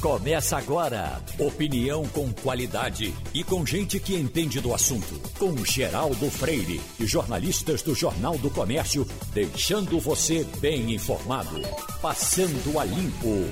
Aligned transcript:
Começa 0.00 0.56
agora. 0.56 1.20
Opinião 1.38 2.08
com 2.08 2.32
qualidade 2.32 3.14
e 3.34 3.44
com 3.44 3.66
gente 3.66 4.00
que 4.00 4.16
entende 4.16 4.58
do 4.58 4.72
assunto. 4.72 5.20
Com 5.38 5.54
Geraldo 5.62 6.30
Freire 6.30 6.80
e 6.98 7.04
jornalistas 7.04 7.82
do 7.82 7.94
Jornal 7.94 8.38
do 8.38 8.48
Comércio, 8.48 9.06
deixando 9.34 10.00
você 10.00 10.42
bem 10.58 10.94
informado. 10.94 11.60
Passando 12.00 12.78
a 12.78 12.84
limpo. 12.86 13.46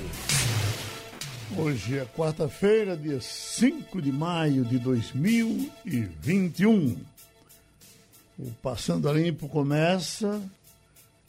Hoje 1.55 1.98
é 1.98 2.07
quarta-feira, 2.07 2.96
dia 2.96 3.21
5 3.21 4.01
de 4.01 4.11
maio 4.11 4.65
de 4.65 4.79
2021. 4.79 6.96
O 8.39 8.51
Passando 8.62 9.07
a 9.07 9.12
Limpo 9.12 9.51
começa. 9.51 10.41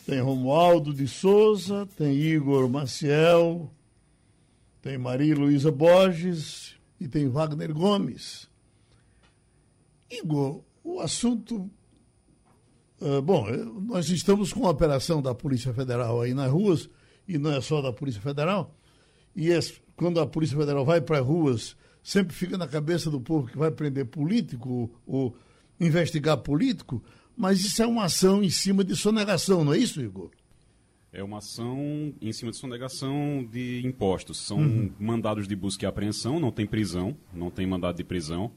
Tem 0.05 0.21
Romualdo 0.21 0.93
de 0.93 1.09
Souza, 1.09 1.85
tem 1.97 2.13
Igor 2.13 2.69
Maciel 2.69 3.69
tem 4.81 4.97
Maria 4.97 5.35
Luísa 5.35 5.71
Borges 5.71 6.75
e 6.99 7.07
tem 7.07 7.27
Wagner 7.27 7.73
Gomes. 7.73 8.49
Igor, 10.09 10.63
o 10.83 10.99
assunto. 10.99 11.69
Uh, 12.99 13.21
bom, 13.21 13.47
nós 13.81 14.09
estamos 14.09 14.51
com 14.51 14.65
a 14.65 14.71
operação 14.71 15.21
da 15.21 15.33
Polícia 15.33 15.73
Federal 15.73 16.21
aí 16.21 16.33
nas 16.33 16.51
ruas, 16.51 16.89
e 17.27 17.37
não 17.37 17.51
é 17.51 17.61
só 17.61 17.81
da 17.81 17.93
Polícia 17.93 18.21
Federal, 18.21 18.75
e 19.35 19.51
é, 19.51 19.59
quando 19.95 20.19
a 20.19 20.27
Polícia 20.27 20.57
Federal 20.57 20.83
vai 20.83 20.99
para 20.99 21.19
as 21.19 21.25
ruas, 21.25 21.77
sempre 22.03 22.35
fica 22.35 22.57
na 22.57 22.67
cabeça 22.67 23.09
do 23.09 23.21
povo 23.21 23.47
que 23.47 23.57
vai 23.57 23.71
prender 23.71 24.05
político 24.05 24.91
ou 25.05 25.35
investigar 25.79 26.37
político, 26.37 27.01
mas 27.37 27.61
isso 27.61 27.81
é 27.81 27.87
uma 27.87 28.05
ação 28.05 28.43
em 28.43 28.49
cima 28.49 28.83
de 28.83 28.95
sonegação, 28.97 29.63
não 29.63 29.73
é 29.73 29.77
isso, 29.77 30.01
Igor? 30.01 30.29
É 31.11 31.23
uma 31.23 31.39
ação 31.39 32.13
em 32.21 32.31
cima 32.31 32.51
de 32.51 32.57
sonegação 32.57 33.47
de 33.51 33.81
impostos. 33.83 34.37
São 34.39 34.59
uhum. 34.59 34.91
mandados 34.99 35.47
de 35.47 35.55
busca 35.55 35.85
e 35.85 35.87
apreensão, 35.87 36.39
não 36.39 36.51
tem 36.51 36.67
prisão, 36.67 37.17
não 37.33 37.49
tem 37.49 37.65
mandado 37.65 37.97
de 37.97 38.03
prisão, 38.03 38.51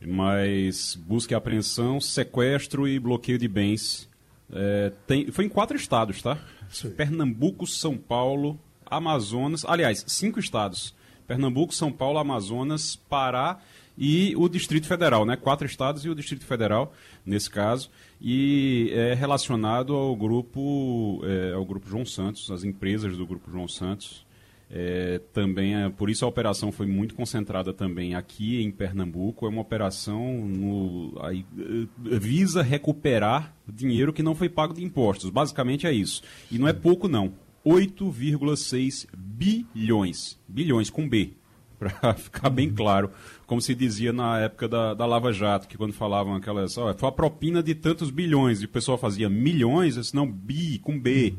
mas 0.00 0.94
busca 0.94 1.34
e 1.34 1.36
apreensão, 1.36 2.00
sequestro 2.00 2.86
e 2.86 3.00
bloqueio 3.00 3.38
de 3.38 3.48
bens. 3.48 4.08
É, 4.52 4.92
tem, 5.06 5.30
foi 5.32 5.46
em 5.46 5.48
quatro 5.48 5.76
estados, 5.76 6.22
tá? 6.22 6.38
Sim. 6.70 6.90
Pernambuco, 6.90 7.66
São 7.66 7.96
Paulo, 7.96 8.58
Amazonas. 8.86 9.64
Aliás, 9.64 10.04
cinco 10.06 10.38
estados. 10.38 10.94
Pernambuco, 11.26 11.74
São 11.74 11.90
Paulo, 11.90 12.18
Amazonas, 12.18 12.94
Pará 12.94 13.60
e 13.98 14.34
o 14.36 14.48
Distrito 14.48 14.86
Federal, 14.86 15.26
né? 15.26 15.36
Quatro 15.36 15.66
estados 15.66 16.04
e 16.04 16.08
o 16.08 16.14
Distrito 16.14 16.46
Federal, 16.46 16.92
nesse 17.26 17.50
caso 17.50 17.90
e 18.20 18.90
é 18.92 19.14
relacionado 19.14 19.94
ao 19.94 20.14
grupo, 20.16 21.20
é, 21.24 21.52
ao 21.52 21.64
grupo 21.64 21.88
João 21.88 22.04
Santos, 22.04 22.50
as 22.50 22.64
empresas 22.64 23.16
do 23.16 23.26
grupo 23.26 23.50
João 23.50 23.68
Santos. 23.68 24.26
É, 24.70 25.18
também 25.32 25.74
é, 25.74 25.88
por 25.88 26.10
isso 26.10 26.26
a 26.26 26.28
operação 26.28 26.70
foi 26.70 26.84
muito 26.84 27.14
concentrada 27.14 27.72
também 27.72 28.14
aqui 28.14 28.60
em 28.60 28.70
Pernambuco. 28.70 29.46
É 29.46 29.48
uma 29.48 29.62
operação 29.62 30.46
no, 30.46 31.16
aí, 31.22 31.46
é, 31.56 32.18
visa 32.18 32.60
recuperar 32.60 33.54
dinheiro 33.66 34.12
que 34.12 34.22
não 34.22 34.34
foi 34.34 34.48
pago 34.48 34.74
de 34.74 34.84
impostos. 34.84 35.30
Basicamente 35.30 35.86
é 35.86 35.92
isso. 35.92 36.22
E 36.50 36.58
não 36.58 36.68
é 36.68 36.72
pouco 36.72 37.08
não. 37.08 37.32
8,6 37.64 39.06
bilhões, 39.16 40.38
bilhões 40.48 40.90
com 40.90 41.08
B, 41.08 41.32
para 41.78 42.14
ficar 42.18 42.50
bem 42.50 42.72
claro 42.72 43.10
como 43.48 43.62
se 43.62 43.74
dizia 43.74 44.12
na 44.12 44.40
época 44.40 44.68
da, 44.68 44.92
da 44.92 45.06
Lava 45.06 45.32
Jato, 45.32 45.66
que 45.66 45.78
quando 45.78 45.94
falavam 45.94 46.34
aquelas. 46.34 46.76
Ó, 46.76 46.92
foi 46.92 47.08
a 47.08 47.12
propina 47.12 47.62
de 47.62 47.74
tantos 47.74 48.10
bilhões, 48.10 48.60
e 48.60 48.66
o 48.66 48.68
pessoal 48.68 48.98
fazia 48.98 49.28
milhões, 49.28 50.12
não 50.12 50.30
bi, 50.30 50.78
com 50.78 51.00
B. 51.00 51.34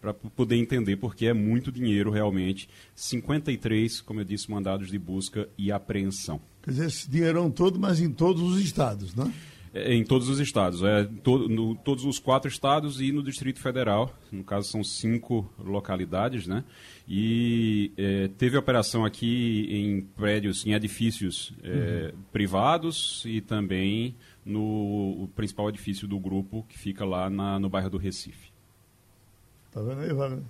Para 0.00 0.14
poder 0.14 0.56
entender, 0.56 0.96
porque 0.96 1.26
é 1.26 1.34
muito 1.34 1.72
dinheiro 1.72 2.10
realmente. 2.10 2.68
53, 2.94 4.00
como 4.00 4.20
eu 4.20 4.24
disse, 4.24 4.50
mandados 4.50 4.88
de 4.88 4.98
busca 4.98 5.48
e 5.58 5.72
apreensão. 5.72 6.40
Quer 6.62 6.70
dizer, 6.70 6.86
esse 6.86 7.10
dinheirão 7.10 7.50
todo, 7.50 7.78
mas 7.78 8.00
em 8.00 8.10
todos 8.10 8.40
os 8.42 8.60
estados, 8.60 9.14
né? 9.14 9.30
É, 9.72 9.94
em 9.94 10.02
todos 10.02 10.28
os 10.28 10.40
estados, 10.40 10.82
é, 10.82 11.04
to, 11.22 11.48
no, 11.48 11.76
todos 11.76 12.04
os 12.04 12.18
quatro 12.18 12.50
estados 12.50 13.00
e 13.00 13.12
no 13.12 13.22
Distrito 13.22 13.60
Federal, 13.60 14.12
no 14.32 14.42
caso 14.42 14.68
são 14.68 14.82
cinco 14.82 15.48
localidades, 15.56 16.48
né? 16.48 16.64
E 17.08 17.92
é, 17.96 18.28
teve 18.36 18.56
operação 18.56 19.04
aqui 19.04 19.68
em 19.70 20.00
prédios, 20.00 20.66
em 20.66 20.72
edifícios 20.72 21.52
é, 21.62 22.12
uhum. 22.12 22.20
privados 22.32 23.22
e 23.24 23.40
também 23.40 24.16
no 24.44 25.28
principal 25.36 25.68
edifício 25.68 26.08
do 26.08 26.18
grupo 26.18 26.66
que 26.68 26.76
fica 26.76 27.04
lá 27.04 27.30
na, 27.30 27.60
no 27.60 27.68
bairro 27.68 27.90
do 27.90 27.98
Recife. 27.98 28.50
Tá 29.70 29.80
vendo 29.80 30.00
aí, 30.00 30.12
Wagner? 30.12 30.42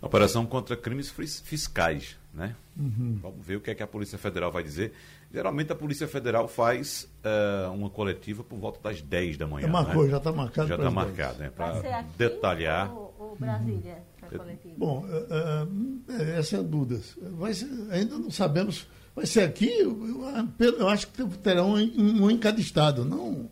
Operação 0.00 0.44
contra 0.44 0.76
crimes 0.76 1.10
fiscais, 1.10 2.18
né? 2.34 2.54
Uhum. 2.76 3.18
Vamos 3.22 3.46
ver 3.46 3.56
o 3.56 3.60
que 3.60 3.70
é 3.70 3.74
que 3.74 3.82
a 3.82 3.86
Polícia 3.86 4.18
Federal 4.18 4.52
vai 4.52 4.62
dizer. 4.62 4.92
Geralmente 5.36 5.70
a 5.70 5.74
Polícia 5.74 6.08
Federal 6.08 6.48
faz 6.48 7.06
uh, 7.22 7.70
uma 7.70 7.90
coletiva 7.90 8.42
por 8.42 8.58
volta 8.58 8.80
das 8.82 9.02
10 9.02 9.36
da 9.36 9.46
manhã. 9.46 9.66
Já 9.66 9.72
marcou, 9.72 10.04
né? 10.04 10.10
já 10.10 10.16
está 10.16 10.32
marcado. 10.32 10.68
Já 10.68 10.76
está 10.76 10.90
marcado, 10.90 11.38
né? 11.40 11.50
Para 11.54 12.04
detalhar. 12.16 12.90
Ou, 12.90 13.14
ou 13.18 13.36
Brasília, 13.36 14.02
uhum. 14.32 14.74
Bom, 14.78 15.04
uh, 15.04 16.10
uh, 16.10 16.22
essa 16.38 16.56
é 16.56 16.58
a 16.58 16.62
dúvida. 16.62 17.02
Vai 17.32 17.52
ser, 17.52 17.68
ainda 17.90 18.18
não 18.18 18.30
sabemos. 18.30 18.88
Vai 19.14 19.26
ser 19.26 19.42
aqui? 19.42 19.68
Eu, 19.78 20.24
eu 20.58 20.88
acho 20.88 21.08
que 21.08 21.22
terão 21.40 21.74
um, 21.74 22.24
um 22.24 22.30
em 22.30 22.38
cada 22.38 22.58
estado, 22.58 23.04
não. 23.04 23.50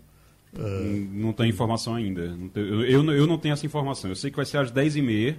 Não 1.12 1.34
tem 1.34 1.50
informação 1.50 1.96
ainda. 1.96 2.34
Eu, 2.54 2.82
eu, 2.82 3.12
eu 3.12 3.26
não 3.26 3.36
tenho 3.36 3.52
essa 3.52 3.66
informação. 3.66 4.10
Eu 4.10 4.16
sei 4.16 4.30
que 4.30 4.36
vai 4.36 4.46
ser 4.46 4.56
às 4.56 4.72
10h30 4.72 5.36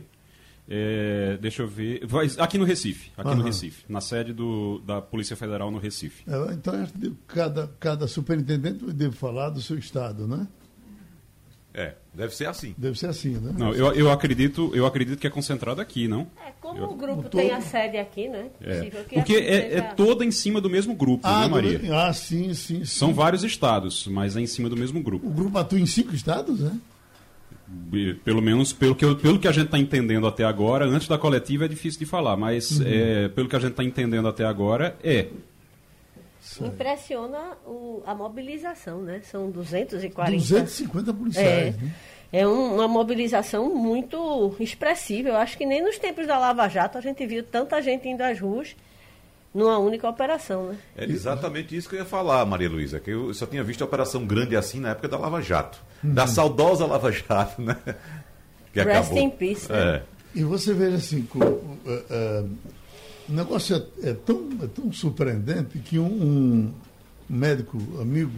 é, 0.67 1.37
deixa 1.39 1.61
eu 1.61 1.67
ver. 1.67 2.05
Vai, 2.05 2.29
aqui 2.39 2.57
no 2.57 2.65
Recife. 2.65 3.11
Aqui 3.15 3.29
uhum. 3.29 3.35
no 3.35 3.43
Recife. 3.43 3.83
Na 3.87 4.01
sede 4.01 4.33
do, 4.33 4.79
da 4.79 5.01
Polícia 5.01 5.35
Federal 5.35 5.69
no 5.69 5.77
Recife. 5.77 6.23
É, 6.27 6.53
então, 6.53 6.73
cada, 7.27 7.67
cada 7.79 8.07
superintendente 8.07 8.85
deve 8.93 9.15
falar 9.15 9.49
do 9.49 9.61
seu 9.61 9.77
estado, 9.77 10.27
né? 10.27 10.47
É, 11.77 11.93
deve 12.13 12.33
ser 12.33 12.47
assim. 12.47 12.73
Deve 12.77 12.97
ser 12.97 13.07
assim, 13.07 13.31
né? 13.31 13.53
Não, 13.55 13.73
eu, 13.73 13.91
eu, 13.93 14.09
acredito, 14.09 14.71
eu 14.73 14.85
acredito 14.85 15.19
que 15.19 15.27
é 15.27 15.29
concentrado 15.29 15.81
aqui, 15.81 16.07
não? 16.07 16.21
É, 16.47 16.53
como 16.61 16.79
eu, 16.79 16.89
o 16.89 16.95
grupo 16.95 17.23
todo... 17.23 17.41
tem 17.41 17.51
a 17.51 17.59
sede 17.59 17.97
aqui, 17.97 18.29
né? 18.29 18.47
É. 18.61 18.83
Porque 19.13 19.35
é, 19.35 19.77
é, 19.77 19.81
toda 19.81 20.23
em 20.23 20.31
cima 20.31 20.61
do 20.61 20.69
mesmo 20.69 20.95
grupo, 20.95 21.27
ah, 21.27 21.41
né, 21.41 21.47
Maria? 21.49 21.77
Do... 21.77 21.93
Ah, 21.93 22.13
sim, 22.13 22.53
sim, 22.53 22.79
sim. 22.79 22.85
São 22.85 23.13
vários 23.13 23.43
estados, 23.43 24.07
mas 24.07 24.37
é 24.37 24.41
em 24.41 24.47
cima 24.47 24.69
do 24.69 24.77
mesmo 24.77 25.03
grupo. 25.03 25.27
O 25.27 25.31
grupo 25.31 25.57
atua 25.57 25.77
em 25.77 25.85
cinco 25.85 26.15
estados, 26.15 26.61
né? 26.61 26.79
Pelo 28.23 28.41
menos 28.41 28.71
pelo 28.71 28.95
que, 28.95 29.15
pelo 29.15 29.39
que 29.39 29.47
a 29.47 29.51
gente 29.51 29.65
está 29.65 29.79
entendendo 29.79 30.27
até 30.27 30.43
agora, 30.43 30.85
antes 30.85 31.07
da 31.07 31.17
coletiva 31.17 31.65
é 31.65 31.67
difícil 31.67 31.99
de 31.99 32.05
falar, 32.05 32.37
mas 32.37 32.79
uhum. 32.79 32.85
é, 32.87 33.27
pelo 33.29 33.49
que 33.49 33.55
a 33.55 33.59
gente 33.59 33.71
está 33.71 33.83
entendendo 33.83 34.27
até 34.27 34.45
agora, 34.45 34.95
é. 35.03 35.27
Impressiona 36.61 37.57
o, 37.65 38.03
a 38.05 38.13
mobilização, 38.13 39.01
né? 39.01 39.19
São 39.23 39.49
240. 39.49 40.37
250 40.37 41.13
policiais, 41.13 41.75
é, 41.75 41.77
né? 41.81 41.91
É 42.31 42.47
um, 42.47 42.75
uma 42.75 42.87
mobilização 42.87 43.73
muito 43.73 44.55
expressiva. 44.59 45.29
Eu 45.29 45.37
acho 45.37 45.57
que 45.57 45.65
nem 45.65 45.81
nos 45.81 45.97
tempos 45.97 46.27
da 46.27 46.37
Lava 46.37 46.67
Jato 46.67 46.97
a 46.97 47.01
gente 47.01 47.25
viu 47.25 47.43
tanta 47.43 47.81
gente 47.81 48.07
indo 48.07 48.21
às 48.21 48.39
ruas 48.39 48.75
numa 49.55 49.77
única 49.77 50.07
operação, 50.09 50.67
né? 50.67 50.77
É 50.97 51.05
exatamente 51.05 51.75
isso 51.75 51.87
que 51.87 51.95
eu 51.95 51.99
ia 51.99 52.05
falar, 52.05 52.45
Maria 52.45 52.69
Luísa, 52.69 52.99
que 52.99 53.11
eu 53.11 53.33
só 53.33 53.45
tinha 53.45 53.63
visto 53.63 53.81
a 53.81 53.85
operação 53.85 54.27
grande 54.27 54.53
assim 54.53 54.81
na 54.81 54.89
época 54.89 55.07
da 55.07 55.17
Lava 55.17 55.41
Jato. 55.41 55.81
Uhum. 56.03 56.13
Da 56.13 56.27
saudosa 56.27 56.85
Lava 56.85 57.09
Jato, 57.09 57.61
né? 57.61 57.77
Que 58.73 58.83
Rest 58.83 59.11
acabou. 59.11 59.17
in 59.17 59.29
peace. 59.29 59.71
Né? 59.71 59.77
É. 59.79 60.03
E 60.35 60.43
você 60.43 60.73
veja 60.73 60.97
assim, 60.97 61.25
o, 61.33 61.39
uh, 61.39 61.69
uh, 61.89 62.49
o 63.29 63.31
negócio 63.31 63.77
é, 64.03 64.09
é, 64.09 64.13
tão, 64.13 64.49
é 64.61 64.67
tão 64.67 64.91
surpreendente 64.91 65.79
que 65.79 65.97
um, 65.97 66.05
um 66.05 66.73
médico 67.29 67.77
amigo 68.01 68.33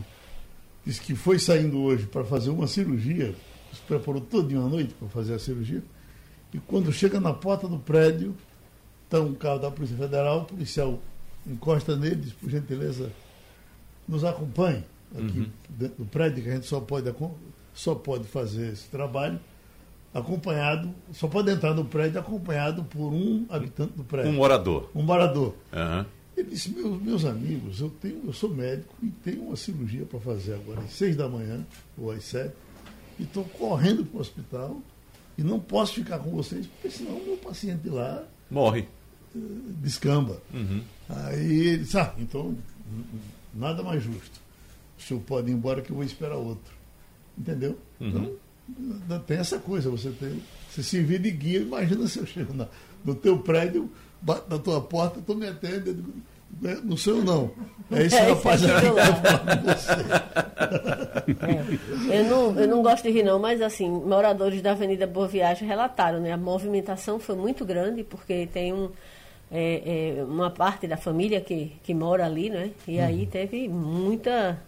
disse 0.86 1.02
que 1.02 1.16
foi 1.16 1.40
saindo 1.40 1.82
hoje 1.82 2.06
para 2.06 2.24
fazer 2.24 2.52
uma 2.52 2.68
cirurgia, 2.68 3.34
se 3.74 3.82
preparou 3.88 4.22
toda 4.22 4.54
uma 4.54 4.70
noite 4.70 4.94
para 4.94 5.08
fazer 5.10 5.34
a 5.34 5.40
cirurgia, 5.40 5.82
e 6.54 6.60
quando 6.60 6.94
chega 6.94 7.20
na 7.20 7.34
porta 7.34 7.68
do 7.68 7.80
prédio, 7.80 8.36
está 9.08 9.22
um 9.22 9.34
carro 9.34 9.60
da 9.60 9.72
Polícia 9.72 9.98
Federal, 9.98 10.42
o 10.42 10.46
policial 10.46 11.00
encosta 11.46 11.96
nele, 11.96 12.18
diz, 12.18 12.34
por 12.34 12.50
gentileza, 12.50 13.10
nos 14.08 14.24
acompanhe 14.24 14.84
aqui 15.16 15.40
uhum. 15.40 15.50
dentro 15.70 16.04
do 16.04 16.06
prédio, 16.06 16.44
que 16.44 16.50
a 16.50 16.54
gente 16.56 16.68
só 16.68 16.82
pode, 16.82 17.14
só 17.74 17.96
pode 17.96 18.26
fazer 18.26 18.74
esse 18.74 18.90
trabalho 18.90 19.40
acompanhado, 20.14 20.94
só 21.14 21.28
pode 21.28 21.52
entrar 21.52 21.74
no 21.74 21.86
prédio 21.86 22.20
acompanhado 22.20 22.84
por 22.84 23.14
um 23.14 23.46
habitante 23.50 23.94
do 23.94 24.04
prédio. 24.04 24.32
Um 24.32 24.36
morador. 24.36 24.90
Um 24.94 25.04
morador. 25.04 25.56
Uhum. 25.72 26.06
Ele 26.36 26.50
disse, 26.50 26.70
meus, 26.70 27.02
meus 27.02 27.26
amigos, 27.26 27.80
eu, 27.80 27.90
tenho, 27.90 28.22
eu 28.26 28.34
sou 28.34 28.50
médico 28.50 28.94
e 29.02 29.08
tenho 29.08 29.44
uma 29.44 29.56
cirurgia 29.56 30.06
para 30.06 30.20
fazer 30.20 30.54
agora 30.54 30.82
às 30.82 30.92
seis 30.92 31.16
da 31.16 31.28
manhã, 31.28 31.66
ou 31.98 32.12
às 32.12 32.24
sete, 32.26 32.54
e 33.20 33.24
estou 33.24 33.44
correndo 33.44 34.06
para 34.06 34.18
o 34.18 34.22
hospital 34.22 34.82
e 35.38 35.44
não 35.44 35.60
posso 35.60 35.94
ficar 35.94 36.20
com 36.20 36.32
vocês, 36.32 36.68
porque 36.68 36.90
senão 36.90 37.18
o 37.18 37.26
meu 37.26 37.38
paciente 37.38 37.90
lá 37.90 38.24
morre 38.50 38.88
descamba. 39.82 40.42
Uhum. 40.54 40.82
Aí 41.10 41.68
ele 41.68 41.84
disse, 41.84 41.98
ah, 41.98 42.14
então 42.18 42.56
nada 43.54 43.84
mais 43.84 44.04
justo. 44.04 44.40
O 44.98 45.02
senhor 45.02 45.22
pode 45.22 45.52
ir 45.52 45.54
embora 45.54 45.82
que 45.82 45.92
eu 45.92 45.96
vou 45.96 46.06
esperar 46.06 46.36
outro. 46.36 46.74
Entendeu? 47.38 47.78
Uhum. 48.00 48.36
Então, 48.70 49.20
tem 49.20 49.38
essa 49.38 49.60
coisa, 49.60 49.90
você 49.90 50.10
tem. 50.12 50.42
Você 50.70 50.84
servir 50.84 51.20
de 51.20 51.32
guia, 51.32 51.60
imagina 51.60 52.08
se 52.08 52.20
eu 52.20 52.26
chego 52.26 52.54
na, 52.54 52.68
no 53.06 53.16
teu 53.16 53.40
prédio, 53.40 53.90
bato 54.22 54.50
na 54.50 54.60
tua 54.60 54.82
porta, 54.82 55.22
tu 55.26 55.34
me 55.36 55.48
atende, 55.48 55.96
né, 56.62 56.80
não 56.84 56.98
sou 56.98 57.18
eu 57.18 57.24
não. 57.24 57.52
É 57.92 58.04
esse 58.04 58.16
é, 58.16 58.30
rapaz 58.30 58.64
aí 58.64 58.72
que 58.82 58.86
é. 62.12 62.20
eu, 62.20 62.26
não, 62.26 62.60
eu 62.60 62.68
não 62.68 62.82
gosto 62.82 63.04
de 63.04 63.12
rir 63.12 63.24
não, 63.24 63.40
mas 63.40 63.62
assim, 63.62 63.90
moradores 63.90 64.62
da 64.62 64.72
Avenida 64.72 65.08
Boa 65.08 65.28
Viagem 65.28 65.68
relataram, 65.68 66.20
né? 66.20 66.32
A 66.34 66.38
movimentação 66.38 67.20
foi 67.20 67.36
muito 67.36 67.64
grande, 67.64 68.04
porque 68.04 68.48
tem 68.48 68.74
um, 68.74 68.90
é, 69.52 70.18
é, 70.20 70.24
uma 70.24 70.50
parte 70.50 70.88
da 70.88 70.98
família 70.98 71.40
que, 71.40 71.74
que 71.84 71.94
mora 71.94 72.26
ali, 72.26 72.50
né? 72.50 72.72
E 72.88 73.00
aí 73.00 73.22
uhum. 73.22 73.26
teve 73.28 73.68
muita 73.70 74.60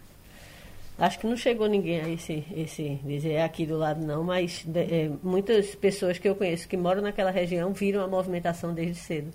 Acho 1.00 1.18
que 1.18 1.26
não 1.26 1.34
chegou 1.34 1.66
ninguém 1.66 1.98
a 1.98 2.08
esse, 2.10 2.44
esse 2.54 3.00
dizer 3.02 3.32
é 3.32 3.42
aqui 3.42 3.64
do 3.64 3.78
lado 3.78 4.04
não, 4.04 4.22
mas 4.22 4.66
é, 4.74 5.10
muitas 5.22 5.74
pessoas 5.74 6.18
que 6.18 6.28
eu 6.28 6.34
conheço 6.34 6.68
que 6.68 6.76
moram 6.76 7.00
naquela 7.00 7.30
região 7.30 7.72
viram 7.72 8.02
a 8.02 8.06
movimentação 8.06 8.74
desde 8.74 8.96
cedo. 8.96 9.30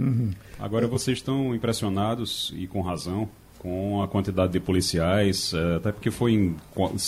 Uhum. 0.00 0.30
Agora 0.58 0.86
vocês 0.86 1.18
estão 1.18 1.54
impressionados 1.54 2.52
e 2.56 2.66
com 2.66 2.80
razão 2.80 3.28
com 3.58 4.02
a 4.02 4.08
quantidade 4.08 4.52
de 4.52 4.60
policiais, 4.60 5.52
é, 5.52 5.76
até 5.76 5.92
porque 5.92 6.10
foi 6.10 6.32
em 6.32 6.56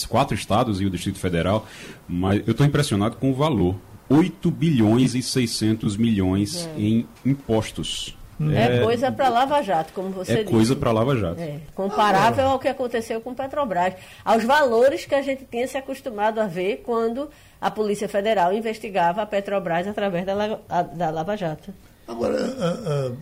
quatro 0.06 0.34
estados 0.34 0.82
e 0.82 0.84
o 0.84 0.90
Distrito 0.90 1.18
Federal, 1.18 1.66
mas 2.06 2.42
eu 2.46 2.52
estou 2.52 2.66
impressionado 2.66 3.16
com 3.16 3.30
o 3.30 3.34
valor. 3.34 3.74
8 4.10 4.50
bilhões 4.50 5.14
e 5.14 5.22
600 5.22 5.96
milhões 5.96 6.66
é. 6.66 6.78
em 6.78 7.08
impostos. 7.24 8.18
É, 8.50 8.78
é 8.78 8.82
coisa 8.82 9.10
para 9.10 9.28
Lava 9.28 9.62
Jato, 9.62 9.92
como 9.94 10.10
você 10.10 10.32
é 10.32 10.36
disse. 10.36 10.48
É 10.48 10.50
coisa 10.50 10.76
para 10.76 10.92
Lava 10.92 11.16
Jato. 11.16 11.40
É, 11.40 11.60
comparável 11.74 12.46
ao 12.48 12.58
que 12.58 12.68
aconteceu 12.68 13.20
com 13.22 13.32
Petrobras, 13.32 13.94
aos 14.24 14.44
valores 14.44 15.06
que 15.06 15.14
a 15.14 15.22
gente 15.22 15.46
tinha 15.50 15.66
se 15.66 15.78
acostumado 15.78 16.40
a 16.40 16.46
ver 16.46 16.82
quando 16.84 17.30
a 17.60 17.70
Polícia 17.70 18.08
Federal 18.08 18.52
investigava 18.52 19.22
a 19.22 19.26
Petrobras 19.26 19.86
através 19.86 20.26
da, 20.26 20.82
da 20.82 21.10
Lava 21.10 21.36
Jato. 21.36 21.72
Agora, 22.06 22.36
a, 22.38 22.68
a, 22.68 23.12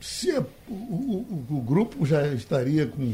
se 0.00 0.30
o, 0.32 0.46
o, 0.68 1.46
o, 1.50 1.60
grupo 1.60 2.06
já 2.06 2.26
estaria 2.28 2.86
com, 2.86 3.12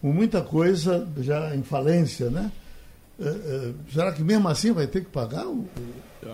com 0.00 0.12
muita 0.12 0.40
coisa 0.40 1.08
já 1.18 1.54
em 1.54 1.62
falência, 1.62 2.30
né? 2.30 2.50
É, 3.20 3.28
é, 3.28 3.72
será 3.92 4.12
que 4.12 4.22
mesmo 4.22 4.48
assim 4.48 4.72
vai 4.72 4.86
ter 4.86 5.02
que 5.02 5.10
pagar 5.10 5.46
o, 5.46 5.68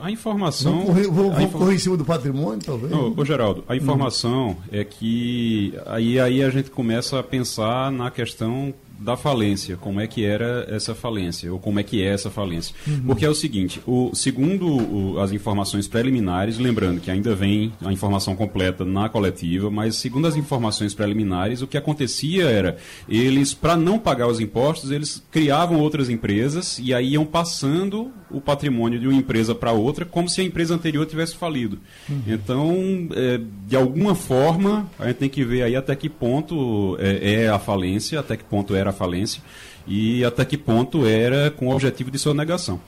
a 0.02 0.10
informação. 0.10 0.72
Vão 0.72 0.86
correr, 0.86 1.06
vão, 1.08 1.30
vão 1.32 1.50
correr 1.50 1.74
em 1.74 1.78
cima 1.78 1.96
do 1.96 2.04
patrimônio, 2.04 2.60
talvez? 2.64 2.90
Não, 2.90 3.12
ô, 3.16 3.24
Geraldo, 3.24 3.64
a 3.68 3.74
informação 3.74 4.50
hum. 4.50 4.56
é 4.70 4.84
que 4.84 5.74
aí, 5.86 6.20
aí 6.20 6.42
a 6.42 6.50
gente 6.50 6.70
começa 6.70 7.18
a 7.18 7.22
pensar 7.22 7.90
na 7.90 8.10
questão 8.10 8.72
da 9.00 9.16
falência, 9.16 9.76
como 9.76 10.00
é 10.00 10.06
que 10.06 10.24
era 10.24 10.66
essa 10.68 10.94
falência, 10.94 11.50
ou 11.50 11.58
como 11.58 11.80
é 11.80 11.82
que 11.82 12.02
é 12.02 12.06
essa 12.06 12.30
falência. 12.30 12.74
Uhum. 12.86 13.02
Porque 13.06 13.24
é 13.24 13.30
o 13.30 13.34
seguinte, 13.34 13.80
o, 13.86 14.10
segundo 14.14 14.66
o, 14.66 15.20
as 15.20 15.32
informações 15.32 15.88
preliminares, 15.88 16.58
lembrando 16.58 17.00
que 17.00 17.10
ainda 17.10 17.34
vem 17.34 17.72
a 17.82 17.92
informação 17.92 18.36
completa 18.36 18.84
na 18.84 19.08
coletiva, 19.08 19.70
mas 19.70 19.96
segundo 19.96 20.26
as 20.26 20.36
informações 20.36 20.94
preliminares, 20.94 21.62
o 21.62 21.66
que 21.66 21.78
acontecia 21.78 22.44
era, 22.44 22.76
eles, 23.08 23.54
para 23.54 23.76
não 23.76 23.98
pagar 23.98 24.28
os 24.28 24.38
impostos, 24.38 24.90
eles 24.90 25.22
criavam 25.30 25.80
outras 25.80 26.10
empresas 26.10 26.78
e 26.78 26.92
aí 26.92 27.12
iam 27.12 27.24
passando 27.24 28.12
o 28.30 28.40
patrimônio 28.40 29.00
de 29.00 29.06
uma 29.06 29.16
empresa 29.16 29.54
para 29.54 29.72
outra, 29.72 30.04
como 30.04 30.28
se 30.28 30.40
a 30.40 30.44
empresa 30.44 30.74
anterior 30.74 31.04
tivesse 31.06 31.36
falido. 31.36 31.78
Uhum. 32.08 32.22
Então, 32.26 33.08
é, 33.14 33.40
de 33.66 33.76
alguma 33.76 34.14
forma, 34.14 34.88
a 34.98 35.08
gente 35.08 35.16
tem 35.16 35.28
que 35.28 35.44
ver 35.44 35.62
aí 35.62 35.74
até 35.74 35.96
que 35.96 36.08
ponto 36.08 36.96
é, 37.00 37.44
é 37.44 37.48
a 37.48 37.58
falência, 37.58 38.20
até 38.20 38.36
que 38.36 38.44
ponto 38.44 38.74
era 38.74 38.89
a 38.90 38.92
falência 38.92 39.42
e 39.86 40.24
até 40.24 40.44
que 40.44 40.56
ponto 40.56 41.06
era 41.06 41.50
com 41.50 41.68
o 41.68 41.74
objetivo 41.74 42.10
de 42.10 42.18
sonegação. 42.18 42.80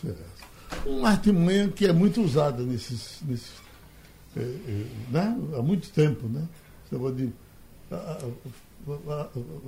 Certo. 0.00 0.30
Um 0.86 1.04
artimanha 1.04 1.68
que 1.68 1.86
é 1.86 1.92
muito 1.92 2.22
usado 2.22 2.64
nesses, 2.64 3.18
nesses 3.26 3.60
é, 4.36 4.40
é, 4.40 4.84
né? 5.10 5.36
há 5.56 5.62
muito 5.62 5.90
tempo, 5.90 6.28
né? 6.28 6.42
Você 6.88 7.12
de 7.12 7.32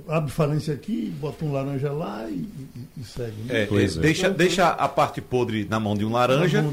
abre 0.07 0.31
falência 0.31 0.73
aqui, 0.73 1.13
bota 1.19 1.45
um 1.45 1.51
laranja 1.51 1.91
lá 1.91 2.25
e, 2.29 2.33
e, 2.35 3.01
e 3.01 3.03
segue. 3.03 3.41
Né? 3.43 3.61
É, 3.61 3.63
é, 3.63 3.87
deixa, 3.99 4.29
deixa 4.29 4.69
a 4.69 4.87
parte 4.87 5.21
podre 5.21 5.65
na 5.69 5.79
mão 5.79 5.95
de 5.95 6.05
um 6.05 6.11
laranja 6.11 6.63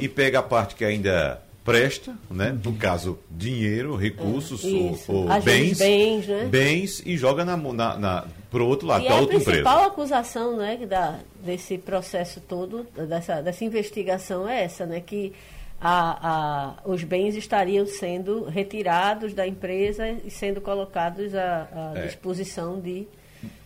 e 0.00 0.08
pega 0.08 0.40
a 0.40 0.42
parte 0.42 0.74
que 0.74 0.84
ainda 0.84 1.40
presta, 1.64 2.14
né? 2.30 2.50
Uhum. 2.50 2.72
no 2.72 2.78
caso, 2.78 3.18
dinheiro, 3.30 3.96
recursos 3.96 4.62
ou, 4.64 4.98
ou 5.08 5.42
bens, 5.42 5.78
bens, 5.78 6.26
né? 6.26 6.44
bens, 6.44 7.02
e 7.06 7.16
joga 7.16 7.42
na, 7.44 7.56
na, 7.56 7.98
na 7.98 8.24
para 8.54 8.62
o 8.62 8.68
outro 8.68 8.86
lado, 8.86 9.04
para 9.04 9.16
é 9.16 9.20
outra 9.20 9.36
empresa. 9.36 9.50
A 9.50 9.62
principal 9.64 9.84
acusação 9.88 10.56
né, 10.56 10.76
da, 10.86 11.18
desse 11.42 11.76
processo 11.76 12.40
todo, 12.40 12.86
dessa, 13.08 13.42
dessa 13.42 13.64
investigação 13.64 14.48
é 14.48 14.62
essa, 14.62 14.86
né, 14.86 15.02
que 15.04 15.32
a, 15.80 16.76
a, 16.84 16.88
os 16.88 17.02
bens 17.02 17.34
estariam 17.34 17.84
sendo 17.84 18.44
retirados 18.44 19.34
da 19.34 19.44
emprisa 19.44 20.08
e 20.08 20.30
sendo 20.30 20.60
colocados 20.60 21.34
à, 21.34 21.68
à 21.94 21.98
é. 21.98 22.06
disposição 22.06 22.80
de 22.80 23.08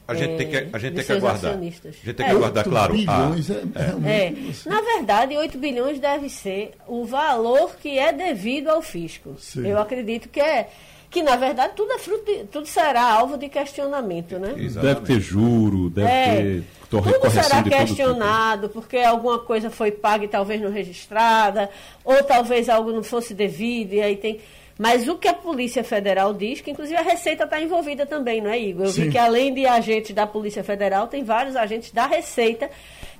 a 0.06 0.14
gente 0.14 0.38
tem 0.38 0.48
que, 0.48 0.56
a 0.56 0.78
gente 0.78 0.94
tem 0.94 1.04
que 1.04 1.12
aguardar. 1.12 1.52
A 1.52 1.60
gente 1.60 1.80
tem 1.82 2.14
que 2.14 2.22
é, 2.22 2.30
aguardar, 2.30 2.64
claro. 2.64 2.94
Bilhões, 2.94 3.50
a, 3.50 3.54
é, 3.54 3.60
é, 4.06 4.26
é. 4.28 4.34
Na 4.64 4.80
verdade, 4.80 5.36
8 5.36 5.58
bilhões 5.58 6.00
deve 6.00 6.30
ser 6.30 6.72
o 6.86 7.04
valor 7.04 7.76
que 7.76 7.98
é 7.98 8.10
devido 8.10 8.68
ao 8.68 8.80
fisco. 8.80 9.36
Sim. 9.38 9.68
Eu 9.68 9.78
acredito 9.78 10.30
que 10.30 10.40
é 10.40 10.70
que 11.10 11.22
na 11.22 11.36
verdade 11.36 11.72
tudo 11.74 11.92
é 11.92 11.98
fruto 11.98 12.24
de, 12.24 12.44
tudo 12.44 12.66
será 12.66 13.02
alvo 13.02 13.38
de 13.38 13.48
questionamento, 13.48 14.38
né? 14.38 14.54
Exatamente. 14.56 15.00
Deve 15.00 15.06
ter 15.06 15.20
juro, 15.20 15.90
deve 15.90 16.08
é, 16.08 16.36
ter 16.36 16.64
tudo 16.90 17.30
será 17.30 17.62
questionado 17.62 18.68
porque 18.68 18.98
alguma 18.98 19.38
coisa 19.38 19.70
foi 19.70 19.90
paga 19.90 20.24
e 20.24 20.28
talvez 20.28 20.60
não 20.60 20.70
registrada, 20.70 21.70
ou 22.04 22.22
talvez 22.24 22.68
algo 22.68 22.92
não 22.92 23.02
fosse 23.02 23.34
devido 23.34 23.94
e 23.94 24.00
aí 24.00 24.16
tem 24.16 24.40
mas 24.78 25.08
o 25.08 25.16
que 25.16 25.26
a 25.26 25.34
Polícia 25.34 25.82
Federal 25.82 26.32
diz, 26.32 26.60
que 26.60 26.70
inclusive 26.70 26.96
a 26.96 27.02
Receita 27.02 27.42
está 27.42 27.60
envolvida 27.60 28.06
também, 28.06 28.40
não 28.40 28.48
é, 28.48 28.60
Igor? 28.60 28.86
Eu 28.86 28.92
Sim. 28.92 29.04
vi 29.06 29.10
que 29.10 29.18
além 29.18 29.52
de 29.52 29.66
agentes 29.66 30.14
da 30.14 30.24
Polícia 30.24 30.62
Federal, 30.62 31.08
tem 31.08 31.24
vários 31.24 31.56
agentes 31.56 31.90
da 31.90 32.06
Receita 32.06 32.70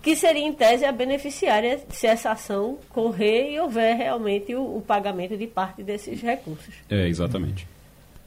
que 0.00 0.14
seria 0.14 0.46
em 0.46 0.52
tese 0.52 0.84
a 0.84 0.92
beneficiária 0.92 1.80
se 1.90 2.06
essa 2.06 2.30
ação 2.30 2.78
correr 2.90 3.50
e 3.50 3.58
houver 3.58 3.96
realmente 3.96 4.54
o, 4.54 4.76
o 4.76 4.80
pagamento 4.80 5.36
de 5.36 5.48
parte 5.48 5.82
desses 5.82 6.22
recursos. 6.22 6.72
É, 6.88 7.08
exatamente. 7.08 7.66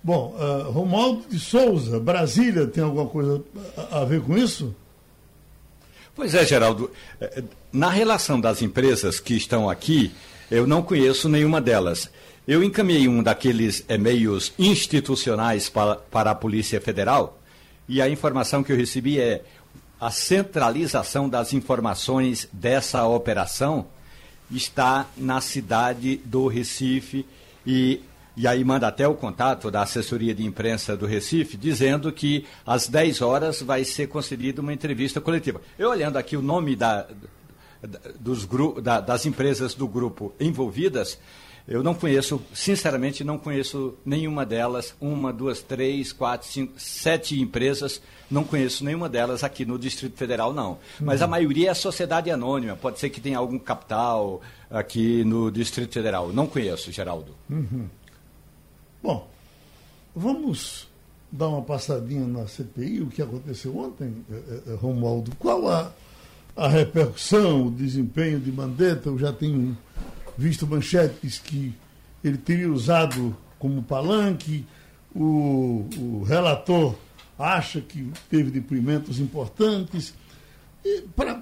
Bom, 0.04 0.36
uh, 0.36 0.72
Romualdo 0.72 1.24
de 1.30 1.40
Souza, 1.40 2.00
Brasília, 2.00 2.66
tem 2.66 2.84
alguma 2.84 3.06
coisa 3.06 3.44
a, 3.92 4.00
a 4.00 4.06
ver 4.06 4.22
com 4.22 4.38
isso? 4.38 4.76
Pois 6.16 6.34
é, 6.34 6.46
Geraldo. 6.46 6.92
Eh, 7.20 7.44
na 7.72 7.90
relação 7.90 8.40
das 8.40 8.62
empresas 8.62 9.20
que 9.20 9.36
estão 9.36 9.70
aqui, 9.70 10.12
eu 10.50 10.68
não 10.68 10.82
conheço 10.82 11.30
nenhuma 11.30 11.62
delas. 11.62 12.10
Eu 12.48 12.64
encaminhei 12.64 13.08
um 13.08 13.24
daqueles 13.24 13.86
e-mails 13.88 14.52
institucionais 14.58 15.70
para, 15.70 15.96
para 15.96 16.32
a 16.32 16.36
Polícia 16.36 16.82
Federal 16.82 17.40
e 17.88 18.02
a 18.02 18.10
informação 18.10 18.64
que 18.64 18.72
eu 18.72 18.78
recebi 18.78 19.20
é 19.20 19.44
a 20.00 20.10
centralização 20.10 21.30
das 21.30 21.54
informações 21.54 22.50
dessa 22.52 23.06
operação 23.06 23.86
está 24.50 25.06
na 25.16 25.40
cidade 25.40 26.18
do 26.26 26.48
Recife 26.48 27.26
e, 27.66 28.02
e 28.36 28.48
aí 28.48 28.64
manda 28.64 28.88
até 28.88 29.08
o 29.08 29.14
contato 29.14 29.70
da 29.70 29.82
assessoria 29.82 30.34
de 30.34 30.46
imprensa 30.46 30.96
do 30.96 31.06
Recife 31.06 31.58
dizendo 31.58 32.12
que 32.12 32.46
às 32.66 32.88
10 32.88 33.22
horas 33.22 33.62
vai 33.62 33.84
ser 33.84 34.08
concedida 34.08 34.62
uma 34.62 34.74
entrevista 34.74 35.20
coletiva. 35.20 35.62
Eu 35.78 35.90
olhando 35.90 36.18
aqui 36.18 36.38
o 36.38 36.42
nome 36.42 36.76
da, 36.76 37.08
dos, 38.20 38.48
da, 38.82 39.02
das 39.02 39.26
empresas 39.26 39.74
do 39.74 39.88
grupo 39.88 40.34
envolvidas, 40.40 41.18
eu 41.68 41.84
não 41.84 41.94
conheço, 41.94 42.42
sinceramente, 42.54 43.24
não 43.24 43.38
conheço 43.38 43.96
nenhuma 44.06 44.46
delas, 44.46 44.96
uma, 45.00 45.32
duas, 45.32 45.62
três, 45.62 46.12
quatro, 46.12 46.48
cinco, 46.48 46.74
sete 46.78 47.40
empresas, 47.40 48.02
não 48.30 48.44
conheço 48.44 48.84
nenhuma 48.84 49.08
delas 49.08 49.44
aqui 49.44 49.64
no 49.64 49.78
Distrito 49.78 50.18
Federal, 50.18 50.54
não. 50.54 50.80
Mas 51.00 51.22
a 51.22 51.26
uhum. 51.26 51.32
maioria 51.32 51.70
é 51.70 51.74
sociedade 51.74 52.32
anônima, 52.32 52.76
pode 52.76 53.00
ser 53.00 53.10
que 53.10 53.22
tenha 53.22 53.38
algum 53.38 53.60
capital 53.60 54.42
aqui 54.70 55.24
no 55.24 55.52
Distrito 55.52 55.94
Federal. 55.94 56.34
Não 56.34 56.48
conheço, 56.48 56.92
Geraldo. 56.92 57.36
Uhum. 57.50 57.88
Bom, 59.02 59.28
vamos 60.16 60.88
dar 61.32 61.48
uma 61.48 61.62
passadinha 61.62 62.28
na 62.28 62.48
CPI, 62.48 63.02
o 63.02 63.08
que 63.08 63.22
aconteceu 63.22 63.76
ontem, 63.76 64.14
eh, 64.30 64.62
eh, 64.68 64.76
Romualdo. 64.76 65.32
Qual 65.40 65.68
a, 65.68 65.92
a 66.56 66.68
repercussão, 66.68 67.68
o 67.68 67.72
desempenho 67.72 68.40
de 68.40 68.52
Mandetta? 68.52 69.10
Eu 69.10 69.18
já 69.18 69.34
tenho 69.34 69.76
visto 70.38 70.68
manchetes 70.68 71.40
que 71.40 71.74
ele 72.24 72.38
teria 72.38 72.72
usado 72.72 73.36
como 73.58 73.82
palanque, 73.82 74.66
o, 75.16 75.88
o 75.98 76.24
relator 76.24 76.96
acha 77.38 77.82
que 77.82 78.12
teve 78.30 78.52
depoimentos 78.52 79.20
importantes. 79.20 80.14
E 80.86 81.02
pra, 81.16 81.42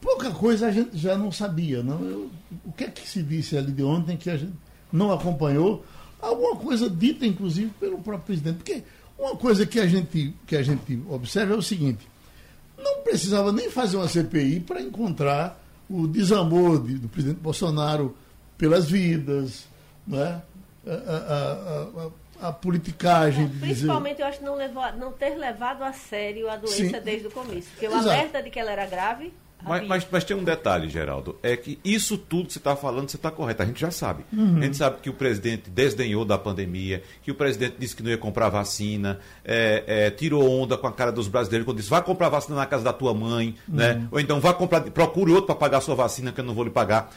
pouca 0.00 0.32
coisa 0.32 0.66
a 0.66 0.72
gente 0.72 0.98
já 0.98 1.16
não 1.16 1.30
sabia. 1.30 1.82
Não? 1.82 2.04
Eu, 2.04 2.30
o 2.64 2.72
que 2.72 2.84
é 2.84 2.88
que 2.88 3.08
se 3.08 3.22
disse 3.22 3.56
ali 3.56 3.70
de 3.70 3.82
ontem 3.82 4.16
que 4.16 4.28
a 4.28 4.36
gente 4.36 4.54
não 4.92 5.12
acompanhou? 5.12 5.84
Alguma 6.22 6.56
coisa 6.56 6.88
dita, 6.88 7.26
inclusive, 7.26 7.70
pelo 7.80 7.98
próprio 7.98 8.26
presidente. 8.26 8.56
Porque 8.56 8.82
uma 9.18 9.36
coisa 9.36 9.66
que 9.66 9.80
a 9.80 9.86
gente, 9.86 10.32
que 10.46 10.56
a 10.56 10.62
gente 10.62 11.02
observa 11.10 11.54
é 11.54 11.56
o 11.56 11.62
seguinte: 11.62 12.08
não 12.78 13.02
precisava 13.02 13.52
nem 13.52 13.68
fazer 13.68 13.96
uma 13.96 14.08
CPI 14.08 14.60
para 14.60 14.80
encontrar 14.80 15.60
o 15.90 16.06
desamor 16.06 16.82
de, 16.82 16.94
do 16.94 17.08
presidente 17.08 17.40
Bolsonaro 17.40 18.16
pelas 18.56 18.88
vidas, 18.88 19.66
né? 20.06 20.40
a, 20.86 20.90
a, 20.90 22.46
a, 22.46 22.48
a 22.48 22.52
politicagem. 22.52 23.44
É, 23.44 23.60
principalmente, 23.60 24.14
dizer... 24.14 24.22
eu 24.22 24.28
acho 24.28 24.38
que 24.38 24.44
não, 24.44 24.54
levou, 24.54 24.92
não 24.92 25.12
ter 25.12 25.36
levado 25.36 25.82
a 25.82 25.92
sério 25.92 26.48
a 26.48 26.56
doença 26.56 26.98
Sim. 26.98 27.04
desde 27.04 27.26
o 27.26 27.30
começo. 27.30 27.68
Porque 27.70 27.86
o 27.86 27.90
Exato. 27.90 28.08
alerta 28.08 28.42
de 28.42 28.50
que 28.50 28.58
ela 28.58 28.70
era 28.70 28.86
grave 28.86 29.32
mas, 29.64 29.86
mas, 29.86 30.06
mas, 30.10 30.24
tem 30.24 30.36
um 30.36 30.44
detalhe, 30.44 30.88
Geraldo, 30.88 31.36
é 31.42 31.56
que 31.56 31.78
isso 31.84 32.16
tudo 32.18 32.46
que 32.46 32.52
você 32.52 32.58
está 32.58 32.76
falando, 32.76 33.08
você 33.08 33.16
está 33.16 33.30
correto, 33.30 33.62
a 33.62 33.66
gente 33.66 33.80
já 33.80 33.90
sabe. 33.90 34.24
Uhum. 34.32 34.58
A 34.58 34.62
gente 34.62 34.76
sabe 34.76 35.00
que 35.00 35.10
o 35.10 35.14
presidente 35.14 35.70
desdenhou 35.70 36.24
da 36.24 36.38
pandemia, 36.38 37.02
que 37.22 37.30
o 37.30 37.34
presidente 37.34 37.76
disse 37.78 37.94
que 37.94 38.02
não 38.02 38.10
ia 38.10 38.18
comprar 38.18 38.48
vacina, 38.48 39.20
é, 39.44 39.84
é, 39.86 40.10
tirou 40.10 40.48
onda 40.48 40.76
com 40.76 40.86
a 40.86 40.92
cara 40.92 41.12
dos 41.12 41.28
brasileiros 41.28 41.64
quando 41.64 41.78
disse, 41.78 41.90
vai 41.90 42.02
comprar 42.02 42.28
vacina 42.28 42.56
na 42.56 42.66
casa 42.66 42.84
da 42.84 42.92
tua 42.92 43.14
mãe, 43.14 43.54
né? 43.68 43.92
uhum. 43.92 44.00
né? 44.00 44.08
Ou 44.10 44.20
então 44.20 44.40
vai 44.40 44.54
comprar, 44.54 44.80
procure 44.82 45.30
outro 45.30 45.46
para 45.46 45.54
pagar 45.54 45.78
a 45.78 45.80
sua 45.80 45.94
vacina 45.94 46.32
que 46.32 46.40
eu 46.40 46.44
não 46.44 46.54
vou 46.54 46.64
lhe 46.64 46.70
pagar. 46.70 47.12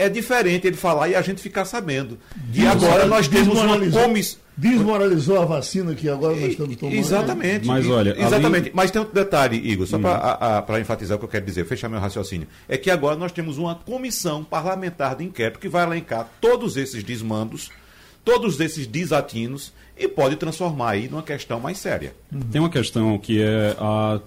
É 0.00 0.08
diferente 0.08 0.66
ele 0.66 0.76
falar 0.76 1.08
e 1.08 1.14
a 1.14 1.22
gente 1.22 1.42
ficar 1.42 1.64
sabendo. 1.64 2.18
E 2.54 2.66
agora 2.66 3.06
nós 3.06 3.28
temos 3.28 3.58
uma 3.58 3.76
comissão 3.76 4.40
Desmoralizou 4.60 5.40
a 5.40 5.46
vacina 5.46 5.94
que 5.94 6.06
agora 6.06 6.36
nós 6.36 6.50
estamos 6.50 6.76
tomando. 6.76 6.94
Exatamente. 6.94 7.66
Mas 7.66 7.88
olha, 7.88 8.14
exatamente. 8.18 8.66
Ali... 8.66 8.72
Mas 8.74 8.90
tem 8.90 9.00
outro 9.00 9.14
detalhe, 9.14 9.56
Igor, 9.56 9.86
só 9.86 9.96
hum. 9.96 10.02
para 10.02 10.78
enfatizar 10.78 11.16
o 11.16 11.18
que 11.18 11.24
eu 11.24 11.30
quero 11.30 11.46
dizer, 11.46 11.64
fechar 11.64 11.88
meu 11.88 11.98
raciocínio. 11.98 12.46
É 12.68 12.76
que 12.76 12.90
agora 12.90 13.16
nós 13.16 13.32
temos 13.32 13.56
uma 13.56 13.74
comissão 13.74 14.44
parlamentar 14.44 15.16
de 15.16 15.24
inquérito 15.24 15.58
que 15.58 15.68
vai 15.68 15.86
elencar 15.86 16.28
todos 16.42 16.76
esses 16.76 17.02
desmandos, 17.02 17.70
todos 18.22 18.60
esses 18.60 18.86
desatinos 18.86 19.72
e 20.00 20.08
pode 20.08 20.36
transformar 20.36 20.92
aí 20.92 21.08
numa 21.08 21.22
questão 21.22 21.60
mais 21.60 21.76
séria. 21.76 22.14
Tem 22.50 22.58
uma 22.58 22.70
questão 22.70 23.18
que 23.18 23.42
é 23.42 23.76
a, 23.78 24.18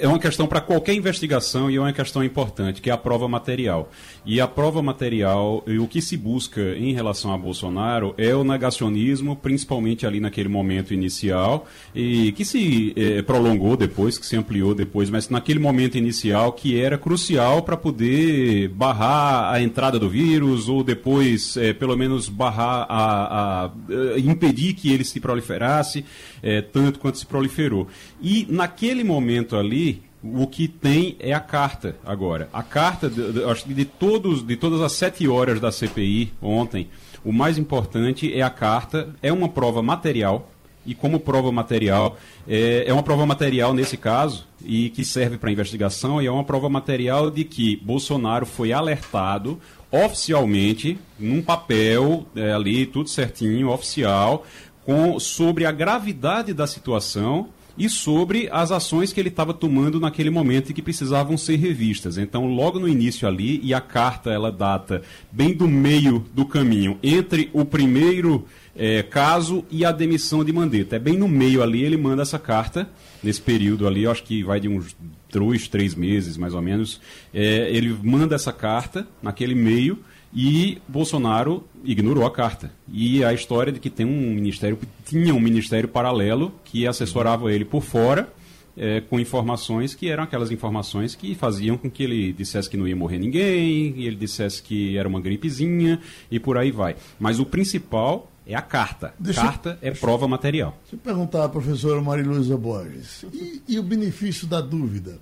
é 0.00 0.08
uma 0.08 0.18
questão 0.18 0.48
para 0.48 0.60
qualquer 0.60 0.94
investigação 0.94 1.70
e 1.70 1.76
é 1.76 1.80
uma 1.80 1.92
questão 1.92 2.24
importante, 2.24 2.82
que 2.82 2.90
é 2.90 2.92
a 2.92 2.98
prova 2.98 3.28
material. 3.28 3.88
E 4.24 4.40
a 4.40 4.48
prova 4.48 4.82
material, 4.82 5.62
e 5.64 5.78
o 5.78 5.86
que 5.86 6.02
se 6.02 6.16
busca 6.16 6.60
em 6.60 6.92
relação 6.92 7.32
a 7.32 7.38
Bolsonaro 7.38 8.14
é 8.18 8.34
o 8.34 8.42
negacionismo, 8.42 9.36
principalmente 9.36 10.04
ali 10.04 10.18
naquele 10.18 10.48
momento 10.48 10.92
inicial, 10.92 11.68
e 11.94 12.32
que 12.32 12.44
se 12.44 12.92
é, 12.96 13.22
prolongou 13.22 13.76
depois, 13.76 14.18
que 14.18 14.26
se 14.26 14.36
ampliou 14.36 14.74
depois, 14.74 15.08
mas 15.08 15.28
naquele 15.28 15.60
momento 15.60 15.96
inicial 15.96 16.52
que 16.52 16.80
era 16.80 16.98
crucial 16.98 17.62
para 17.62 17.76
poder 17.76 18.68
barrar 18.70 19.54
a 19.54 19.62
entrada 19.62 20.00
do 20.00 20.08
vírus 20.08 20.68
ou 20.68 20.82
depois, 20.82 21.56
é, 21.56 21.72
pelo 21.72 21.96
menos, 21.96 22.28
barrar 22.28 22.86
a, 22.88 23.66
a, 23.66 23.70
a 24.16 24.18
impedir 24.18 24.74
que 24.74 24.95
ele 24.96 25.04
se 25.04 25.20
proliferasse 25.20 26.04
é, 26.42 26.60
tanto 26.60 26.98
quanto 26.98 27.18
se 27.18 27.26
proliferou. 27.26 27.86
E 28.20 28.46
naquele 28.50 29.04
momento 29.04 29.56
ali, 29.56 30.02
o 30.22 30.46
que 30.46 30.66
tem 30.66 31.16
é 31.20 31.32
a 31.32 31.40
carta 31.40 31.96
agora. 32.04 32.48
A 32.52 32.62
carta, 32.62 33.10
acho 33.50 33.64
que 33.64 33.74
de, 33.74 33.84
todos, 33.84 34.44
de 34.44 34.56
todas 34.56 34.80
as 34.80 34.92
sete 34.92 35.28
horas 35.28 35.60
da 35.60 35.70
CPI 35.70 36.32
ontem, 36.42 36.88
o 37.24 37.32
mais 37.32 37.58
importante 37.58 38.32
é 38.32 38.42
a 38.42 38.50
carta, 38.50 39.14
é 39.22 39.32
uma 39.32 39.48
prova 39.48 39.82
material, 39.82 40.50
e 40.84 40.94
como 40.94 41.18
prova 41.18 41.50
material, 41.50 42.16
é, 42.46 42.84
é 42.86 42.92
uma 42.92 43.02
prova 43.02 43.26
material 43.26 43.74
nesse 43.74 43.96
caso, 43.96 44.46
e 44.64 44.90
que 44.90 45.04
serve 45.04 45.36
para 45.36 45.50
investigação, 45.50 46.22
e 46.22 46.26
é 46.26 46.30
uma 46.30 46.44
prova 46.44 46.68
material 46.68 47.30
de 47.30 47.42
que 47.44 47.76
Bolsonaro 47.76 48.46
foi 48.46 48.72
alertado 48.72 49.60
oficialmente, 49.90 50.98
num 51.18 51.42
papel 51.42 52.26
é, 52.34 52.52
ali, 52.52 52.86
tudo 52.86 53.08
certinho, 53.08 53.70
oficial, 53.70 54.44
com, 54.86 55.18
sobre 55.18 55.66
a 55.66 55.72
gravidade 55.72 56.54
da 56.54 56.66
situação 56.66 57.48
e 57.76 57.90
sobre 57.90 58.48
as 58.50 58.70
ações 58.70 59.12
que 59.12 59.20
ele 59.20 59.28
estava 59.28 59.52
tomando 59.52 60.00
naquele 60.00 60.30
momento 60.30 60.70
e 60.70 60.72
que 60.72 60.80
precisavam 60.80 61.36
ser 61.36 61.56
revistas. 61.56 62.16
Então, 62.16 62.46
logo 62.46 62.78
no 62.78 62.88
início 62.88 63.28
ali, 63.28 63.60
e 63.62 63.74
a 63.74 63.80
carta 63.80 64.30
ela 64.30 64.50
data 64.50 65.02
bem 65.30 65.52
do 65.52 65.68
meio 65.68 66.24
do 66.32 66.46
caminho 66.46 66.98
entre 67.02 67.50
o 67.52 67.64
primeiro 67.64 68.46
é, 68.74 69.02
caso 69.02 69.64
e 69.70 69.84
a 69.84 69.92
demissão 69.92 70.44
de 70.44 70.52
Mandetta. 70.52 70.96
É 70.96 70.98
bem 70.98 71.18
no 71.18 71.28
meio 71.28 71.62
ali, 71.62 71.82
ele 71.82 71.96
manda 71.96 72.22
essa 72.22 72.38
carta, 72.38 72.88
nesse 73.22 73.42
período 73.42 73.86
ali, 73.86 74.06
acho 74.06 74.22
que 74.22 74.42
vai 74.42 74.60
de 74.60 74.68
uns 74.68 74.96
dois, 75.30 75.68
três 75.68 75.94
meses 75.94 76.36
mais 76.36 76.54
ou 76.54 76.62
menos. 76.62 77.00
É, 77.34 77.68
ele 77.70 77.94
manda 78.02 78.36
essa 78.36 78.52
carta 78.52 79.06
naquele 79.20 79.54
meio 79.54 79.98
e 80.34 80.78
Bolsonaro 80.88 81.64
ignorou 81.84 82.26
a 82.26 82.30
carta. 82.30 82.72
E 82.92 83.24
a 83.24 83.32
história 83.32 83.72
de 83.72 83.80
que 83.80 83.88
tem 83.88 84.04
um 84.04 84.34
ministério, 84.34 84.78
tinha 85.04 85.34
um 85.34 85.40
ministério 85.40 85.88
paralelo 85.88 86.52
que 86.64 86.86
assessorava 86.86 87.52
ele 87.52 87.64
por 87.64 87.82
fora, 87.82 88.32
é, 88.76 89.00
com 89.00 89.18
informações 89.18 89.94
que 89.94 90.08
eram 90.08 90.24
aquelas 90.24 90.50
informações 90.50 91.14
que 91.14 91.34
faziam 91.34 91.78
com 91.78 91.90
que 91.90 92.02
ele 92.02 92.32
dissesse 92.32 92.68
que 92.68 92.76
não 92.76 92.86
ia 92.86 92.94
morrer 92.94 93.18
ninguém, 93.18 93.94
e 93.96 94.06
ele 94.06 94.16
dissesse 94.16 94.62
que 94.62 94.98
era 94.98 95.08
uma 95.08 95.20
gripezinha, 95.20 96.00
e 96.30 96.38
por 96.38 96.58
aí 96.58 96.70
vai. 96.70 96.96
Mas 97.18 97.40
o 97.40 97.46
principal 97.46 98.30
é 98.46 98.54
a 98.54 98.62
carta. 98.62 99.14
Deixa 99.18 99.40
carta 99.40 99.78
eu, 99.82 99.88
é 99.88 99.90
prova 99.92 100.28
material. 100.28 100.78
Deixa 100.82 100.96
eu 100.96 101.00
perguntar 101.00 101.44
à 101.44 101.48
professora 101.48 102.00
Mariluza 102.00 102.56
Borges. 102.56 103.24
E, 103.32 103.62
e 103.66 103.78
o 103.78 103.82
benefício 103.82 104.46
da 104.46 104.60
dúvida? 104.60 105.18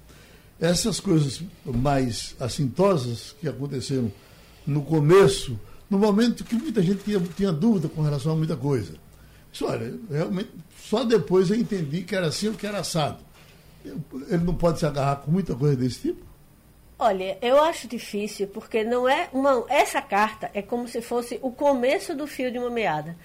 Essas 0.61 1.01
coisas 1.01 1.43
mais 1.65 2.35
assintosas 2.39 3.35
que 3.41 3.49
aconteceram 3.49 4.11
no 4.67 4.83
começo, 4.83 5.59
no 5.89 5.99
momento 5.99 6.45
que 6.45 6.55
muita 6.55 6.83
gente 6.83 7.05
tinha, 7.05 7.21
tinha 7.21 7.53
dúvida 7.53 7.89
com 7.89 8.03
relação 8.03 8.33
a 8.33 8.37
muita 8.37 8.57
coisa. 8.57 8.95
Isso, 9.53 9.67
olha, 9.67 9.95
realmente, 10.11 10.51
só 10.77 11.05
depois 11.05 11.51
eu 11.51 11.57
entendi 11.57 12.03
que 12.03 12.15
era 12.17 12.27
assim 12.27 12.49
ou 12.49 12.55
que 12.55 12.67
era 12.67 12.79
assado. 12.79 13.19
Ele 13.85 14.45
não 14.45 14.55
pode 14.55 14.79
se 14.79 14.87
agarrar 14.87 15.17
com 15.17 15.31
muita 15.31 15.55
coisa 15.55 15.77
desse 15.77 16.01
tipo? 16.01 16.25
Olha, 16.99 17.37
eu 17.43 17.63
acho 17.63 17.87
difícil, 17.87 18.47
porque 18.49 18.85
não 18.85 19.09
é 19.09 19.29
uma. 19.33 19.65
Essa 19.69 20.01
carta 20.01 20.51
é 20.55 20.63
como 20.63 20.89
se 20.89 21.03
fosse 21.03 21.39
o 21.43 21.51
começo 21.51 22.15
do 22.15 22.27
fio 22.27 22.51
de 22.51 22.59
uma 22.59 22.71
meada. 22.71 23.17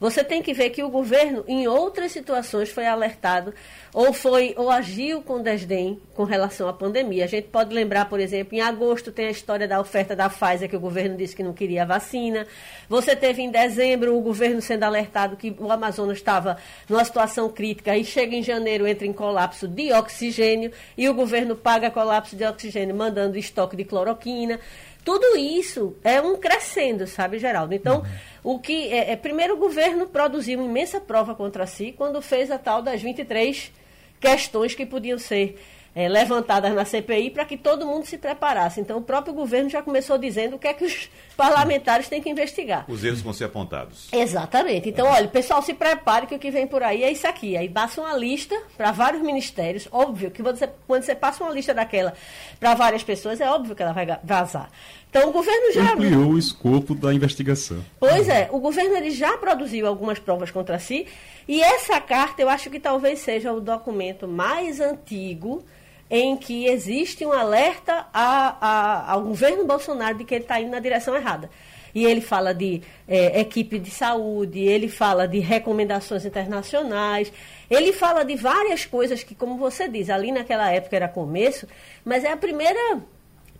Você 0.00 0.22
tem 0.22 0.42
que 0.42 0.52
ver 0.52 0.70
que 0.70 0.82
o 0.82 0.88
governo, 0.88 1.44
em 1.48 1.66
outras 1.66 2.12
situações, 2.12 2.70
foi 2.70 2.86
alertado 2.86 3.54
ou 3.92 4.12
foi 4.12 4.54
ou 4.58 4.70
agiu 4.70 5.22
com 5.22 5.40
desdém 5.40 5.98
com 6.14 6.24
relação 6.24 6.68
à 6.68 6.72
pandemia. 6.72 7.24
A 7.24 7.28
gente 7.28 7.48
pode 7.48 7.74
lembrar, 7.74 8.08
por 8.08 8.20
exemplo, 8.20 8.54
em 8.54 8.60
agosto 8.60 9.10
tem 9.10 9.26
a 9.26 9.30
história 9.30 9.66
da 9.66 9.80
oferta 9.80 10.14
da 10.14 10.28
Pfizer 10.28 10.68
que 10.68 10.76
o 10.76 10.80
governo 10.80 11.16
disse 11.16 11.34
que 11.34 11.42
não 11.42 11.52
queria 11.52 11.82
a 11.82 11.86
vacina. 11.86 12.46
Você 12.88 13.16
teve 13.16 13.42
em 13.42 13.50
dezembro 13.50 14.16
o 14.16 14.20
governo 14.20 14.60
sendo 14.60 14.82
alertado 14.82 15.36
que 15.36 15.54
o 15.58 15.72
Amazonas 15.72 16.18
estava 16.18 16.58
numa 16.88 17.04
situação 17.04 17.48
crítica 17.48 17.96
e 17.96 18.04
chega 18.04 18.36
em 18.36 18.42
janeiro 18.42 18.86
entra 18.86 19.06
em 19.06 19.12
colapso 19.12 19.66
de 19.66 19.92
oxigênio 19.92 20.72
e 20.96 21.08
o 21.08 21.14
governo 21.14 21.56
paga 21.56 21.90
colapso 21.90 22.36
de 22.36 22.44
oxigênio 22.44 22.94
mandando 22.94 23.38
estoque 23.38 23.76
de 23.76 23.84
cloroquina. 23.84 24.60
Tudo 25.06 25.36
isso 25.36 25.94
é 26.02 26.20
um 26.20 26.36
crescendo, 26.36 27.06
sabe, 27.06 27.38
Geraldo? 27.38 27.72
Então, 27.72 27.98
uhum. 27.98 28.56
o 28.56 28.58
que 28.58 28.92
é, 28.92 29.12
é, 29.12 29.16
primeiro 29.16 29.54
o 29.54 29.56
governo 29.56 30.08
produziu 30.08 30.58
uma 30.58 30.68
imensa 30.68 31.00
prova 31.00 31.32
contra 31.32 31.64
si 31.64 31.94
quando 31.96 32.20
fez 32.20 32.50
a 32.50 32.58
tal 32.58 32.82
das 32.82 33.00
23 33.00 33.70
questões 34.18 34.74
que 34.74 34.84
podiam 34.84 35.16
ser 35.16 35.60
é, 35.96 36.10
levantadas 36.10 36.74
na 36.74 36.84
CPI 36.84 37.30
para 37.30 37.46
que 37.46 37.56
todo 37.56 37.86
mundo 37.86 38.04
se 38.04 38.18
preparasse. 38.18 38.78
Então, 38.78 38.98
o 38.98 39.00
próprio 39.00 39.32
governo 39.32 39.70
já 39.70 39.82
começou 39.82 40.18
dizendo 40.18 40.56
o 40.56 40.58
que 40.58 40.68
é 40.68 40.74
que 40.74 40.84
os 40.84 41.08
parlamentares 41.34 42.06
têm 42.06 42.20
que 42.20 42.28
investigar. 42.28 42.84
Os 42.86 43.02
erros 43.02 43.22
vão 43.22 43.32
ser 43.32 43.44
apontados. 43.44 44.08
Exatamente. 44.12 44.90
Então, 44.90 45.06
olha, 45.06 45.26
pessoal, 45.26 45.62
se 45.62 45.72
prepare 45.72 46.26
que 46.26 46.34
o 46.34 46.38
que 46.38 46.50
vem 46.50 46.66
por 46.66 46.82
aí 46.82 47.02
é 47.02 47.10
isso 47.10 47.26
aqui. 47.26 47.56
Aí 47.56 47.66
passa 47.66 48.02
uma 48.02 48.14
lista 48.14 48.54
para 48.76 48.92
vários 48.92 49.22
ministérios. 49.22 49.88
Óbvio 49.90 50.30
que 50.30 50.42
você, 50.42 50.68
quando 50.86 51.02
você 51.02 51.14
passa 51.14 51.42
uma 51.42 51.50
lista 51.50 51.72
daquela 51.72 52.12
para 52.60 52.74
várias 52.74 53.02
pessoas, 53.02 53.40
é 53.40 53.48
óbvio 53.48 53.74
que 53.74 53.82
ela 53.82 53.94
vai 53.94 54.06
vazar. 54.22 54.70
Então, 55.10 55.30
o 55.30 55.32
governo 55.32 55.72
já. 55.72 55.92
Ampliou 55.92 56.32
o 56.32 56.38
escopo 56.38 56.94
da 56.94 57.12
investigação. 57.12 57.84
Pois 57.98 58.28
é, 58.28 58.48
o 58.52 58.58
governo 58.58 58.96
ele 58.96 59.10
já 59.10 59.38
produziu 59.38 59.86
algumas 59.86 60.18
provas 60.18 60.50
contra 60.50 60.78
si. 60.78 61.06
E 61.48 61.62
essa 61.62 62.00
carta, 62.00 62.42
eu 62.42 62.48
acho 62.48 62.68
que 62.68 62.80
talvez 62.80 63.20
seja 63.20 63.52
o 63.52 63.60
documento 63.60 64.26
mais 64.26 64.80
antigo 64.80 65.64
em 66.10 66.36
que 66.36 66.66
existe 66.66 67.24
um 67.24 67.32
alerta 67.32 68.06
a, 68.12 68.56
a, 68.60 69.12
ao 69.12 69.22
governo 69.22 69.64
Bolsonaro 69.64 70.18
de 70.18 70.24
que 70.24 70.34
ele 70.34 70.44
está 70.44 70.60
indo 70.60 70.70
na 70.70 70.80
direção 70.80 71.16
errada. 71.16 71.50
E 71.94 72.04
ele 72.04 72.20
fala 72.20 72.52
de 72.52 72.82
é, 73.08 73.40
equipe 73.40 73.78
de 73.78 73.90
saúde, 73.90 74.60
ele 74.60 74.86
fala 74.86 75.26
de 75.26 75.38
recomendações 75.38 76.26
internacionais, 76.26 77.32
ele 77.70 77.92
fala 77.92 78.22
de 78.22 78.36
várias 78.36 78.84
coisas 78.84 79.22
que, 79.24 79.34
como 79.34 79.56
você 79.56 79.88
diz, 79.88 80.10
ali 80.10 80.30
naquela 80.30 80.70
época 80.70 80.94
era 80.94 81.08
começo, 81.08 81.66
mas 82.04 82.22
é 82.22 82.30
a 82.30 82.36
primeira 82.36 83.00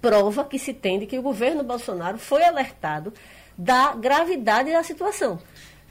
prova 0.07 0.45
que 0.45 0.57
se 0.57 0.73
tem 0.73 1.01
de 1.01 1.07
que 1.07 1.19
o 1.19 1.23
governo 1.23 1.65
Bolsonaro 1.65 2.17
foi 2.17 2.45
alertado 2.45 3.13
da 3.59 3.93
gravidade 3.95 4.71
da 4.71 4.85
situação. 4.85 5.41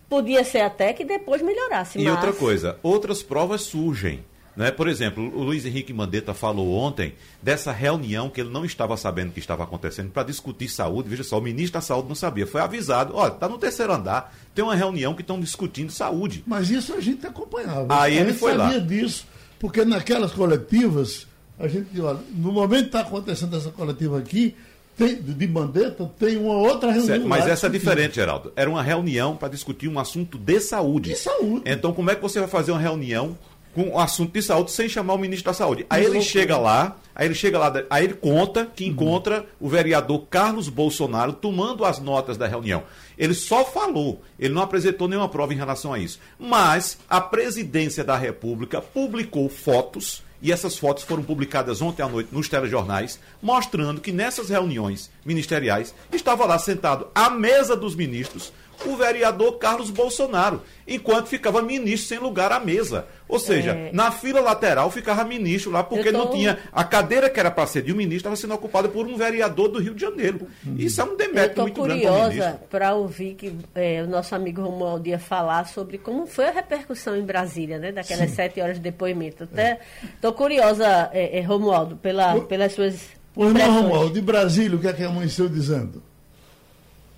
Podia 0.07 0.43
ser 0.45 0.61
até 0.61 0.93
que 0.93 1.03
depois 1.03 1.41
melhorasse. 1.41 1.99
E 1.99 2.05
mas... 2.05 2.13
outra 2.13 2.31
coisa, 2.31 2.79
outras 2.81 3.21
provas 3.21 3.63
surgem. 3.63 4.23
Né? 4.55 4.71
Por 4.71 4.87
exemplo, 4.87 5.21
o 5.35 5.43
Luiz 5.43 5.65
Henrique 5.65 5.91
Mandetta 5.91 6.33
falou 6.33 6.71
ontem 6.75 7.13
dessa 7.43 7.73
reunião 7.73 8.29
que 8.29 8.39
ele 8.39 8.51
não 8.51 8.63
estava 8.63 8.95
sabendo 8.95 9.33
que 9.33 9.39
estava 9.39 9.65
acontecendo 9.65 10.11
para 10.11 10.23
discutir 10.23 10.69
saúde. 10.69 11.09
Veja 11.09 11.25
só, 11.25 11.37
o 11.37 11.41
ministro 11.41 11.73
da 11.73 11.81
Saúde 11.81 12.07
não 12.07 12.15
sabia. 12.15 12.47
Foi 12.47 12.61
avisado: 12.61 13.13
olha, 13.17 13.33
está 13.33 13.49
no 13.49 13.57
terceiro 13.57 13.91
andar, 13.91 14.33
tem 14.53 14.63
uma 14.63 14.75
reunião 14.75 15.13
que 15.13 15.19
estão 15.21 15.41
discutindo 15.41 15.91
saúde. 15.91 16.41
Mas 16.47 16.69
isso 16.69 16.93
a 16.93 17.01
gente 17.01 17.27
acompanhava. 17.27 18.01
Aí 18.01 18.17
ele 18.17 18.33
foi 18.33 18.55
sabia 18.55 18.77
lá. 18.77 18.85
disso, 18.85 19.27
porque 19.59 19.83
naquelas 19.83 20.31
coletivas 20.31 21.27
a 21.59 21.67
gente, 21.67 21.99
olha, 22.01 22.19
no 22.33 22.51
momento 22.51 22.81
que 22.81 22.87
está 22.87 23.01
acontecendo 23.01 23.55
essa 23.55 23.69
coletiva 23.69 24.19
aqui, 24.19 24.55
tem, 24.97 25.15
de 25.21 25.47
Mandetta, 25.47 26.09
tem 26.17 26.37
uma 26.37 26.55
outra 26.55 26.89
reunião. 26.89 27.05
Certo, 27.07 27.27
mas 27.27 27.47
essa 27.47 27.67
é 27.67 27.69
diferente, 27.69 28.15
Geraldo. 28.15 28.53
Era 28.55 28.69
uma 28.69 28.81
reunião 28.81 29.35
para 29.35 29.49
discutir 29.49 29.89
um 29.89 29.99
assunto 29.99 30.37
de 30.37 30.59
saúde. 30.59 31.09
De 31.09 31.17
saúde. 31.17 31.63
Então, 31.65 31.93
como 31.93 32.11
é 32.11 32.15
que 32.15 32.21
você 32.21 32.39
vai 32.39 32.47
fazer 32.47 32.71
uma 32.71 32.79
reunião 32.79 33.37
com 33.73 33.89
um 33.89 33.99
assunto 33.99 34.31
de 34.31 34.41
saúde 34.41 34.71
sem 34.71 34.87
chamar 34.87 35.15
o 35.15 35.17
ministro 35.17 35.51
da 35.51 35.53
Saúde? 35.53 35.85
Aí 35.89 36.05
ele 36.05 36.21
chega 36.21 36.57
lá, 36.57 36.95
aí 37.13 37.27
ele 37.27 37.35
chega 37.35 37.59
lá, 37.59 37.73
aí 37.89 38.05
ele 38.05 38.13
conta 38.13 38.65
que 38.65 38.85
encontra 38.85 39.45
o 39.59 39.67
vereador 39.67 40.25
Carlos 40.29 40.69
Bolsonaro 40.69 41.33
tomando 41.33 41.83
as 41.83 41.99
notas 41.99 42.37
da 42.37 42.47
reunião. 42.47 42.83
Ele 43.17 43.33
só 43.33 43.65
falou, 43.65 44.21
ele 44.39 44.53
não 44.53 44.61
apresentou 44.61 45.09
nenhuma 45.09 45.27
prova 45.27 45.53
em 45.53 45.57
relação 45.57 45.91
a 45.91 45.99
isso. 45.99 46.19
Mas 46.39 46.97
a 47.09 47.19
presidência 47.19 48.01
da 48.01 48.15
República 48.15 48.81
publicou 48.81 49.49
fotos 49.49 50.23
e 50.41 50.51
essas 50.51 50.77
fotos 50.77 51.03
foram 51.03 51.23
publicadas 51.23 51.81
ontem 51.81 52.03
à 52.03 52.07
noite 52.07 52.29
nos 52.31 52.49
telejornais, 52.49 53.19
mostrando 53.41 54.01
que 54.01 54.11
nessas 54.11 54.49
reuniões 54.49 55.09
ministeriais 55.25 55.93
estava 56.11 56.45
lá 56.45 56.59
sentado 56.59 57.07
à 57.13 57.29
mesa 57.29 57.75
dos 57.75 57.95
ministros 57.95 58.51
o 58.85 58.95
vereador 58.95 59.57
Carlos 59.57 59.89
Bolsonaro, 59.89 60.61
enquanto 60.87 61.27
ficava 61.27 61.61
ministro 61.61 62.09
sem 62.09 62.19
lugar 62.19 62.51
à 62.51 62.59
mesa. 62.59 63.05
Ou 63.27 63.39
seja, 63.39 63.71
é... 63.71 63.89
na 63.91 64.11
fila 64.11 64.39
lateral 64.39 64.91
ficava 64.91 65.23
ministro 65.23 65.71
lá, 65.71 65.83
porque 65.83 66.11
tô... 66.11 66.17
não 66.17 66.31
tinha. 66.31 66.59
A 66.71 66.83
cadeira 66.83 67.29
que 67.29 67.39
era 67.39 67.49
para 67.49 67.65
ser 67.67 67.81
de 67.81 67.91
um 67.91 67.95
ministro 67.95 68.17
estava 68.17 68.35
sendo 68.35 68.53
ocupada 68.53 68.87
por 68.87 69.07
um 69.07 69.17
vereador 69.17 69.67
do 69.67 69.79
Rio 69.79 69.95
de 69.95 70.01
Janeiro. 70.01 70.47
Isso 70.77 71.01
é 71.01 71.03
um 71.03 71.15
demérito 71.15 71.61
muito 71.61 71.81
grande. 71.81 72.03
Eu 72.03 72.13
estou 72.13 72.25
curiosa 72.25 72.61
para 72.69 72.93
ouvir 72.93 73.35
que 73.35 73.55
é, 73.73 74.03
o 74.03 74.07
nosso 74.07 74.35
amigo 74.35 74.61
Romualdo 74.61 75.07
ia 75.07 75.19
falar 75.19 75.67
sobre 75.67 75.97
como 75.97 76.27
foi 76.27 76.47
a 76.47 76.51
repercussão 76.51 77.15
em 77.15 77.23
Brasília, 77.23 77.79
né? 77.79 77.91
Daquelas 77.91 78.29
Sim. 78.29 78.35
sete 78.35 78.61
horas 78.61 78.75
de 78.75 78.81
depoimento. 78.81 79.43
Estou 79.45 80.31
é. 80.31 80.33
curiosa, 80.33 81.09
é, 81.13 81.39
é, 81.39 81.41
Romualdo, 81.41 81.95
pela, 81.97 82.39
pelas 82.41 82.73
suas. 82.73 83.09
Pois 83.33 83.53
não, 83.53 83.81
Romualdo, 83.81 84.13
de 84.13 84.21
Brasília, 84.21 84.77
o 84.77 84.79
que 84.79 84.87
é 84.87 84.93
que 84.93 85.03
amanheceu 85.03 85.49
dizendo? 85.49 86.01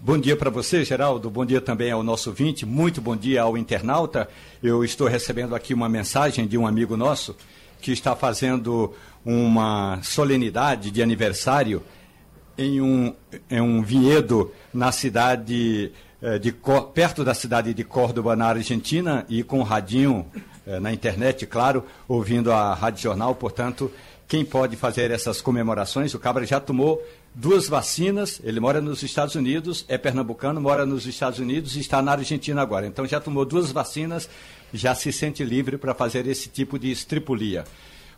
Bom 0.08 0.18
dia 0.18 0.38
para 0.38 0.50
você, 0.50 0.86
Geraldo. 0.86 1.30
Bom 1.30 1.46
dia 1.46 1.60
também 1.60 1.92
ao 1.92 2.02
nosso 2.02 2.30
ouvinte. 2.30 2.66
Muito 2.66 3.02
bom 3.02 3.14
dia 3.14 3.42
ao 3.42 3.58
internauta. 3.58 4.30
Eu 4.64 4.82
estou 4.86 5.06
recebendo 5.06 5.54
aqui 5.54 5.74
uma 5.74 5.90
mensagem 5.90 6.48
de 6.48 6.58
um 6.58 6.66
amigo 6.66 6.96
nosso 6.96 7.36
que 7.82 7.92
está 7.92 8.16
fazendo 8.16 8.94
uma 9.26 10.00
solenidade 10.02 10.92
de 10.92 11.04
aniversário 11.04 11.84
em 12.58 12.80
um, 12.80 13.14
em 13.52 13.60
um 13.60 13.84
vinhedo 13.84 14.50
na 14.74 14.94
cidade 14.94 15.92
eh, 16.22 16.40
de 16.40 16.56
perto 16.94 17.26
da 17.26 17.34
cidade 17.34 17.74
de 17.74 17.84
Córdoba, 17.84 18.34
na 18.34 18.48
Argentina, 18.48 19.26
e 19.28 19.44
com 19.44 19.62
radinho 19.62 20.26
eh, 20.66 20.80
na 20.80 20.94
internet, 20.94 21.46
claro, 21.46 21.84
ouvindo 22.08 22.50
a 22.54 22.74
Rádio 22.74 23.04
Jornal. 23.04 23.36
Portanto, 23.36 23.92
quem 24.28 24.46
pode 24.46 24.76
fazer 24.76 25.12
essas 25.12 25.42
comemorações? 25.42 26.14
O 26.14 26.20
Cabra 26.20 26.46
já 26.46 26.62
tomou 26.62 27.02
duas 27.38 27.70
vacinas. 27.70 28.42
Ele 28.44 28.60
mora 28.60 28.82
nos 28.82 29.04
Estados 29.04 29.36
Unidos, 29.36 29.86
é 29.88 29.98
pernambucano, 29.98 30.60
mora 30.60 30.86
nos 30.86 31.06
Estados 31.06 31.40
Unidos 31.40 31.76
e 31.76 31.80
está 31.80 32.02
na 32.02 32.14
Argentina 32.14 32.62
agora. 32.62 32.88
Então 32.88 33.06
já 33.06 33.20
tomou 33.20 33.46
duas 33.46 33.72
vacinas, 33.72 34.28
já 34.74 34.96
se 34.96 35.14
sente 35.14 35.44
livre 35.44 35.78
para 35.78 35.94
fazer 35.94 36.26
esse 36.26 36.50
tipo 36.50 36.80
de 36.80 36.90
estripulia. 36.92 37.64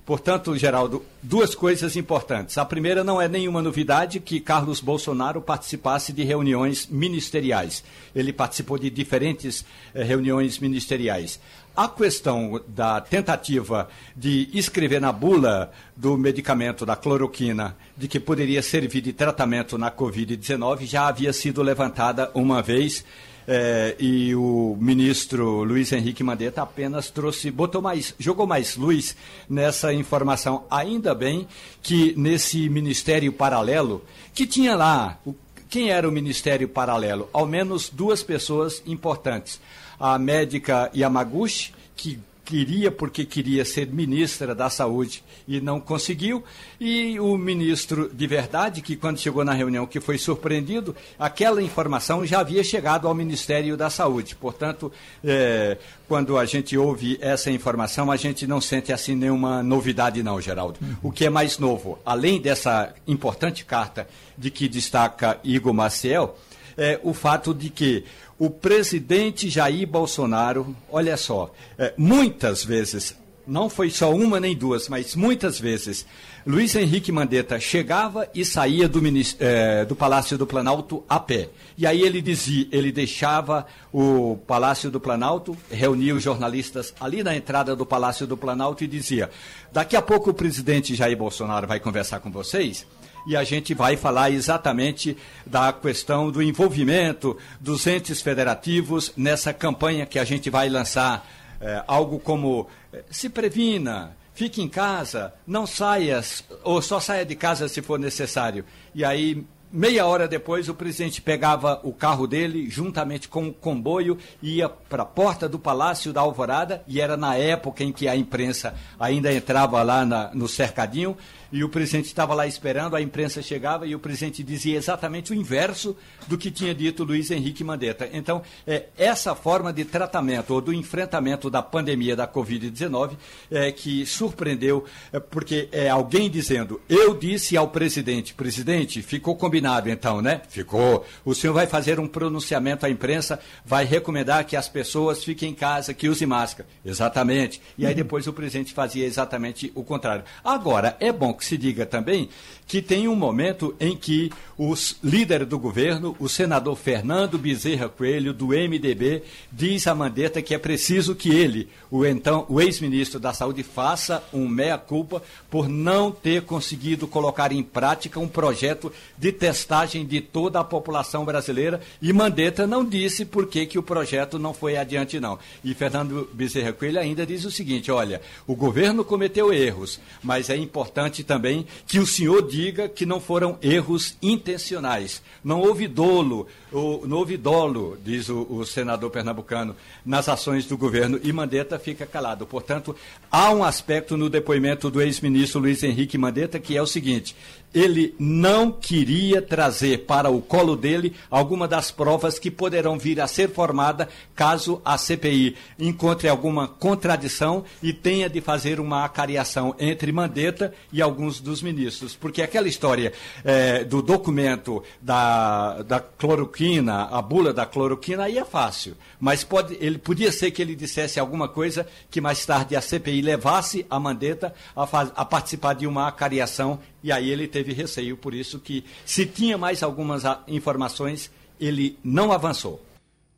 Portanto, 0.05 0.57
Geraldo, 0.57 1.05
duas 1.21 1.53
coisas 1.53 1.95
importantes. 1.95 2.57
A 2.57 2.65
primeira 2.65 3.03
não 3.03 3.21
é 3.21 3.27
nenhuma 3.27 3.61
novidade 3.61 4.19
que 4.19 4.39
Carlos 4.39 4.81
Bolsonaro 4.81 5.39
participasse 5.39 6.11
de 6.11 6.23
reuniões 6.23 6.87
ministeriais. 6.87 7.83
Ele 8.15 8.33
participou 8.33 8.79
de 8.79 8.89
diferentes 8.89 9.63
eh, 9.93 10.01
reuniões 10.01 10.57
ministeriais. 10.57 11.39
A 11.79 11.87
questão 11.87 12.61
da 12.67 12.99
tentativa 12.99 13.87
de 14.13 14.49
escrever 14.53 14.99
na 14.99 15.13
bula 15.13 15.71
do 15.95 16.17
medicamento 16.17 16.85
da 16.85 16.93
cloroquina 16.93 17.73
de 17.95 18.05
que 18.05 18.19
poderia 18.19 18.61
servir 18.61 18.99
de 18.99 19.13
tratamento 19.13 19.77
na 19.77 19.89
Covid-19 19.89 20.85
já 20.85 21.07
havia 21.07 21.31
sido 21.31 21.61
levantada 21.61 22.31
uma 22.33 22.61
vez 22.61 23.05
é, 23.47 23.95
e 23.97 24.35
o 24.35 24.77
ministro 24.77 25.63
Luiz 25.63 25.93
Henrique 25.93 26.21
Mandetta 26.21 26.63
apenas 26.63 27.09
trouxe, 27.09 27.49
botou 27.49 27.81
mais, 27.81 28.13
jogou 28.19 28.45
mais 28.45 28.75
luz 28.75 29.15
nessa 29.49 29.93
informação. 29.93 30.65
Ainda 30.69 31.15
bem 31.15 31.47
que 31.81 32.13
nesse 32.17 32.67
ministério 32.67 33.31
paralelo, 33.31 34.03
que 34.33 34.45
tinha 34.45 34.75
lá, 34.75 35.17
o, 35.25 35.33
quem 35.69 35.91
era 35.91 36.09
o 36.09 36.11
ministério 36.11 36.67
paralelo? 36.67 37.29
Ao 37.31 37.45
menos 37.45 37.87
duas 37.87 38.21
pessoas 38.21 38.83
importantes. 38.85 39.61
A 39.99 40.17
médica 40.17 40.89
Yamaguchi, 40.95 41.73
que 41.95 42.19
queria 42.49 42.89
porque 42.89 43.25
queria 43.25 43.63
ser 43.63 43.85
ministra 43.85 44.55
da 44.55 44.71
Saúde 44.71 45.23
e 45.47 45.61
não 45.61 45.79
conseguiu. 45.79 46.43
E 46.79 47.19
o 47.19 47.37
ministro 47.37 48.09
de 48.11 48.25
verdade, 48.25 48.81
que 48.81 48.95
quando 48.95 49.19
chegou 49.19 49.45
na 49.45 49.53
reunião 49.53 49.85
que 49.85 49.99
foi 49.99 50.17
surpreendido, 50.17 50.95
aquela 51.19 51.61
informação 51.61 52.25
já 52.25 52.39
havia 52.39 52.63
chegado 52.63 53.07
ao 53.07 53.13
Ministério 53.13 53.77
da 53.77 53.91
Saúde. 53.91 54.35
Portanto, 54.35 54.91
é, 55.23 55.77
quando 56.07 56.39
a 56.39 56.45
gente 56.45 56.75
ouve 56.75 57.19
essa 57.21 57.51
informação, 57.51 58.09
a 58.09 58.15
gente 58.15 58.47
não 58.47 58.59
sente 58.59 58.91
assim 58.91 59.13
nenhuma 59.13 59.61
novidade 59.61 60.23
não, 60.23 60.41
Geraldo. 60.41 60.79
Uhum. 60.81 60.95
O 61.03 61.11
que 61.11 61.25
é 61.25 61.29
mais 61.29 61.59
novo, 61.59 61.99
além 62.03 62.41
dessa 62.41 62.95
importante 63.05 63.63
carta 63.63 64.07
de 64.35 64.49
que 64.49 64.67
destaca 64.67 65.39
Igor 65.43 65.73
Maciel, 65.73 66.35
é 66.79 66.99
o 67.03 67.13
fato 67.13 67.53
de 67.53 67.69
que 67.69 68.05
o 68.39 68.49
presidente 68.49 69.49
Jair 69.49 69.85
Bolsonaro, 69.85 70.73
olha 70.89 71.17
só, 71.17 71.53
é, 71.77 71.93
muitas 71.97 72.63
vezes, 72.63 73.13
não 73.45 73.69
foi 73.69 73.89
só 73.89 74.13
uma 74.13 74.39
nem 74.39 74.55
duas, 74.55 74.87
mas 74.87 75.13
muitas 75.13 75.59
vezes, 75.59 76.05
Luiz 76.47 76.73
Henrique 76.75 77.11
Mandetta 77.11 77.59
chegava 77.59 78.29
e 78.33 78.45
saía 78.45 78.87
do, 78.87 79.01
é, 79.39 79.83
do 79.83 79.95
Palácio 79.95 80.37
do 80.37 80.47
Planalto 80.47 81.03
a 81.09 81.19
pé. 81.19 81.49
E 81.77 81.85
aí 81.85 82.01
ele 82.01 82.21
dizia, 82.21 82.65
ele 82.71 82.93
deixava 82.93 83.65
o 83.91 84.37
Palácio 84.47 84.89
do 84.89 85.01
Planalto, 85.01 85.57
reunia 85.69 86.15
os 86.15 86.23
jornalistas 86.23 86.93
ali 86.97 87.23
na 87.23 87.35
entrada 87.35 87.75
do 87.75 87.85
Palácio 87.85 88.25
do 88.25 88.37
Planalto 88.37 88.83
e 88.85 88.87
dizia: 88.87 89.29
daqui 89.73 89.97
a 89.97 90.01
pouco 90.01 90.29
o 90.29 90.33
presidente 90.33 90.95
Jair 90.95 91.17
Bolsonaro 91.17 91.67
vai 91.67 91.79
conversar 91.79 92.19
com 92.21 92.31
vocês 92.31 92.87
e 93.27 93.35
a 93.35 93.43
gente 93.43 93.73
vai 93.73 93.97
falar 93.97 94.31
exatamente 94.31 95.17
da 95.45 95.71
questão 95.71 96.31
do 96.31 96.41
envolvimento 96.41 97.37
dos 97.59 97.85
entes 97.87 98.21
federativos 98.21 99.13
nessa 99.15 99.53
campanha 99.53 100.05
que 100.05 100.19
a 100.19 100.23
gente 100.23 100.49
vai 100.49 100.69
lançar. 100.69 101.27
É, 101.61 101.83
algo 101.87 102.19
como 102.19 102.67
é, 102.93 103.03
se 103.11 103.27
previna, 103.27 104.15
fique 104.33 104.61
em 104.61 104.69
casa, 104.69 105.33
não 105.45 105.67
saia, 105.67 106.21
ou 106.63 106.81
só 106.81 106.99
saia 106.99 107.25
de 107.25 107.35
casa 107.35 107.67
se 107.67 107.81
for 107.81 107.99
necessário. 107.99 108.63
E 108.95 109.03
aí 109.03 109.45
Meia 109.71 110.03
hora 110.07 110.27
depois, 110.27 110.67
o 110.67 110.73
presidente 110.73 111.21
pegava 111.21 111.79
o 111.83 111.93
carro 111.93 112.25
dele, 112.25 112.67
juntamente 112.71 113.27
com 113.27 113.49
o 113.49 113.53
comboio, 113.53 114.17
ia 114.41 114.67
para 114.67 115.03
a 115.03 115.05
porta 115.05 115.47
do 115.47 115.59
Palácio 115.59 116.11
da 116.11 116.21
Alvorada, 116.21 116.83
e 116.87 116.99
era 116.99 117.15
na 117.15 117.35
época 117.35 117.83
em 117.83 117.91
que 117.91 118.07
a 118.07 118.15
imprensa 118.15 118.73
ainda 118.99 119.31
entrava 119.31 119.83
lá 119.83 120.03
na, 120.03 120.33
no 120.33 120.47
cercadinho, 120.47 121.15
e 121.51 121.63
o 121.63 121.69
presidente 121.69 122.05
estava 122.05 122.33
lá 122.33 122.47
esperando, 122.47 122.95
a 122.95 123.01
imprensa 123.01 123.41
chegava 123.41 123.85
e 123.85 123.95
o 123.95 123.99
presidente 123.99 124.43
dizia 124.43 124.77
exatamente 124.77 125.31
o 125.31 125.35
inverso 125.35 125.95
do 126.27 126.37
que 126.37 126.51
tinha 126.51 126.75
dito 126.75 127.03
Luiz 127.03 127.31
Henrique 127.31 127.63
Mandetta. 127.63 128.07
Então, 128.13 128.43
é, 128.67 128.85
essa 128.95 129.33
forma 129.33 129.73
de 129.73 129.83
tratamento 129.83 130.53
ou 130.53 130.61
do 130.61 130.71
enfrentamento 130.71 131.49
da 131.49 131.63
pandemia 131.63 132.15
da 132.15 132.27
Covid-19 132.27 133.17
é, 133.49 133.71
que 133.71 134.05
surpreendeu, 134.05 134.85
é, 135.11 135.19
porque 135.19 135.67
é 135.71 135.89
alguém 135.89 136.29
dizendo, 136.29 136.79
eu 136.87 137.15
disse 137.15 137.57
ao 137.57 137.69
presidente, 137.69 138.35
presidente, 138.35 139.01
ficou 139.01 139.35
combinado 139.35 139.58
então, 139.89 140.21
né? 140.21 140.41
Ficou. 140.49 141.05
O 141.25 141.33
senhor 141.33 141.53
vai 141.53 141.67
fazer 141.67 141.99
um 141.99 142.07
pronunciamento 142.07 142.85
à 142.85 142.89
imprensa, 142.89 143.39
vai 143.65 143.85
recomendar 143.85 144.45
que 144.45 144.55
as 144.55 144.67
pessoas 144.67 145.23
fiquem 145.23 145.51
em 145.51 145.55
casa, 145.55 145.93
que 145.93 146.09
usem 146.09 146.27
máscara. 146.27 146.67
Exatamente. 146.85 147.61
E 147.77 147.85
aí 147.85 147.93
depois 147.93 148.27
o 148.27 148.33
presidente 148.33 148.73
fazia 148.73 149.05
exatamente 149.05 149.71
o 149.75 149.83
contrário. 149.83 150.23
Agora, 150.43 150.95
é 150.99 151.11
bom 151.11 151.33
que 151.33 151.45
se 151.45 151.57
diga 151.57 151.85
também 151.85 152.29
que 152.69 152.83
tem 152.83 153.07
um 153.07 153.15
momento 153.15 153.75
em 153.79 153.97
que 153.97 154.31
o 154.55 154.75
líder 155.03 155.43
do 155.43 155.57
governo, 155.57 156.15
o 156.19 156.29
senador 156.29 156.75
Fernando 156.75 157.35
Bezerra 157.35 157.89
Coelho, 157.89 158.31
do 158.31 158.49
MDB, 158.49 159.23
diz 159.51 159.87
a 159.87 159.95
Mandetta 159.95 160.39
que 160.39 160.53
é 160.53 160.57
preciso 160.59 161.15
que 161.15 161.29
ele, 161.31 161.67
o 161.89 162.05
então 162.05 162.45
o 162.47 162.61
ex-ministro 162.61 163.19
da 163.19 163.33
Saúde, 163.33 163.63
faça 163.63 164.23
um 164.31 164.47
meia-culpa 164.47 165.23
por 165.49 165.67
não 165.67 166.11
ter 166.11 166.43
conseguido 166.43 167.07
colocar 167.07 167.51
em 167.51 167.63
prática 167.63 168.19
um 168.19 168.27
projeto 168.27 168.93
de 169.17 169.31
testagem 169.49 170.05
de 170.05 170.21
toda 170.21 170.59
a 170.59 170.63
população 170.63 171.25
brasileira 171.25 171.81
e 171.99 172.13
Mandetta 172.13 172.67
não 172.67 172.85
disse 172.85 173.25
por 173.25 173.47
que, 173.47 173.65
que 173.65 173.79
o 173.79 173.83
projeto 173.83 174.37
não 174.37 174.53
foi 174.53 174.77
adiante, 174.77 175.19
não. 175.19 175.39
E 175.63 175.73
Fernando 175.73 176.29
Bezerra 176.31 176.71
Coelho 176.71 176.99
ainda 176.99 177.25
diz 177.25 177.45
o 177.45 177.51
seguinte: 177.51 177.91
olha, 177.91 178.21
o 178.45 178.55
governo 178.55 179.03
cometeu 179.03 179.51
erros, 179.51 179.99
mas 180.21 180.51
é 180.51 180.55
importante 180.55 181.23
também 181.23 181.65
que 181.87 181.97
o 181.97 182.05
senhor 182.05 182.47
diga 182.47 182.87
que 182.87 183.07
não 183.07 183.19
foram 183.19 183.57
erros 183.59 184.15
intencionais. 184.21 185.19
Não 185.43 185.61
houve 185.61 185.87
dolo, 185.87 186.47
não 186.71 187.17
houve 187.17 187.35
dolo, 187.35 187.97
diz 188.05 188.29
o, 188.29 188.45
o 188.51 188.65
senador 188.67 189.09
pernambucano, 189.09 189.75
nas 190.05 190.29
ações 190.29 190.67
do 190.67 190.77
governo 190.77 191.19
e 191.23 191.33
Mandetta 191.33 191.79
fica 191.79 192.05
calado. 192.05 192.45
Portanto, 192.45 192.95
há 193.31 193.49
um 193.51 193.63
aspecto 193.63 194.15
no 194.15 194.29
depoimento 194.29 194.91
do 194.91 195.01
ex-ministro 195.01 195.59
Luiz 195.59 195.81
Henrique 195.81 196.19
Mandetta 196.19 196.59
que 196.59 196.77
é 196.77 196.81
o 196.81 196.85
seguinte: 196.85 197.35
ele 197.73 198.15
não 198.17 198.71
queria 198.71 199.41
trazer 199.41 200.05
para 200.05 200.29
o 200.29 200.41
colo 200.41 200.75
dele 200.75 201.15
alguma 201.29 201.67
das 201.67 201.91
provas 201.91 202.39
que 202.39 202.49
poderão 202.49 202.97
vir 202.97 203.21
a 203.21 203.27
ser 203.27 203.49
formada 203.49 204.09
caso 204.35 204.81
a 204.83 204.97
CPI 204.97 205.55
encontre 205.77 206.27
alguma 206.27 206.67
contradição 206.67 207.63
e 207.83 207.93
tenha 207.93 208.29
de 208.29 208.41
fazer 208.41 208.79
uma 208.79 209.05
acariação 209.05 209.75
entre 209.79 210.11
Mandetta 210.11 210.73
e 210.91 211.01
alguns 211.01 211.39
dos 211.39 211.61
ministros. 211.61 212.15
Porque 212.15 212.41
aquela 212.41 212.67
história 212.67 213.13
é, 213.43 213.83
do 213.83 214.01
documento 214.01 214.83
da, 215.01 215.81
da 215.83 215.99
cloroquina, 215.99 217.03
a 217.03 217.21
bula 217.21 217.53
da 217.53 217.65
cloroquina, 217.65 218.23
aí 218.23 218.37
é 218.37 218.45
fácil. 218.45 218.95
Mas 219.19 219.43
pode, 219.43 219.77
ele 219.79 219.97
podia 219.97 220.31
ser 220.31 220.51
que 220.51 220.61
ele 220.61 220.75
dissesse 220.75 221.19
alguma 221.19 221.47
coisa 221.47 221.85
que 222.09 222.21
mais 222.21 222.45
tarde 222.45 222.75
a 222.75 222.81
CPI 222.81 223.21
levasse 223.21 223.85
a 223.89 223.99
Mandetta 223.99 224.53
a, 224.75 224.83
a 224.83 225.25
participar 225.25 225.73
de 225.73 225.85
uma 225.85 226.07
acariação 226.07 226.79
e 227.03 227.11
aí 227.11 227.29
ele 227.29 227.47
teve 227.47 227.73
receio, 227.73 228.17
por 228.17 228.33
isso 228.33 228.59
que, 228.59 228.83
se 229.05 229.25
tinha 229.25 229.57
mais 229.57 229.83
algumas 229.83 230.23
informações, 230.47 231.31
ele 231.59 231.97
não 232.03 232.31
avançou. 232.31 232.85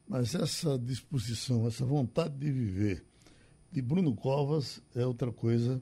Mas 0.07 0.35
essa 0.35 0.77
disposição, 0.77 1.67
essa 1.67 1.85
vontade 1.85 2.35
de 2.37 2.51
viver 2.51 3.03
de 3.71 3.81
Bruno 3.81 4.13
Covas 4.13 4.81
é 4.95 5.05
outra 5.05 5.31
coisa 5.31 5.81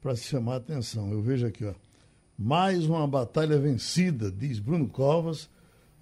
para 0.00 0.14
se 0.14 0.24
chamar 0.24 0.54
a 0.54 0.56
atenção. 0.56 1.10
Eu 1.10 1.22
vejo 1.22 1.46
aqui, 1.46 1.64
ó. 1.64 1.74
Mais 2.38 2.84
uma 2.84 3.06
batalha 3.08 3.58
vencida, 3.58 4.30
diz 4.30 4.58
Bruno 4.58 4.86
Covas, 4.88 5.48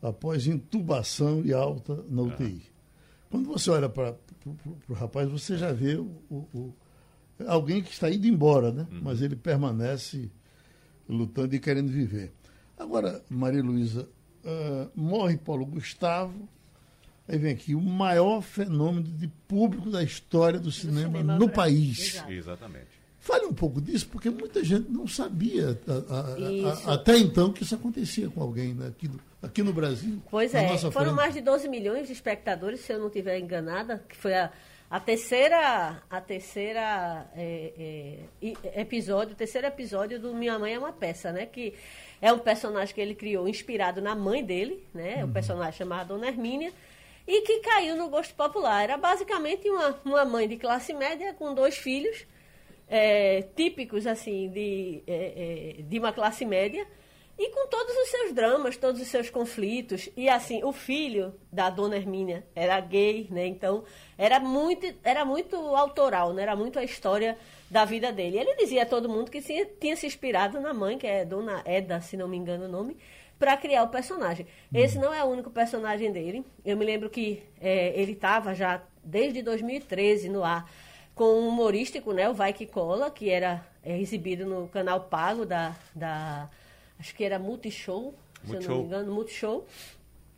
após 0.02 0.46
intubação 0.46 1.42
e 1.44 1.52
alta 1.52 2.04
na 2.08 2.22
UTI. 2.22 2.62
É. 2.66 2.74
Quando 3.30 3.46
você 3.46 3.70
olha 3.70 3.88
para 3.88 4.16
o 4.88 4.92
rapaz, 4.92 5.30
você 5.30 5.56
já 5.56 5.72
vê 5.72 5.94
o, 5.94 6.10
o, 6.30 6.74
alguém 7.46 7.82
que 7.82 7.92
está 7.92 8.10
indo 8.10 8.26
embora, 8.26 8.72
né? 8.72 8.86
Uhum. 8.90 9.00
Mas 9.02 9.22
ele 9.22 9.36
permanece 9.36 10.30
lutando 11.08 11.54
e 11.54 11.58
querendo 11.58 11.90
viver. 11.90 12.32
Agora, 12.78 13.22
Maria 13.28 13.62
Luísa, 13.62 14.08
uh, 14.44 14.90
morre 14.94 15.36
Paulo 15.36 15.64
Gustavo, 15.64 16.48
aí 17.28 17.38
vem 17.38 17.52
aqui, 17.52 17.74
o 17.74 17.80
maior 17.80 18.42
fenômeno 18.42 19.08
de 19.08 19.28
público 19.48 19.90
da 19.90 20.02
história 20.02 20.58
do, 20.58 20.66
do 20.66 20.72
cinema, 20.72 21.18
cinema, 21.18 21.38
no 21.38 21.48
país. 21.48 22.14
Exato. 22.14 22.32
Exatamente. 22.32 23.04
Fale 23.18 23.46
um 23.46 23.54
pouco 23.54 23.80
disso, 23.80 24.06
porque 24.08 24.28
muita 24.28 24.62
gente 24.62 24.90
não 24.90 25.06
sabia 25.06 25.80
a, 25.88 26.14
a, 26.14 26.90
a, 26.90 26.94
até 26.94 27.16
então 27.16 27.50
que 27.50 27.62
isso 27.62 27.74
acontecia 27.74 28.28
com 28.28 28.42
alguém 28.42 28.74
né, 28.74 28.88
aqui, 28.88 29.10
aqui 29.40 29.62
no 29.62 29.72
Brasil. 29.72 30.20
Pois 30.30 30.52
é, 30.52 30.76
foram 30.76 30.92
frente. 30.92 31.14
mais 31.14 31.32
de 31.32 31.40
12 31.40 31.66
milhões 31.66 32.06
de 32.06 32.12
espectadores, 32.12 32.80
se 32.80 32.92
eu 32.92 32.98
não 32.98 33.06
estiver 33.06 33.38
enganada, 33.38 34.04
que 34.06 34.14
foi 34.14 34.34
a, 34.34 34.52
a 34.94 35.00
terceira, 35.00 36.00
a 36.08 36.20
terceira 36.20 37.26
é, 37.34 38.20
é, 38.40 38.80
episódio, 38.80 39.32
o 39.32 39.36
terceiro 39.36 39.66
episódio 39.66 40.20
do 40.20 40.32
Minha 40.32 40.56
Mãe 40.56 40.74
é 40.74 40.78
uma 40.78 40.92
peça, 40.92 41.32
né? 41.32 41.46
Que 41.46 41.74
é 42.22 42.32
um 42.32 42.38
personagem 42.38 42.94
que 42.94 43.00
ele 43.00 43.16
criou 43.16 43.48
inspirado 43.48 44.00
na 44.00 44.14
mãe 44.14 44.44
dele, 44.44 44.86
né? 44.94 45.16
Uhum. 45.16 45.30
O 45.30 45.32
personagem 45.32 45.72
chamado 45.72 46.14
Dona 46.14 46.28
Hermínia 46.28 46.72
e 47.26 47.40
que 47.40 47.58
caiu 47.58 47.96
no 47.96 48.08
gosto 48.08 48.36
popular. 48.36 48.84
Era 48.84 48.96
basicamente 48.96 49.68
uma, 49.68 50.00
uma 50.04 50.24
mãe 50.24 50.46
de 50.46 50.56
classe 50.56 50.94
média 50.94 51.34
com 51.34 51.52
dois 51.52 51.76
filhos 51.76 52.24
é, 52.88 53.42
típicos 53.56 54.06
assim 54.06 54.48
de, 54.48 55.02
é, 55.08 55.78
é, 55.80 55.82
de 55.82 55.98
uma 55.98 56.12
classe 56.12 56.44
média 56.44 56.86
e 57.38 57.50
com 57.50 57.66
todos 57.68 57.96
os 57.96 58.08
seus 58.08 58.32
dramas, 58.32 58.76
todos 58.76 59.00
os 59.00 59.08
seus 59.08 59.28
conflitos. 59.28 60.08
E 60.16 60.28
assim, 60.28 60.62
o 60.62 60.72
filho 60.72 61.34
da 61.52 61.68
dona 61.68 61.96
Hermínia 61.96 62.46
era 62.54 62.78
gay, 62.80 63.26
né? 63.30 63.46
Então, 63.46 63.84
era 64.16 64.38
muito, 64.38 64.86
era 65.02 65.24
muito 65.24 65.56
autoral, 65.56 66.32
né? 66.32 66.42
Era 66.42 66.54
muito 66.54 66.78
a 66.78 66.84
história 66.84 67.36
da 67.68 67.84
vida 67.84 68.12
dele. 68.12 68.38
Ele 68.38 68.54
dizia 68.54 68.84
a 68.84 68.86
todo 68.86 69.08
mundo 69.08 69.30
que 69.30 69.42
tinha, 69.42 69.66
tinha 69.66 69.96
se 69.96 70.06
inspirado 70.06 70.60
na 70.60 70.72
mãe, 70.72 70.96
que 70.96 71.06
é 71.06 71.24
dona 71.24 71.60
Eda, 71.64 72.00
se 72.00 72.16
não 72.16 72.28
me 72.28 72.36
engano 72.36 72.66
o 72.66 72.68
nome, 72.68 72.96
para 73.36 73.56
criar 73.56 73.82
o 73.82 73.88
personagem. 73.88 74.46
Esse 74.72 74.96
não 74.96 75.12
é 75.12 75.24
o 75.24 75.26
único 75.26 75.50
personagem 75.50 76.12
dele. 76.12 76.44
Eu 76.64 76.76
me 76.76 76.84
lembro 76.84 77.10
que 77.10 77.42
é, 77.60 78.00
ele 78.00 78.12
estava 78.12 78.54
já 78.54 78.80
desde 79.02 79.42
2013 79.42 80.28
no 80.28 80.44
ar 80.44 80.70
com 81.16 81.24
um 81.24 81.48
humorístico, 81.48 82.12
né? 82.12 82.28
O 82.28 82.34
Vai 82.34 82.52
Que 82.52 82.64
Cola, 82.64 83.10
que 83.10 83.28
era 83.28 83.66
é, 83.82 83.98
exibido 83.98 84.46
no 84.46 84.68
canal 84.68 85.00
pago 85.00 85.44
da... 85.44 85.74
da 85.92 86.48
acho 87.04 87.14
que 87.14 87.22
era 87.22 87.38
Multishow, 87.38 88.14
Multishow. 88.42 88.60
se 88.62 88.66
eu 88.66 88.70
não 88.70 88.78
me 88.78 88.86
engano, 88.86 89.12
Multishow. 89.12 89.66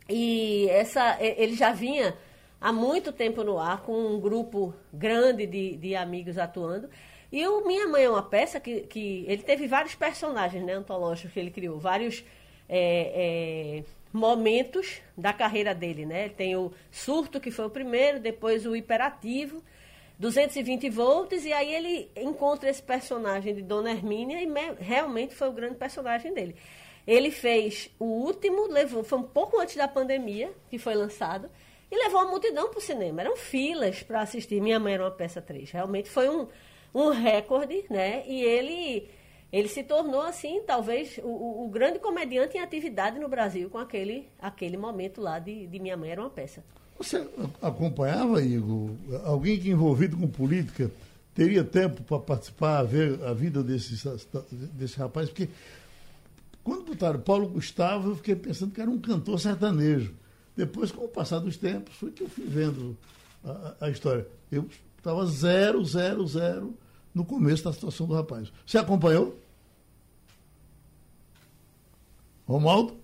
E 0.09 0.67
essa, 0.69 1.17
ele 1.21 1.55
já 1.55 1.71
vinha 1.71 2.13
há 2.59 2.73
muito 2.73 3.13
tempo 3.13 3.41
no 3.41 3.57
ar, 3.57 3.81
com 3.83 3.93
um 3.93 4.19
grupo 4.19 4.73
grande 4.91 5.47
de, 5.47 5.77
de 5.77 5.95
amigos 5.95 6.37
atuando. 6.37 6.89
E 7.31 7.45
o 7.47 7.65
Minha 7.65 7.87
Mãe 7.87 8.03
é 8.03 8.09
uma 8.09 8.23
peça 8.23 8.59
que, 8.59 8.81
que 8.81 9.23
ele 9.27 9.43
teve 9.43 9.65
vários 9.65 9.95
personagens 9.95 10.63
né, 10.63 10.73
antológicos 10.73 11.31
que 11.31 11.39
ele 11.39 11.51
criou, 11.51 11.79
vários 11.79 12.23
é, 12.67 13.79
é, 13.79 13.83
momentos 14.11 15.01
da 15.17 15.31
carreira 15.31 15.73
dele. 15.73 16.05
Né? 16.05 16.27
Tem 16.29 16.57
o 16.57 16.71
Surto, 16.91 17.39
que 17.39 17.51
foi 17.51 17.65
o 17.65 17.69
primeiro, 17.69 18.19
depois 18.19 18.65
o 18.65 18.75
Hiperativo, 18.75 19.63
220 20.19 20.89
volts, 20.89 21.45
e 21.45 21.53
aí 21.53 21.73
ele 21.73 22.11
encontra 22.15 22.69
esse 22.69 22.81
personagem 22.81 23.53
de 23.53 23.61
Dona 23.61 23.91
Hermínia 23.91 24.41
e 24.41 24.47
me, 24.47 24.73
realmente 24.79 25.35
foi 25.35 25.47
o 25.49 25.51
grande 25.51 25.75
personagem 25.75 26.33
dele. 26.33 26.55
Ele 27.05 27.31
fez 27.31 27.89
o 27.99 28.05
último, 28.05 28.67
levou, 28.67 29.03
foi 29.03 29.19
um 29.19 29.23
pouco 29.23 29.59
antes 29.59 29.75
da 29.75 29.87
pandemia 29.87 30.51
que 30.69 30.77
foi 30.77 30.95
lançado, 30.95 31.49
e 31.89 31.95
levou 31.95 32.19
a 32.19 32.25
multidão 32.25 32.69
para 32.69 32.79
o 32.79 32.81
cinema. 32.81 33.21
Eram 33.21 33.37
filas 33.37 34.03
para 34.03 34.21
assistir. 34.21 34.61
Minha 34.61 34.79
mãe 34.79 34.93
era 34.95 35.03
uma 35.03 35.11
peça 35.11 35.41
3. 35.41 35.71
Realmente 35.71 36.09
foi 36.09 36.29
um, 36.29 36.47
um 36.93 37.09
recorde, 37.09 37.85
né? 37.89 38.23
E 38.27 38.43
ele, 38.43 39.09
ele 39.51 39.67
se 39.67 39.83
tornou, 39.83 40.21
assim, 40.21 40.61
talvez 40.65 41.19
o, 41.23 41.65
o 41.65 41.69
grande 41.69 41.99
comediante 41.99 42.57
em 42.57 42.59
atividade 42.59 43.19
no 43.19 43.29
Brasil 43.29 43.69
com 43.69 43.77
aquele, 43.77 44.27
aquele 44.39 44.75
momento 44.75 45.21
lá 45.21 45.39
de, 45.39 45.67
de 45.67 45.79
Minha 45.79 45.95
Mãe 45.95 46.11
era 46.11 46.21
uma 46.21 46.29
peça. 46.29 46.63
Você 46.97 47.25
acompanhava, 47.61 48.41
Igor, 48.41 48.89
alguém 49.23 49.59
que 49.59 49.69
envolvido 49.69 50.17
com 50.17 50.27
política 50.27 50.91
teria 51.33 51.63
tempo 51.63 52.01
para 52.03 52.19
participar, 52.19 52.83
ver 52.83 53.23
a 53.23 53.33
vida 53.33 53.63
desse, 53.63 53.95
desse 54.73 54.97
rapaz? 54.97 55.29
Porque 55.29 55.47
quando 56.63 56.85
botaram 56.85 57.19
Paulo 57.19 57.47
Gustavo, 57.47 58.09
eu 58.09 58.15
fiquei 58.17 58.35
pensando 58.35 58.73
que 58.73 58.81
era 58.81 58.89
um 58.89 58.99
cantor 58.99 59.39
sertanejo. 59.39 60.13
Depois, 60.55 60.91
com 60.91 61.05
o 61.05 61.07
passar 61.07 61.39
dos 61.39 61.55
tempos, 61.55 61.95
foi 61.95 62.11
que 62.11 62.23
eu 62.23 62.27
fui 62.27 62.45
vendo 62.45 62.97
a, 63.45 63.75
a 63.81 63.89
história. 63.89 64.27
Eu 64.51 64.67
estava 64.97 65.25
zero, 65.27 65.85
zero, 65.85 66.25
zero 66.25 66.75
no 67.17 67.25
começo 67.25 67.63
da 67.63 67.73
situação 67.73 68.05
do 68.05 68.13
rapaz. 68.13 68.51
Você 68.63 68.77
acompanhou? 68.77 69.35
Romaldo? 72.47 72.95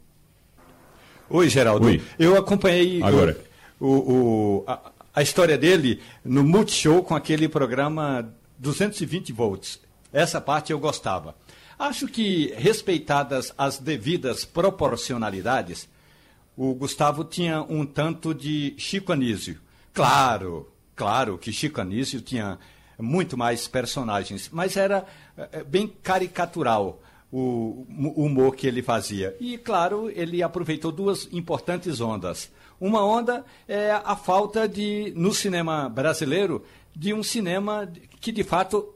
Oi, 1.28 1.50
Geraldo. 1.50 1.88
Oi. 1.88 2.02
Eu 2.20 2.38
acompanhei. 2.38 3.02
Agora. 3.02 3.36
O, 3.80 3.88
o 3.88 4.64
a, 4.68 4.92
a, 5.16 5.24
história 5.24 5.58
dele 5.58 6.00
no 6.24 6.44
Multishow 6.44 7.02
com 7.02 7.16
aquele 7.16 7.50
programa 7.50 8.32
220 8.60 9.34
volts. 9.34 9.80
Essa 10.14 10.40
parte 10.40 10.72
eu 10.72 10.78
gostava. 10.78 11.36
Acho 11.78 12.08
que, 12.08 12.54
respeitadas 12.56 13.52
as 13.58 13.80
devidas 13.80 14.46
proporcionalidades, 14.46 15.90
o 16.56 16.76
Gustavo 16.76 17.24
tinha 17.24 17.64
um 17.64 17.84
tanto 17.84 18.32
de 18.32 18.76
Chico 18.78 19.12
Anísio. 19.12 19.60
Claro, 19.92 20.72
claro 20.96 21.36
que 21.36 21.52
Chico 21.52 21.82
Anísio 21.82 22.22
tinha 22.22 22.60
muito 23.00 23.38
mais 23.38 23.68
personagens, 23.68 24.50
mas 24.52 24.78
era 24.78 25.06
é, 25.38 25.64
bem 25.64 25.88
caricatural 25.88 27.02
o 27.36 27.88
humor 28.16 28.56
que 28.56 28.68
ele 28.68 28.84
fazia. 28.84 29.36
E, 29.40 29.58
claro, 29.58 30.08
ele 30.12 30.44
aproveitou 30.44 30.92
duas 30.92 31.28
importantes 31.32 32.00
ondas. 32.00 32.52
Uma 32.80 33.04
onda 33.04 33.44
é 33.68 33.92
a 33.92 34.16
falta 34.16 34.68
de, 34.68 35.12
no 35.16 35.34
cinema 35.34 35.90
brasileiro, 35.90 36.64
de 36.96 37.12
um 37.12 37.24
cinema 37.24 37.92
que 38.22 38.32
de 38.32 38.44
fato 38.44 38.94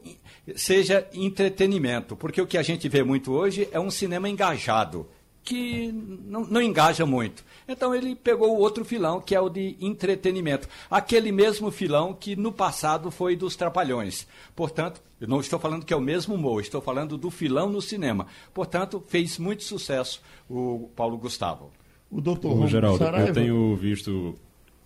seja 0.55 1.07
entretenimento, 1.13 2.15
porque 2.15 2.41
o 2.41 2.45
que 2.45 2.57
a 2.57 2.63
gente 2.63 2.87
vê 2.87 3.03
muito 3.03 3.31
hoje 3.31 3.67
é 3.71 3.79
um 3.79 3.89
cinema 3.89 4.29
engajado, 4.29 5.07
que 5.47 5.93
não, 6.25 6.45
não, 6.45 6.61
engaja 6.61 7.05
muito. 7.05 7.41
Então 7.65 7.95
ele 7.95 8.13
pegou 8.15 8.53
o 8.53 8.59
outro 8.59 8.83
filão, 8.83 9.21
que 9.21 9.33
é 9.33 9.39
o 9.39 9.47
de 9.47 9.77
entretenimento. 9.79 10.67
Aquele 10.91 11.31
mesmo 11.31 11.71
filão 11.71 12.13
que 12.13 12.35
no 12.35 12.51
passado 12.51 13.09
foi 13.09 13.37
dos 13.37 13.55
Trapalhões. 13.55 14.27
Portanto, 14.53 15.01
eu 15.21 15.27
não 15.27 15.39
estou 15.39 15.57
falando 15.57 15.85
que 15.85 15.93
é 15.93 15.95
o 15.95 16.01
mesmo 16.01 16.35
humor, 16.35 16.59
estou 16.59 16.81
falando 16.81 17.17
do 17.17 17.31
filão 17.31 17.69
no 17.69 17.81
cinema. 17.81 18.27
Portanto, 18.53 19.01
fez 19.07 19.37
muito 19.37 19.63
sucesso 19.63 20.21
o 20.49 20.89
Paulo 20.97 21.17
Gustavo. 21.17 21.71
O 22.11 22.19
doutor 22.19 22.63
Ô, 22.63 22.67
Geraldo, 22.67 22.97
Saraiva... 22.97 23.29
eu 23.29 23.33
tenho 23.33 23.75
visto 23.77 24.35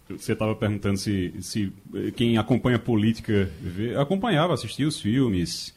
você 0.09 0.33
estava 0.33 0.53
perguntando 0.53 0.97
se, 0.97 1.33
se 1.39 1.71
quem 2.17 2.37
acompanha 2.37 2.77
política 2.77 3.49
vê, 3.61 3.95
acompanhava, 3.95 4.53
assistia 4.53 4.85
os 4.85 4.99
filmes. 4.99 5.73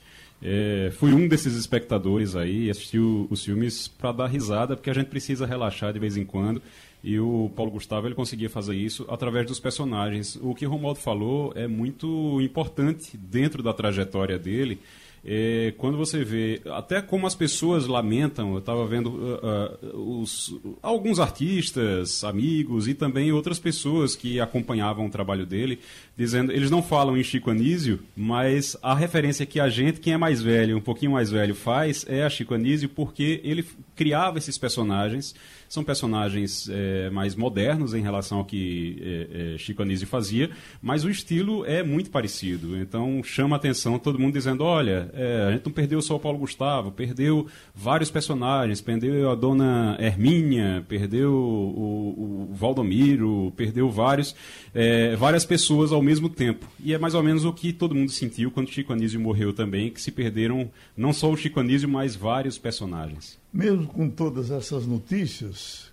É, 0.46 0.90
fui 0.92 1.14
um 1.14 1.26
desses 1.26 1.56
espectadores 1.56 2.36
aí, 2.36 2.68
assistiu 2.68 3.26
os 3.30 3.42
filmes 3.42 3.88
para 3.88 4.12
dar 4.12 4.26
risada, 4.26 4.76
porque 4.76 4.90
a 4.90 4.94
gente 4.94 5.06
precisa 5.06 5.46
relaxar 5.46 5.90
de 5.90 5.98
vez 5.98 6.18
em 6.18 6.24
quando. 6.24 6.60
E 7.02 7.18
o 7.18 7.50
Paulo 7.56 7.70
Gustavo 7.70 8.06
ele 8.06 8.14
conseguia 8.14 8.50
fazer 8.50 8.76
isso 8.76 9.06
através 9.08 9.46
dos 9.46 9.58
personagens. 9.58 10.36
O 10.42 10.54
que 10.54 10.66
o 10.66 10.70
Romualdo 10.70 11.00
falou 11.00 11.52
é 11.56 11.66
muito 11.66 12.40
importante 12.42 13.16
dentro 13.16 13.62
da 13.62 13.72
trajetória 13.72 14.38
dele 14.38 14.78
é, 15.26 15.72
quando 15.78 15.96
você 15.96 16.22
vê 16.22 16.60
até 16.66 17.00
como 17.00 17.26
as 17.26 17.34
pessoas 17.34 17.86
lamentam, 17.86 18.52
eu 18.52 18.58
estava 18.58 18.86
vendo 18.86 19.08
uh, 19.08 19.96
uh, 19.96 20.20
os, 20.20 20.54
alguns 20.82 21.18
artistas, 21.18 22.22
amigos 22.22 22.86
e 22.86 22.92
também 22.92 23.32
outras 23.32 23.58
pessoas 23.58 24.14
que 24.14 24.38
acompanhavam 24.38 25.06
o 25.06 25.10
trabalho 25.10 25.46
dele, 25.46 25.78
dizendo, 26.14 26.52
eles 26.52 26.70
não 26.70 26.82
falam 26.82 27.16
em 27.16 27.22
Chico 27.22 27.50
Anísio, 27.50 28.00
mas 28.14 28.76
a 28.82 28.94
referência 28.94 29.46
que 29.46 29.58
a 29.58 29.70
gente, 29.70 29.98
quem 29.98 30.12
é 30.12 30.18
mais 30.18 30.42
velho, 30.42 30.76
um 30.76 30.82
pouquinho 30.82 31.12
mais 31.12 31.30
velho, 31.30 31.54
faz 31.54 32.04
é 32.06 32.22
a 32.22 32.28
Chico 32.28 32.52
Anísio 32.52 32.90
porque 32.90 33.40
ele 33.42 33.64
criava 33.96 34.36
esses 34.36 34.58
personagens 34.58 35.34
são 35.74 35.82
personagens 35.82 36.68
é, 36.70 37.10
mais 37.10 37.34
modernos 37.34 37.94
em 37.94 38.00
relação 38.00 38.38
ao 38.38 38.44
que 38.44 38.96
é, 39.02 39.54
é, 39.54 39.58
Chico 39.58 39.82
Anísio 39.82 40.06
fazia, 40.06 40.48
mas 40.80 41.04
o 41.04 41.10
estilo 41.10 41.66
é 41.66 41.82
muito 41.82 42.10
parecido. 42.10 42.78
Então 42.78 43.22
chama 43.24 43.56
a 43.56 43.58
atenção 43.58 43.98
todo 43.98 44.18
mundo 44.18 44.34
dizendo: 44.34 44.62
olha, 44.62 45.10
é, 45.12 45.46
a 45.48 45.52
gente 45.52 45.66
não 45.66 45.72
perdeu 45.72 46.00
só 46.00 46.14
o 46.14 46.20
Paulo 46.20 46.38
Gustavo, 46.38 46.92
perdeu 46.92 47.48
vários 47.74 48.08
personagens, 48.08 48.80
perdeu 48.80 49.28
a 49.30 49.34
dona 49.34 49.96
Hermínia, 49.98 50.84
perdeu 50.88 51.32
o, 51.32 52.50
o 52.50 52.54
Valdomiro, 52.54 53.52
perdeu 53.56 53.90
vários, 53.90 54.34
é, 54.72 55.16
várias 55.16 55.44
pessoas 55.44 55.90
ao 55.90 56.00
mesmo 56.00 56.28
tempo. 56.28 56.68
E 56.78 56.94
é 56.94 56.98
mais 56.98 57.14
ou 57.14 57.22
menos 57.22 57.44
o 57.44 57.52
que 57.52 57.72
todo 57.72 57.96
mundo 57.96 58.12
sentiu 58.12 58.50
quando 58.50 58.70
Chico 58.70 58.92
Anísio 58.92 59.20
morreu 59.20 59.52
também, 59.52 59.90
que 59.90 60.00
se 60.00 60.12
perderam 60.12 60.70
não 60.96 61.12
só 61.12 61.28
o 61.30 61.36
Chico 61.36 61.58
Anísio, 61.58 61.88
mas 61.88 62.14
vários 62.14 62.58
personagens 62.58 63.42
mesmo 63.54 63.86
com 63.86 64.10
todas 64.10 64.50
essas 64.50 64.84
notícias, 64.84 65.92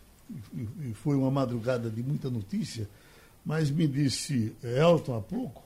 e 0.81 0.93
foi 0.95 1.15
uma 1.15 1.29
madrugada 1.29 1.91
de 1.91 2.01
muita 2.01 2.27
notícia, 2.27 2.89
mas 3.45 3.69
me 3.69 3.87
disse 3.87 4.55
Elton 4.63 5.15
há 5.15 5.21
pouco 5.21 5.61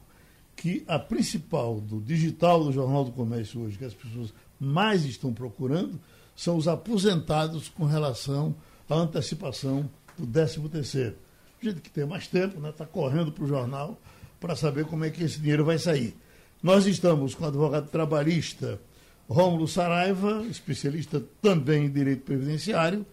que 0.58 0.84
a 0.88 1.00
principal 1.00 1.80
do 1.80 2.02
digital 2.02 2.66
do 2.66 2.74
Jornal 2.74 3.06
do 3.06 3.12
Comércio 3.12 3.62
hoje, 3.62 3.78
que 3.78 3.86
as 3.86 3.94
pessoas 3.94 4.34
mais 4.60 5.06
estão 5.06 5.34
procurando, 5.34 5.98
são 6.36 6.58
os 6.58 6.68
aposentados 6.68 7.70
com 7.70 7.86
relação 7.86 8.54
à 8.90 8.96
antecipação 8.96 9.90
do 10.18 10.28
13 10.28 10.68
terceiro. 10.68 11.16
Gente 11.62 11.80
que 11.80 11.90
tem 11.90 12.06
mais 12.06 12.28
tempo, 12.28 12.56
está 12.56 12.60
né, 12.60 12.74
tá 12.78 12.86
correndo 12.86 13.32
para 13.32 13.44
o 13.44 13.48
jornal 13.48 13.98
para 14.40 14.56
saber 14.56 14.86
como 14.86 15.06
é 15.06 15.10
que 15.10 15.24
esse 15.24 15.40
dinheiro 15.40 15.64
vai 15.64 15.80
sair. 15.80 16.14
Nós 16.62 16.86
estamos 16.86 17.34
com 17.36 17.46
o 17.46 17.48
advogado 17.48 17.90
trabalhista 17.90 18.80
Rômulo 19.28 19.68
Saraiva, 19.68 20.46
especialista 20.50 21.24
também 21.42 21.86
em 21.86 21.92
direito 21.92 22.24
previdenciário, 22.24 23.06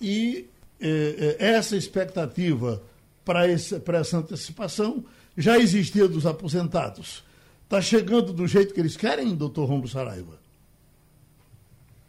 e 0.00 0.48
eh, 0.80 1.36
eh 1.38 1.52
essa 1.54 1.76
expectativa 1.76 2.82
para 3.24 3.46
essa 3.46 4.18
antecipação 4.18 5.04
já 5.36 5.58
existia 5.58 6.08
dos 6.08 6.26
aposentados. 6.26 7.24
Está 7.64 7.80
chegando 7.82 8.32
do 8.32 8.46
jeito 8.46 8.72
que 8.72 8.80
eles 8.80 8.96
querem, 8.96 9.34
doutor 9.34 9.68
Rômulo 9.68 9.88
Saraiva? 9.88 10.38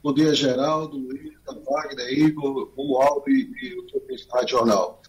Bom 0.03 0.13
dia, 0.13 0.33
Geraldo, 0.33 0.97
Luiz, 0.97 1.33
Wagner, 1.65 2.13
Igor, 2.13 2.71
Romualdo 2.77 3.29
e, 3.29 3.51
e 3.61 3.79
o 3.79 3.89
seu 3.89 4.47
Jornal. 4.47 5.01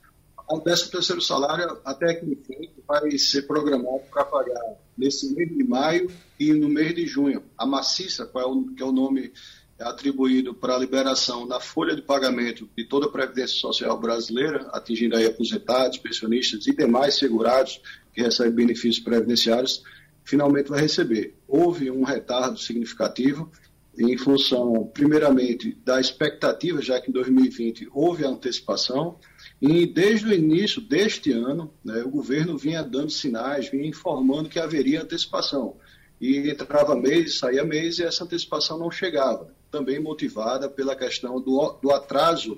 O 0.50 0.60
13 0.60 0.90
terceiro 0.90 1.20
salário, 1.20 1.78
até 1.84 2.14
que 2.14 2.24
enfim, 2.24 2.70
vai 2.86 3.10
ser 3.18 3.42
programado 3.42 4.02
para 4.10 4.24
pagar 4.24 4.76
nesse 4.96 5.34
mês 5.34 5.48
de 5.48 5.62
maio 5.62 6.10
e 6.40 6.52
no 6.54 6.68
mês 6.68 6.94
de 6.94 7.06
junho. 7.06 7.42
A 7.56 7.66
maciça, 7.66 8.22
é 8.22 8.74
que 8.74 8.82
é 8.82 8.86
o 8.86 8.92
nome 8.92 9.32
atribuído 9.78 10.54
para 10.54 10.74
a 10.74 10.78
liberação 10.78 11.46
da 11.46 11.60
folha 11.60 11.94
de 11.94 12.02
pagamento 12.02 12.68
de 12.76 12.84
toda 12.84 13.06
a 13.06 13.10
Previdência 13.10 13.58
Social 13.58 13.98
brasileira, 14.00 14.68
atingindo 14.72 15.16
aí 15.16 15.26
aposentados, 15.26 15.98
pensionistas 15.98 16.66
e 16.66 16.74
demais 16.74 17.16
segurados 17.16 17.80
que 18.12 18.22
recebem 18.22 18.52
benefícios 18.52 18.98
previdenciários, 18.98 19.82
finalmente 20.24 20.68
vai 20.68 20.80
receber. 20.80 21.34
Houve 21.46 21.90
um 21.90 22.02
retardo 22.02 22.58
significativo 22.58 23.50
em 23.98 24.16
função, 24.16 24.90
primeiramente, 24.92 25.76
da 25.84 26.00
expectativa, 26.00 26.80
já 26.80 27.00
que 27.00 27.10
em 27.10 27.12
2020 27.12 27.88
houve 27.92 28.24
a 28.24 28.28
antecipação, 28.28 29.18
e 29.60 29.86
desde 29.86 30.26
o 30.28 30.32
início 30.32 30.80
deste 30.80 31.32
ano, 31.32 31.72
né, 31.84 32.02
o 32.02 32.10
governo 32.10 32.56
vinha 32.56 32.82
dando 32.82 33.10
sinais, 33.10 33.68
vinha 33.68 33.88
informando 33.88 34.48
que 34.48 34.58
haveria 34.58 35.02
antecipação. 35.02 35.76
E 36.20 36.50
entrava 36.50 36.94
mês, 36.94 37.38
saía 37.38 37.64
mês 37.64 37.98
e 37.98 38.04
essa 38.04 38.24
antecipação 38.24 38.78
não 38.78 38.90
chegava. 38.90 39.52
Também 39.70 40.00
motivada 40.00 40.68
pela 40.68 40.94
questão 40.94 41.40
do, 41.40 41.78
do 41.82 41.90
atraso 41.90 42.56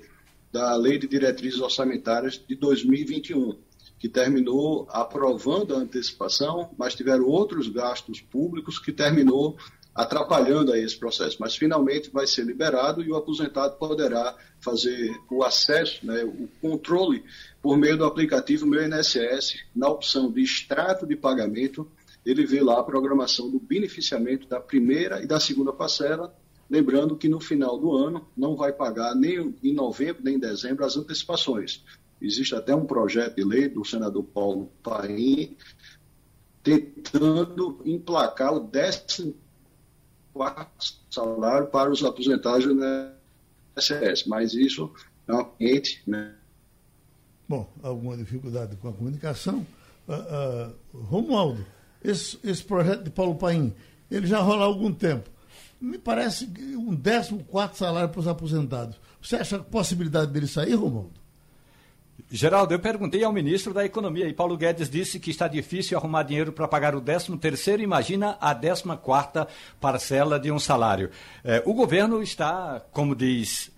da 0.51 0.75
Lei 0.75 0.99
de 0.99 1.07
Diretrizes 1.07 1.59
Orçamentárias 1.59 2.41
de 2.47 2.55
2021, 2.55 3.55
que 3.97 4.09
terminou 4.09 4.87
aprovando 4.89 5.75
a 5.75 5.79
antecipação, 5.79 6.69
mas 6.77 6.93
tiveram 6.93 7.25
outros 7.25 7.67
gastos 7.67 8.21
públicos 8.21 8.77
que 8.77 8.91
terminou 8.91 9.57
atrapalhando 9.93 10.71
aí 10.71 10.83
esse 10.83 10.97
processo, 10.97 11.37
mas 11.39 11.55
finalmente 11.55 12.09
vai 12.09 12.25
ser 12.25 12.45
liberado 12.45 13.01
e 13.01 13.11
o 13.11 13.15
aposentado 13.15 13.75
poderá 13.75 14.35
fazer 14.59 15.11
o 15.29 15.43
acesso, 15.43 16.05
né, 16.05 16.23
o 16.23 16.47
controle 16.61 17.23
por 17.61 17.77
meio 17.77 17.97
do 17.97 18.05
aplicativo 18.05 18.65
Meu 18.65 18.81
INSS, 18.85 19.63
na 19.75 19.89
opção 19.89 20.31
de 20.31 20.41
extrato 20.41 21.05
de 21.05 21.15
pagamento, 21.15 21.89
ele 22.25 22.45
vê 22.45 22.61
lá 22.61 22.79
a 22.79 22.83
programação 22.83 23.49
do 23.49 23.59
beneficiamento 23.59 24.47
da 24.47 24.59
primeira 24.59 25.21
e 25.21 25.27
da 25.27 25.39
segunda 25.39 25.73
parcela, 25.73 26.33
lembrando 26.69 27.17
que 27.17 27.27
no 27.27 27.41
final 27.41 27.77
do 27.77 27.93
ano 27.93 28.25
não 28.37 28.55
vai 28.55 28.71
pagar 28.71 29.13
nem 29.13 29.53
em 29.61 29.73
novembro 29.73 30.23
nem 30.23 30.35
em 30.35 30.39
dezembro 30.39 30.85
as 30.85 30.95
antecipações. 30.95 31.83
Existe 32.21 32.55
até 32.55 32.73
um 32.73 32.85
projeto 32.85 33.35
de 33.35 33.43
lei 33.43 33.67
do 33.67 33.83
senador 33.83 34.23
Paulo 34.23 34.71
Paim 34.81 35.57
tentando 36.63 37.81
emplacar 37.83 38.53
o 38.53 38.59
décimo 38.59 39.35
quarto 40.33 40.95
salário 41.09 41.67
para 41.67 41.91
os 41.91 42.03
aposentados 42.03 42.65
do 42.65 42.73
INSS, 42.73 44.25
mas 44.27 44.53
isso 44.53 44.91
é 45.27 45.33
um 45.33 45.45
ente. 45.59 46.01
Né? 46.07 46.33
Bom, 47.47 47.69
alguma 47.83 48.17
dificuldade 48.17 48.75
com 48.77 48.89
a 48.89 48.93
comunicação. 48.93 49.65
Uh, 50.07 50.97
uh, 50.97 51.03
Romualdo, 51.03 51.65
esse, 52.03 52.37
esse 52.43 52.63
projeto 52.63 53.03
de 53.03 53.09
Paulo 53.09 53.35
Paim, 53.35 53.73
ele 54.09 54.27
já 54.27 54.39
rola 54.39 54.63
há 54.63 54.65
algum 54.65 54.91
tempo. 54.91 55.29
Me 55.79 55.97
parece 55.97 56.45
um 56.75 56.95
14 56.95 57.77
salário 57.77 58.09
para 58.09 58.19
os 58.19 58.27
aposentados. 58.27 58.99
Você 59.21 59.35
acha 59.35 59.57
a 59.57 59.63
possibilidade 59.63 60.31
dele 60.31 60.47
sair, 60.47 60.73
Romualdo? 60.73 61.20
Geraldo, 62.29 62.73
eu 62.73 62.79
perguntei 62.79 63.23
ao 63.23 63.33
ministro 63.33 63.73
da 63.73 63.83
Economia 63.83 64.27
e 64.27 64.33
Paulo 64.33 64.55
Guedes 64.55 64.89
disse 64.89 65.19
que 65.19 65.31
está 65.31 65.49
difícil 65.49 65.97
arrumar 65.97 66.23
dinheiro 66.23 66.53
para 66.53 66.67
pagar 66.67 66.95
o 66.95 67.01
13 67.01 67.37
terceiro, 67.37 67.81
imagina 67.81 68.37
a 68.39 68.55
14 68.55 68.83
quarta 69.01 69.47
parcela 69.81 70.39
de 70.39 70.49
um 70.49 70.59
salário. 70.59 71.09
É, 71.43 71.61
o 71.65 71.73
governo 71.73 72.23
está, 72.23 72.81
como 72.91 73.13
diz 73.13 73.71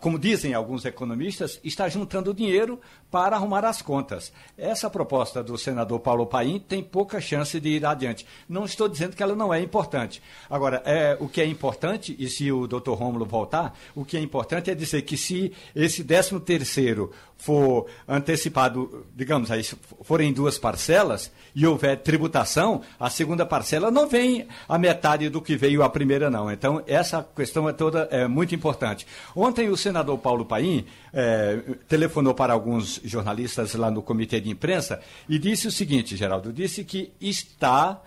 como 0.00 0.18
dizem 0.18 0.52
alguns 0.52 0.84
economistas, 0.84 1.58
está 1.64 1.88
juntando 1.88 2.34
dinheiro 2.34 2.78
para 3.10 3.36
arrumar 3.36 3.64
as 3.64 3.80
contas. 3.80 4.32
Essa 4.58 4.90
proposta 4.90 5.42
do 5.42 5.56
senador 5.56 6.00
Paulo 6.00 6.26
Paim 6.26 6.58
tem 6.58 6.82
pouca 6.82 7.20
chance 7.20 7.58
de 7.58 7.68
ir 7.70 7.86
adiante. 7.86 8.26
Não 8.48 8.64
estou 8.64 8.88
dizendo 8.88 9.16
que 9.16 9.22
ela 9.22 9.34
não 9.34 9.54
é 9.54 9.60
importante. 9.60 10.20
Agora, 10.50 10.82
é, 10.84 11.16
o 11.20 11.28
que 11.28 11.40
é 11.40 11.46
importante, 11.46 12.14
e 12.18 12.28
se 12.28 12.50
o 12.52 12.66
doutor 12.66 12.98
Rômulo 12.98 13.24
voltar, 13.24 13.78
o 13.94 14.04
que 14.04 14.16
é 14.16 14.20
importante 14.20 14.70
é 14.70 14.74
dizer 14.74 15.02
que 15.02 15.16
se 15.16 15.52
esse 15.74 16.04
13 16.04 16.40
terceiro 16.40 17.12
for 17.36 17.86
antecipado, 18.08 19.06
digamos 19.14 19.50
aí, 19.50 19.62
forem 20.02 20.32
duas 20.32 20.58
parcelas 20.58 21.30
e 21.54 21.66
houver 21.66 21.98
tributação, 21.98 22.80
a 22.98 23.10
segunda 23.10 23.44
parcela 23.44 23.90
não 23.90 24.08
vem 24.08 24.46
a 24.68 24.78
metade 24.78 25.28
do 25.28 25.42
que 25.42 25.56
veio 25.56 25.82
a 25.82 25.90
primeira, 25.90 26.30
não. 26.30 26.50
Então, 26.50 26.82
essa 26.86 27.26
questão 27.36 27.68
é 27.68 27.72
toda 27.72 28.08
é, 28.10 28.26
muito 28.26 28.54
importante. 28.54 29.06
Ontem 29.36 29.68
o 29.68 29.76
senador 29.76 30.18
Paulo 30.18 30.44
Paim 30.44 30.86
é, 31.12 31.60
telefonou 31.86 32.34
para 32.34 32.52
alguns 32.52 33.00
jornalistas 33.04 33.74
lá 33.74 33.90
no 33.90 34.02
comitê 34.02 34.40
de 34.40 34.50
imprensa 34.50 35.00
e 35.28 35.38
disse 35.38 35.68
o 35.68 35.72
seguinte, 35.72 36.16
Geraldo, 36.16 36.52
disse 36.52 36.82
que 36.82 37.12
está 37.20 38.00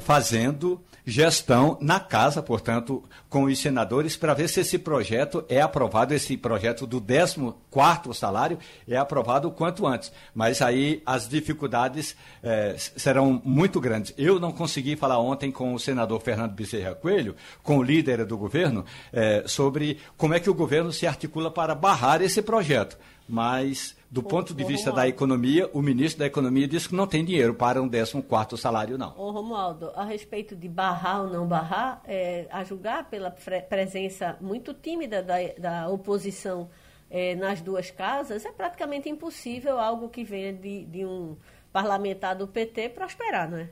fazendo 0.00 0.80
gestão 1.06 1.76
na 1.80 2.00
casa, 2.00 2.42
portanto, 2.42 3.02
com 3.28 3.44
os 3.44 3.58
senadores, 3.58 4.16
para 4.16 4.32
ver 4.32 4.48
se 4.48 4.60
esse 4.60 4.78
projeto 4.78 5.44
é 5.48 5.60
aprovado, 5.60 6.14
esse 6.14 6.36
projeto 6.36 6.86
do 6.86 7.00
14 7.00 8.18
salário 8.18 8.58
é 8.88 8.96
aprovado 8.96 9.48
o 9.48 9.50
quanto 9.50 9.86
antes. 9.86 10.10
Mas 10.34 10.62
aí 10.62 11.02
as 11.04 11.28
dificuldades 11.28 12.16
eh, 12.42 12.74
serão 12.78 13.40
muito 13.44 13.80
grandes. 13.80 14.14
Eu 14.16 14.40
não 14.40 14.52
consegui 14.52 14.96
falar 14.96 15.18
ontem 15.18 15.50
com 15.50 15.74
o 15.74 15.78
senador 15.78 16.20
Fernando 16.20 16.52
Bezerra 16.52 16.94
Coelho, 16.94 17.36
com 17.62 17.78
o 17.78 17.82
líder 17.82 18.24
do 18.24 18.38
governo, 18.38 18.84
eh, 19.12 19.42
sobre 19.46 19.98
como 20.16 20.34
é 20.34 20.40
que 20.40 20.48
o 20.48 20.54
governo 20.54 20.92
se 20.92 21.06
articula 21.06 21.50
para 21.50 21.74
barrar 21.74 22.22
esse 22.22 22.40
projeto. 22.40 22.96
Mas 23.28 23.96
do 24.10 24.22
ponto 24.22 24.54
de 24.54 24.62
vista 24.64 24.92
da 24.92 25.08
economia, 25.08 25.68
o 25.72 25.82
ministro 25.82 26.20
da 26.20 26.26
Economia 26.26 26.68
disse 26.68 26.88
que 26.88 26.94
não 26.94 27.06
tem 27.06 27.24
dinheiro 27.24 27.54
para 27.54 27.82
um 27.82 27.88
14 27.88 28.60
salário, 28.60 28.96
não. 28.96 29.12
Ô, 29.18 29.30
Romualdo, 29.30 29.90
a 29.96 30.04
respeito 30.04 30.54
de 30.54 30.68
barrar 30.68 31.22
ou 31.22 31.30
não 31.30 31.46
barrar, 31.46 32.00
é, 32.06 32.46
a 32.50 32.62
julgar 32.62 33.10
pela 33.10 33.30
presença 33.30 34.36
muito 34.40 34.72
tímida 34.72 35.22
da, 35.22 35.36
da 35.58 35.88
oposição 35.88 36.68
é, 37.10 37.34
nas 37.34 37.60
duas 37.60 37.90
casas, 37.90 38.44
é 38.44 38.52
praticamente 38.52 39.08
impossível 39.08 39.80
algo 39.80 40.08
que 40.08 40.22
venha 40.22 40.52
de, 40.52 40.84
de 40.84 41.04
um 41.04 41.36
parlamentar 41.72 42.36
do 42.36 42.46
PT 42.46 42.90
prosperar, 42.90 43.50
não 43.50 43.58
é? 43.58 43.68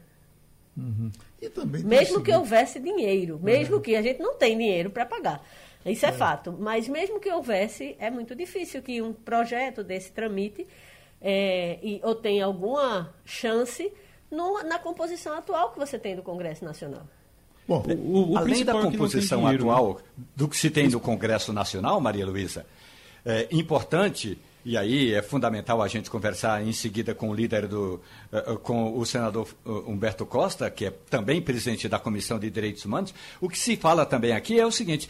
Uhum. 0.75 1.11
mesmo 1.85 2.23
que 2.23 2.33
houvesse 2.33 2.81
dinheiro, 2.81 3.39
mesmo 3.39 3.77
é. 3.77 3.81
que 3.81 3.95
a 3.95 4.01
gente 4.01 4.21
não 4.21 4.35
tem 4.35 4.57
dinheiro 4.57 4.91
para 4.91 5.05
pagar. 5.05 5.45
Isso 5.85 6.07
é, 6.07 6.11
é, 6.11 6.13
fato. 6.13 6.53
Mas 6.59 6.89
mesmo 6.89 7.19
que 7.19 7.31
houvesse, 7.31 7.97
é 7.99 8.11
muito 8.11 8.35
difícil 8.35 8.83
que 8.83 9.03
um 9.03 9.13
projeto 9.13 9.83
desse 9.83 10.13
tramite 10.13 10.67
é, 11.21 11.79
e, 11.83 12.01
ou 12.03 12.15
tenha 12.15 12.45
alguma 12.45 13.13
chance 13.25 13.93
no, 14.31 14.63
na 14.63 14.79
composição 14.79 15.35
atual 15.35 15.71
que 15.71 15.79
você 15.79 15.99
tem 15.99 16.17
do 16.17 16.23
Congresso 16.23 16.65
Nacional. 16.65 17.03
Bom, 17.67 17.83
o, 17.89 18.33
o 18.33 18.39
além 18.39 18.65
da 18.65 18.77
é 18.77 18.83
composição 18.83 19.47
atual 19.47 20.01
do 20.35 20.49
que 20.49 20.57
se 20.57 20.69
tem 20.71 20.89
no 20.89 20.99
Congresso 20.99 21.53
Nacional, 21.53 22.01
Maria 22.01 22.27
Luísa, 22.27 22.67
é 23.25 23.47
importante 23.53 24.39
e 24.65 24.77
aí 24.77 25.13
é 25.13 25.23
fundamental 25.23 25.83
a 25.83 25.89
gente 25.89 26.11
conversar 26.11 26.67
em 26.67 26.73
seguida 26.73 27.15
com 27.15 27.31
o 27.31 27.35
líder 27.35 27.67
do, 27.67 28.01
uh, 28.33 28.59
com 28.59 28.99
o 28.99 29.05
senador 29.05 29.49
Humberto 29.65 30.25
Costa, 30.25 30.71
que 30.71 30.87
é 30.87 30.91
também 31.11 31.41
presidente 31.43 31.89
da 31.89 31.99
Comissão 31.99 32.39
de 32.39 32.51
Direitos 32.51 32.85
Humanos. 32.85 33.15
O 33.41 33.49
que 33.49 33.59
se 33.59 33.77
fala 33.77 34.07
também 34.07 34.33
aqui 34.33 34.59
é 34.59 34.67
o 34.67 34.73
seguinte: 34.73 35.09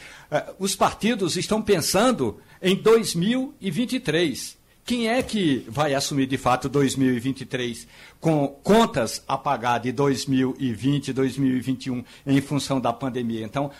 os 0.58 0.74
partidos 0.74 1.36
estão 1.36 1.60
pensando 1.60 2.40
em 2.60 2.76
2023. 2.76 4.62
Quem 4.84 5.08
é 5.08 5.22
que 5.22 5.64
vai 5.68 5.94
assumir 5.94 6.26
de 6.26 6.36
fato 6.36 6.68
2023 6.68 7.86
com 8.18 8.48
contas 8.48 9.22
a 9.28 9.38
pagar 9.38 9.78
de 9.78 9.92
2020, 9.92 11.12
2021 11.12 12.04
em 12.26 12.40
função 12.40 12.80
da 12.80 12.92
pandemia? 12.92 13.44
Então, 13.44 13.70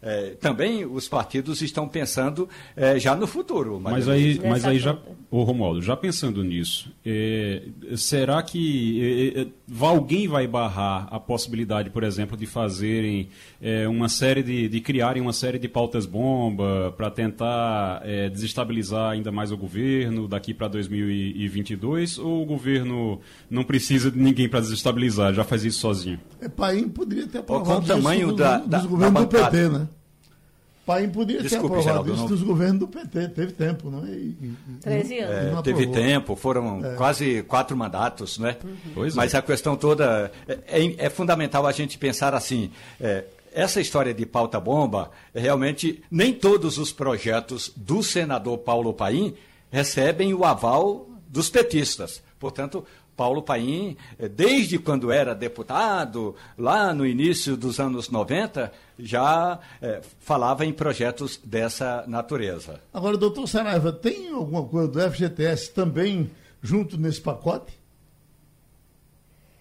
é, 0.00 0.30
também 0.40 0.86
os 0.86 1.08
partidos 1.08 1.60
estão 1.60 1.88
pensando 1.88 2.48
é, 2.76 2.98
já 2.98 3.16
no 3.16 3.26
futuro. 3.26 3.80
Mas 3.80 4.08
aí, 4.08 4.40
mas 4.42 4.64
aí 4.64 4.78
já, 4.78 4.96
ô 5.30 5.42
Romualdo, 5.42 5.82
já 5.82 5.96
pensando 5.96 6.44
nisso, 6.44 6.92
é, 7.04 7.62
será 7.96 8.40
que 8.42 9.34
é, 9.36 9.40
é, 9.42 9.46
alguém 9.80 10.28
vai 10.28 10.46
barrar 10.46 11.08
a 11.10 11.18
possibilidade, 11.18 11.90
por 11.90 12.04
exemplo, 12.04 12.36
de 12.36 12.46
fazerem 12.46 13.28
é, 13.60 13.88
uma 13.88 14.08
série 14.08 14.42
de, 14.42 14.68
de 14.68 14.80
criarem 14.80 15.20
uma 15.20 15.32
série 15.32 15.58
de 15.58 15.68
pautas 15.68 16.06
bomba 16.06 16.94
para 16.96 17.10
tentar 17.10 18.02
desestabilizar 18.32 19.10
ainda 19.10 19.32
mais 19.32 19.50
o 19.50 19.56
governo 19.56 20.28
daqui 20.28 20.54
para 20.54 20.68
2022? 20.68 22.18
Ou 22.18 22.42
o 22.42 22.46
governo 22.46 23.20
não 23.50 23.64
precisa 23.64 24.10
de 24.10 24.18
ninguém 24.18 24.48
para 24.48 24.60
desestabilizar, 24.60 25.34
já 25.34 25.44
faz 25.44 25.64
isso 25.64 25.80
sozinho? 25.80 26.20
É, 26.40 26.48
Paim 26.48 26.88
poderia 26.88 27.26
ter 27.26 27.38
aprovado 27.38 27.80
o 27.80 27.86
tamanho 27.86 28.32
da, 28.32 28.58
dos 28.58 28.68
da, 28.68 28.86
governos 28.86 29.20
do 29.22 29.28
PT, 29.28 29.68
né? 29.68 29.88
Paim 30.88 31.10
podia 31.10 31.42
Desculpe, 31.42 31.68
ter 31.68 31.80
aprovado 31.80 32.06
Geraldo, 32.06 32.14
isso 32.14 32.28
dos 32.28 32.42
governos 32.42 32.80
do 32.80 32.88
PT, 32.88 33.28
teve 33.28 33.52
tempo, 33.52 33.90
não 33.90 34.06
é? 34.06 34.08
E, 34.08 34.54
13 34.80 35.18
anos. 35.18 35.58
É, 35.58 35.62
teve 35.62 35.86
tempo, 35.88 36.34
foram 36.34 36.82
é. 36.82 36.94
quase 36.94 37.42
quatro 37.42 37.76
mandatos, 37.76 38.38
né? 38.38 38.56
Uhum. 38.64 39.06
Mas 39.14 39.34
a 39.34 39.42
questão 39.42 39.76
toda 39.76 40.32
é, 40.48 40.58
é, 40.66 40.94
é, 40.96 41.10
fundamental 41.10 41.66
a 41.66 41.72
gente 41.72 41.98
pensar 41.98 42.34
assim. 42.34 42.70
É, 42.98 43.24
essa 43.52 43.82
história 43.82 44.14
de 44.14 44.24
pauta-bomba, 44.24 45.10
realmente, 45.34 46.02
nem 46.10 46.32
todos 46.32 46.78
os 46.78 46.90
projetos 46.90 47.70
do 47.76 48.02
senador 48.02 48.56
Paulo 48.56 48.94
Paim 48.94 49.34
recebem 49.70 50.32
o 50.32 50.42
aval 50.42 51.06
dos 51.28 51.50
petistas. 51.50 52.22
Portanto, 52.38 52.82
Paulo 53.18 53.42
Paim, 53.42 53.96
eh, 54.16 54.28
desde 54.28 54.78
quando 54.78 55.10
era 55.10 55.34
deputado, 55.34 56.36
lá 56.56 56.94
no 56.94 57.04
início 57.04 57.56
dos 57.56 57.80
anos 57.80 58.08
90, 58.08 58.72
já 58.96 59.58
é, 59.82 60.00
falava 60.20 60.64
em 60.64 60.72
projetos 60.72 61.40
dessa 61.44 62.04
natureza. 62.06 62.80
Agora, 62.94 63.16
doutor 63.16 63.48
Saraiva, 63.48 63.90
tem 63.90 64.30
alguma 64.30 64.62
coisa 64.62 64.86
do 64.86 65.00
FGTS 65.00 65.72
também 65.72 66.30
junto 66.62 66.96
nesse 66.96 67.20
pacote? 67.20 67.76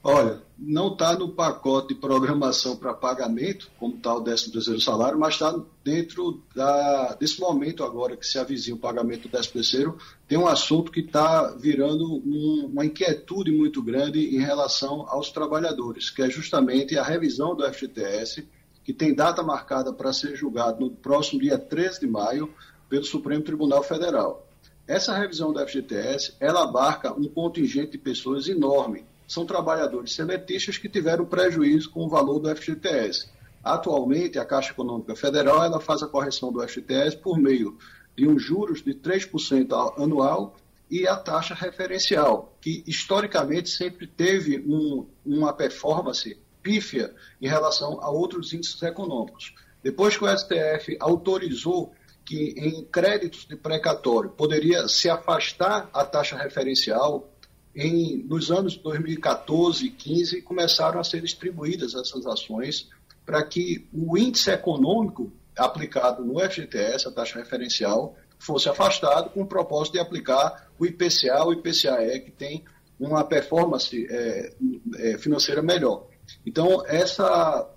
Olha, 0.04 0.40
não 0.60 0.92
está 0.92 1.14
no 1.16 1.30
pacote 1.30 1.90
de 1.90 1.96
programação 1.96 2.76
para 2.76 2.94
pagamento, 2.94 3.70
como 3.80 3.96
está 3.96 4.16
o 4.16 4.22
13 4.22 4.52
terceiro 4.52 4.82
salário, 4.82 5.20
mas 5.20 5.36
está 5.36 5.56
dentro 5.84 6.42
da, 6.56 7.14
desse 7.14 7.40
momento 7.40 7.84
agora 7.84 8.18
que 8.18 8.26
se 8.26 8.40
avizinha 8.40 8.76
o 8.76 8.80
pagamento 8.80 9.24
do 9.24 9.30
13 9.30 9.50
terceiro, 9.50 9.98
tem 10.28 10.38
um 10.38 10.48
assunto 10.48 10.92
que 10.92 11.02
está 11.02 11.52
virando 11.52 12.06
um, 12.06 12.70
uma 12.72 12.86
inquietude 12.86 13.52
muito 13.52 13.84
grande 13.84 14.36
em 14.36 14.40
relação 14.40 15.06
aos 15.08 15.30
trabalhadores, 15.30 16.10
que 16.10 16.24
é 16.24 16.30
justamente 16.30 16.98
a 16.98 17.04
revisão 17.04 17.56
do 17.56 17.64
FGTS, 17.72 18.48
que 18.84 18.94
tem 18.94 19.14
data 19.14 19.44
marcada 19.44 19.94
para 19.94 20.12
ser 20.12 20.36
julgado 20.36 20.80
no 20.80 20.90
próximo 20.90 21.40
dia 21.40 21.58
13 21.58 22.00
de 22.00 22.08
maio 22.08 22.52
pelo 22.90 23.04
Supremo 23.04 23.44
Tribunal 23.44 23.84
Federal. 23.84 24.48
Essa 24.88 25.14
revisão 25.14 25.52
do 25.52 25.60
FGTS, 25.60 26.36
ela 26.40 26.64
abarca 26.64 27.14
um 27.14 27.28
contingente 27.28 27.92
de 27.92 27.98
pessoas 27.98 28.48
enorme, 28.48 29.06
são 29.28 29.46
trabalhadores 29.46 30.14
sementistas 30.14 30.78
que 30.78 30.88
tiveram 30.88 31.26
prejuízo 31.26 31.92
com 31.92 32.06
o 32.06 32.10
valor 32.10 32.40
do 32.40 32.56
FGTS. 32.56 33.30
Atualmente, 33.64 34.40
a 34.40 34.46
Caixa 34.46 34.72
Econômica 34.72 35.16
Federal 35.16 35.64
ela 35.64 35.80
faz 35.80 36.02
a 36.02 36.08
correção 36.08 36.52
do 36.52 36.66
FGTS 36.66 37.18
por 37.18 37.38
meio 37.38 37.78
de 38.16 38.28
um 38.28 38.40
juros 38.40 38.82
de 38.82 38.94
3% 38.94 40.02
anual 40.02 40.56
e 40.90 41.06
a 41.06 41.18
taxa 41.18 41.54
referencial, 41.54 42.56
que 42.62 42.84
historicamente 42.88 43.70
sempre 43.70 44.08
teve 44.08 44.60
um, 44.60 45.06
uma 45.26 45.52
performance 45.52 46.40
pífia 46.64 47.14
em 47.42 47.48
relação 47.48 48.00
a 48.02 48.10
outros 48.10 48.54
índices 48.54 48.82
econômicos. 48.82 49.54
Depois 49.84 50.18
que 50.18 50.24
o 50.24 50.38
STF 50.38 50.98
autorizou 51.00 51.94
que 52.26 52.54
em 52.58 52.84
créditos 52.84 53.46
de 53.46 53.56
precatório 53.56 54.30
poderia 54.30 54.88
se 54.88 55.10
afastar 55.10 55.90
a 55.94 56.04
taxa 56.04 56.38
referencial 56.38 57.30
em, 57.78 58.26
nos 58.28 58.50
anos 58.50 58.76
2014 58.76 59.86
e 59.86 59.90
2015, 59.90 60.42
começaram 60.42 61.00
a 61.00 61.04
ser 61.04 61.22
distribuídas 61.22 61.94
essas 61.94 62.26
ações 62.26 62.90
para 63.24 63.44
que 63.44 63.88
o 63.94 64.18
índice 64.18 64.50
econômico 64.50 65.32
aplicado 65.56 66.26
no 66.26 66.40
FGTS, 66.40 67.08
a 67.08 67.12
taxa 67.12 67.38
referencial, 67.38 68.16
fosse 68.40 68.68
afastado 68.68 69.30
com 69.30 69.42
o 69.42 69.48
propósito 69.48 69.94
de 69.94 70.00
aplicar 70.00 70.72
o 70.80 70.86
IPCA, 70.86 71.46
o 71.46 71.54
IPCAE, 71.54 72.20
que 72.22 72.32
tem 72.32 72.64
uma 73.00 73.24
performance 73.24 74.08
é, 74.10 74.54
é, 74.96 75.18
financeira 75.20 75.62
melhor. 75.62 76.08
Então, 76.46 76.84
essa 76.88 77.70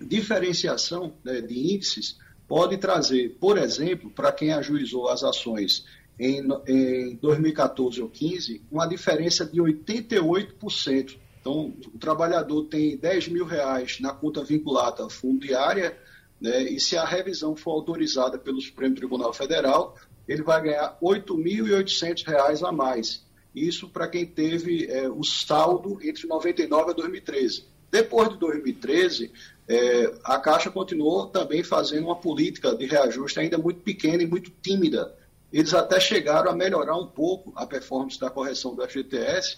diferenciação 0.00 1.12
né, 1.22 1.42
de 1.42 1.74
índices 1.74 2.18
pode 2.48 2.78
trazer, 2.78 3.36
por 3.38 3.58
exemplo, 3.58 4.10
para 4.10 4.32
quem 4.32 4.52
ajuizou 4.52 5.08
as 5.08 5.22
ações 5.22 5.84
em, 6.18 6.46
em 6.66 7.16
2014 7.16 8.00
ou 8.00 8.08
15, 8.08 8.62
uma 8.70 8.86
diferença 8.86 9.44
de 9.44 9.60
88%. 9.60 11.18
Então, 11.40 11.72
o 11.94 11.98
trabalhador 11.98 12.64
tem 12.64 12.96
10 12.96 13.28
mil 13.28 13.44
reais 13.44 14.00
na 14.00 14.12
conta 14.12 14.42
vinculada 14.42 15.08
fundiária, 15.08 15.96
né, 16.40 16.62
e 16.64 16.80
se 16.80 16.96
a 16.96 17.04
revisão 17.04 17.54
for 17.54 17.72
autorizada 17.72 18.38
pelo 18.38 18.60
Supremo 18.60 18.94
Tribunal 18.94 19.32
Federal, 19.32 19.96
ele 20.26 20.42
vai 20.42 20.62
ganhar 20.62 20.98
R$ 21.00 21.20
8.800 21.20 22.66
a 22.66 22.72
mais. 22.72 23.24
Isso 23.54 23.88
para 23.88 24.08
quem 24.08 24.26
teve 24.26 24.86
é, 24.86 25.08
o 25.08 25.22
saldo 25.22 25.98
entre 26.02 26.26
99 26.26 26.90
e 26.90 26.94
2013. 26.94 27.64
Depois 27.90 28.28
de 28.28 28.38
2013, 28.38 29.30
é, 29.68 30.12
a 30.24 30.38
Caixa 30.38 30.70
continuou 30.70 31.26
também 31.28 31.62
fazendo 31.62 32.04
uma 32.04 32.16
política 32.16 32.74
de 32.74 32.84
reajuste 32.86 33.38
ainda 33.38 33.56
muito 33.56 33.80
pequena 33.80 34.22
e 34.22 34.26
muito 34.26 34.50
tímida 34.50 35.14
eles 35.58 35.72
até 35.72 35.98
chegaram 35.98 36.50
a 36.50 36.54
melhorar 36.54 36.98
um 36.98 37.06
pouco 37.06 37.50
a 37.56 37.66
performance 37.66 38.20
da 38.20 38.28
correção 38.28 38.74
do 38.74 38.86
FGTS, 38.86 39.56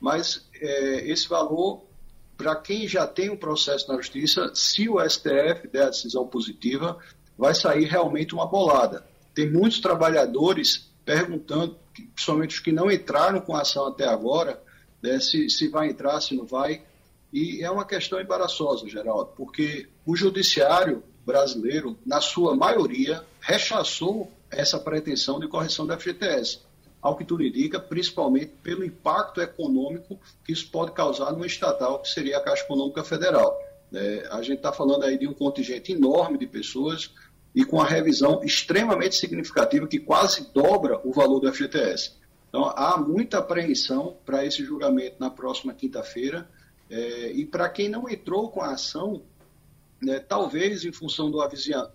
mas 0.00 0.48
é, 0.58 1.10
esse 1.10 1.28
valor, 1.28 1.84
para 2.34 2.56
quem 2.56 2.88
já 2.88 3.06
tem 3.06 3.28
um 3.28 3.36
processo 3.36 3.86
na 3.88 3.96
justiça, 3.96 4.50
se 4.54 4.88
o 4.88 4.98
STF 5.06 5.68
der 5.70 5.82
a 5.82 5.90
decisão 5.90 6.26
positiva, 6.26 6.98
vai 7.36 7.54
sair 7.54 7.84
realmente 7.84 8.34
uma 8.34 8.46
bolada. 8.46 9.06
Tem 9.34 9.50
muitos 9.50 9.80
trabalhadores 9.80 10.90
perguntando, 11.04 11.76
principalmente 12.14 12.54
os 12.54 12.60
que 12.60 12.72
não 12.72 12.90
entraram 12.90 13.38
com 13.42 13.54
a 13.54 13.60
ação 13.60 13.88
até 13.88 14.08
agora, 14.08 14.62
né, 15.02 15.20
se, 15.20 15.50
se 15.50 15.68
vai 15.68 15.90
entrar, 15.90 16.22
se 16.22 16.34
não 16.34 16.46
vai. 16.46 16.80
E 17.30 17.62
é 17.62 17.70
uma 17.70 17.84
questão 17.84 18.18
embaraçosa, 18.18 18.88
Geraldo, 18.88 19.32
porque 19.36 19.88
o 20.06 20.16
judiciário 20.16 21.02
brasileiro, 21.26 21.98
na 22.06 22.22
sua 22.22 22.56
maioria, 22.56 23.22
rechaçou 23.42 24.32
essa 24.56 24.78
pretensão 24.78 25.38
de 25.38 25.48
correção 25.48 25.86
da 25.86 25.98
FGTS. 25.98 26.60
Ao 27.00 27.16
que 27.16 27.24
tudo 27.24 27.42
indica, 27.42 27.78
principalmente 27.78 28.52
pelo 28.62 28.84
impacto 28.84 29.40
econômico 29.40 30.18
que 30.44 30.52
isso 30.52 30.70
pode 30.70 30.92
causar 30.92 31.32
numa 31.32 31.46
estatal, 31.46 32.00
que 32.00 32.08
seria 32.08 32.38
a 32.38 32.40
Caixa 32.40 32.64
Econômica 32.64 33.04
Federal. 33.04 33.58
É, 33.92 34.26
a 34.30 34.40
gente 34.42 34.56
está 34.56 34.72
falando 34.72 35.04
aí 35.04 35.18
de 35.18 35.28
um 35.28 35.34
contingente 35.34 35.92
enorme 35.92 36.38
de 36.38 36.46
pessoas 36.46 37.12
e 37.54 37.64
com 37.64 37.80
a 37.80 37.86
revisão 37.86 38.42
extremamente 38.42 39.14
significativa 39.14 39.86
que 39.86 40.00
quase 40.00 40.50
dobra 40.52 41.00
o 41.04 41.12
valor 41.12 41.40
do 41.40 41.52
FGTS. 41.52 42.12
Então, 42.48 42.72
há 42.76 42.96
muita 42.96 43.38
apreensão 43.38 44.16
para 44.24 44.44
esse 44.44 44.64
julgamento 44.64 45.16
na 45.18 45.30
próxima 45.30 45.74
quinta-feira. 45.74 46.48
É, 46.88 47.32
e 47.32 47.44
para 47.44 47.68
quem 47.68 47.88
não 47.88 48.08
entrou 48.08 48.48
com 48.48 48.60
a 48.60 48.72
ação, 48.72 49.22
né, 50.00 50.20
talvez 50.20 50.84
em 50.84 50.92
função 50.92 51.30
do 51.30 51.40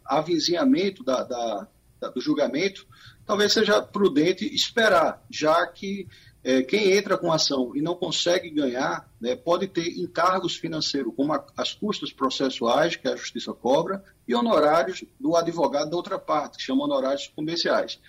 avizinhamento 0.06 1.04
da, 1.04 1.24
da, 1.24 1.68
do 2.08 2.22
julgamento, 2.22 2.88
talvez 3.26 3.52
seja 3.52 3.82
prudente 3.82 4.46
esperar, 4.54 5.24
já 5.30 5.68
que 5.68 6.08
é, 6.44 6.62
quem 6.62 6.94
entra 6.94 7.18
com 7.18 7.32
ação 7.32 7.76
e 7.76 7.82
não 7.82 7.96
consegue 7.96 8.50
ganhar 8.50 9.10
né, 9.20 9.36
pode 9.36 9.68
ter 9.68 10.00
encargos 10.00 10.56
financeiros, 10.56 11.14
como 11.16 11.34
a, 11.34 11.46
as 11.58 11.74
custas 11.74 12.14
processuais 12.14 12.96
que 12.96 13.08
a 13.08 13.16
Justiça 13.16 13.54
cobra, 13.54 14.04
e 14.28 14.34
honorários 14.34 15.04
do 15.20 15.36
advogado 15.36 15.90
da 15.90 15.98
outra 15.98 16.18
parte, 16.18 16.58
que 16.58 16.64
chama 16.64 16.86
honorários 16.86 17.28
comerciais. 17.36 18.00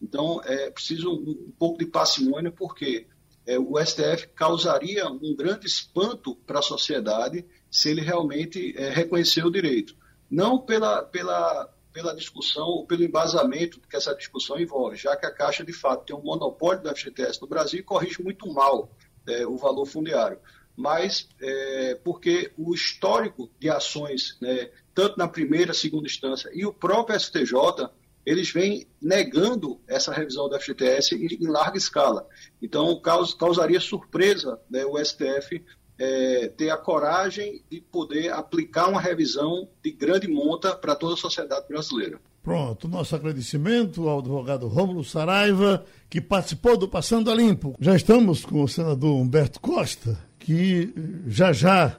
Então, 0.00 0.40
é 0.44 0.70
preciso 0.70 1.10
um, 1.10 1.30
um 1.48 1.52
pouco 1.58 1.78
de 1.78 1.86
parcimônia, 1.86 2.52
porque 2.52 3.06
é, 3.46 3.58
o 3.58 3.76
STF 3.84 4.28
causaria 4.34 5.08
um 5.08 5.34
grande 5.34 5.66
espanto 5.66 6.36
para 6.46 6.60
a 6.60 6.62
sociedade 6.62 7.44
se 7.70 7.90
ele 7.90 8.00
realmente 8.00 8.74
é, 8.76 8.90
reconhecer 8.90 9.44
o 9.44 9.50
direito. 9.50 9.96
Não 10.30 10.58
pela, 10.58 11.02
pela, 11.02 11.68
pela 11.92 12.14
discussão 12.14 12.66
ou 12.66 12.86
pelo 12.86 13.04
embasamento 13.04 13.80
que 13.80 13.96
essa 13.96 14.14
discussão 14.14 14.58
envolve, 14.58 14.96
já 14.96 15.16
que 15.16 15.26
a 15.26 15.30
Caixa, 15.30 15.64
de 15.64 15.72
fato, 15.72 16.04
tem 16.04 16.16
um 16.16 16.22
monopólio 16.22 16.82
da 16.82 16.94
FGTS 16.94 17.40
no 17.40 17.48
Brasil 17.48 17.80
e 17.80 17.82
corrige 17.82 18.22
muito 18.22 18.52
mal 18.52 18.90
é, 19.26 19.46
o 19.46 19.56
valor 19.56 19.86
fundiário. 19.86 20.38
Mas 20.76 21.28
é, 21.40 21.94
porque 22.02 22.52
o 22.56 22.74
histórico 22.74 23.50
de 23.58 23.68
ações, 23.68 24.38
né, 24.40 24.70
tanto 24.94 25.18
na 25.18 25.28
primeira, 25.28 25.74
segunda 25.74 26.06
instância, 26.06 26.50
e 26.54 26.64
o 26.64 26.72
próprio 26.72 27.18
STJ 27.18 27.90
eles 28.24 28.52
vêm 28.52 28.86
negando 29.00 29.80
essa 29.88 30.12
revisão 30.12 30.48
da 30.48 30.60
FGTS 30.60 31.14
em, 31.14 31.44
em 31.44 31.48
larga 31.48 31.78
escala. 31.78 32.28
Então, 32.60 33.00
caus, 33.00 33.34
causaria 33.34 33.80
surpresa 33.80 34.60
né, 34.70 34.84
o 34.84 35.02
STF 35.02 35.64
é, 36.00 36.48
ter 36.48 36.70
a 36.70 36.78
coragem 36.78 37.62
de 37.70 37.78
poder 37.78 38.32
aplicar 38.32 38.88
uma 38.88 39.00
revisão 39.00 39.68
de 39.84 39.90
grande 39.90 40.26
monta 40.26 40.74
para 40.74 40.96
toda 40.96 41.12
a 41.12 41.16
sociedade 41.16 41.68
brasileira. 41.68 42.18
Pronto, 42.42 42.88
nosso 42.88 43.14
agradecimento 43.14 44.08
ao 44.08 44.20
advogado 44.20 44.66
Rômulo 44.66 45.04
Saraiva, 45.04 45.84
que 46.08 46.22
participou 46.22 46.74
do 46.78 46.88
Passando 46.88 47.30
a 47.30 47.34
Limpo. 47.34 47.76
Já 47.78 47.94
estamos 47.94 48.46
com 48.46 48.64
o 48.64 48.68
senador 48.68 49.14
Humberto 49.14 49.60
Costa, 49.60 50.18
que 50.38 50.90
já 51.26 51.52
já 51.52 51.98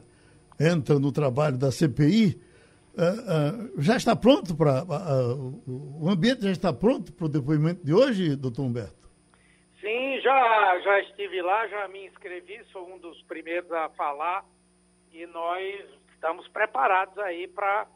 entra 0.60 0.98
no 0.98 1.12
trabalho 1.12 1.58
da 1.58 1.72
CPI 1.72 2.40
Uh, 2.94 3.78
uh, 3.78 3.82
já 3.82 3.96
está 3.96 4.14
pronto 4.18 4.54
para. 4.54 4.84
Uh, 4.84 5.64
o 6.02 6.10
ambiente 6.10 6.42
já 6.42 6.52
está 6.52 6.74
pronto 6.74 7.14
para 7.14 7.26
o 7.26 7.30
depoimento 7.30 7.86
de 7.86 7.94
hoje, 7.94 8.36
doutor 8.36 8.64
Humberto? 8.64 9.01
Sim, 9.82 10.22
já, 10.22 10.80
já 10.80 11.00
estive 11.00 11.42
lá, 11.42 11.68
já 11.68 11.88
me 11.88 12.06
inscrevi, 12.06 12.64
sou 12.72 12.88
um 12.88 13.00
dos 13.00 13.20
primeiros 13.24 13.72
a 13.72 13.90
falar 13.90 14.46
e 15.12 15.26
nós 15.26 15.84
estamos 16.14 16.48
preparados 16.50 17.18
aí 17.18 17.48
para 17.48 17.88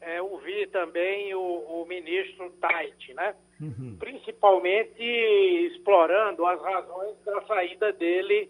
é, 0.00 0.22
ouvir 0.22 0.70
também 0.70 1.34
o, 1.34 1.40
o 1.40 1.84
ministro 1.86 2.50
Tait, 2.60 3.14
né? 3.14 3.34
Uhum. 3.60 3.96
Principalmente 3.98 5.02
explorando 5.72 6.46
as 6.46 6.62
razões 6.62 7.16
da 7.24 7.42
saída 7.42 7.92
dele 7.92 8.48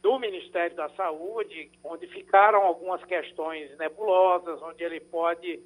do 0.00 0.18
Ministério 0.18 0.74
da 0.76 0.88
Saúde, 0.90 1.70
onde 1.82 2.06
ficaram 2.06 2.62
algumas 2.62 3.04
questões 3.04 3.76
nebulosas, 3.76 4.62
onde 4.62 4.82
ele 4.82 5.00
pode 5.00 5.60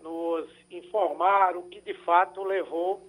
nos 0.00 0.48
informar 0.70 1.54
o 1.54 1.64
que 1.64 1.80
de 1.82 1.94
fato 2.04 2.42
levou 2.44 3.06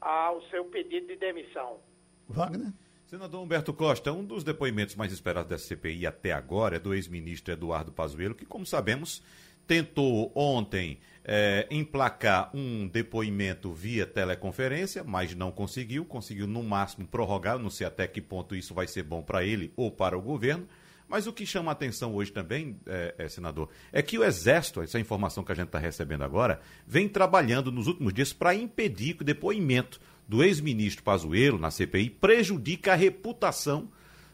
ao 0.00 0.40
seu 0.42 0.64
pedido 0.66 1.08
de 1.08 1.16
demissão. 1.16 1.80
Wagner? 2.28 2.72
Senador 3.06 3.42
Humberto 3.42 3.72
Costa, 3.72 4.12
um 4.12 4.22
dos 4.22 4.44
depoimentos 4.44 4.94
mais 4.94 5.12
esperados 5.12 5.48
da 5.48 5.56
CPI 5.56 6.06
até 6.06 6.32
agora 6.32 6.76
é 6.76 6.78
do 6.78 6.92
ex-ministro 6.92 7.52
Eduardo 7.52 7.90
Pazuello, 7.90 8.34
que, 8.34 8.44
como 8.44 8.66
sabemos, 8.66 9.22
tentou 9.66 10.30
ontem 10.34 10.98
é, 11.24 11.66
emplacar 11.70 12.50
um 12.54 12.86
depoimento 12.86 13.72
via 13.72 14.06
teleconferência, 14.06 15.04
mas 15.04 15.34
não 15.34 15.50
conseguiu. 15.50 16.04
Conseguiu, 16.04 16.46
no 16.46 16.62
máximo, 16.62 17.06
prorrogar. 17.06 17.58
Não 17.58 17.70
sei 17.70 17.86
até 17.86 18.06
que 18.06 18.20
ponto 18.20 18.54
isso 18.54 18.74
vai 18.74 18.86
ser 18.86 19.02
bom 19.02 19.22
para 19.22 19.44
ele 19.44 19.72
ou 19.76 19.90
para 19.90 20.16
o 20.16 20.22
governo. 20.22 20.66
Mas 21.08 21.26
o 21.26 21.32
que 21.32 21.46
chama 21.46 21.70
a 21.70 21.72
atenção 21.72 22.14
hoje 22.14 22.30
também, 22.30 22.78
é, 22.86 23.14
é, 23.16 23.28
senador, 23.28 23.70
é 23.90 24.02
que 24.02 24.18
o 24.18 24.24
Exército, 24.24 24.82
essa 24.82 25.00
informação 25.00 25.42
que 25.42 25.50
a 25.50 25.54
gente 25.54 25.68
está 25.68 25.78
recebendo 25.78 26.22
agora, 26.22 26.60
vem 26.86 27.08
trabalhando 27.08 27.72
nos 27.72 27.86
últimos 27.86 28.12
dias 28.12 28.32
para 28.32 28.54
impedir 28.54 29.14
que 29.14 29.22
o 29.22 29.24
depoimento 29.24 29.98
do 30.28 30.44
ex-ministro 30.44 31.02
Pazuello 31.02 31.58
na 31.58 31.70
CPI 31.70 32.10
prejudique 32.10 32.90
a 32.90 32.94
reputação 32.94 33.88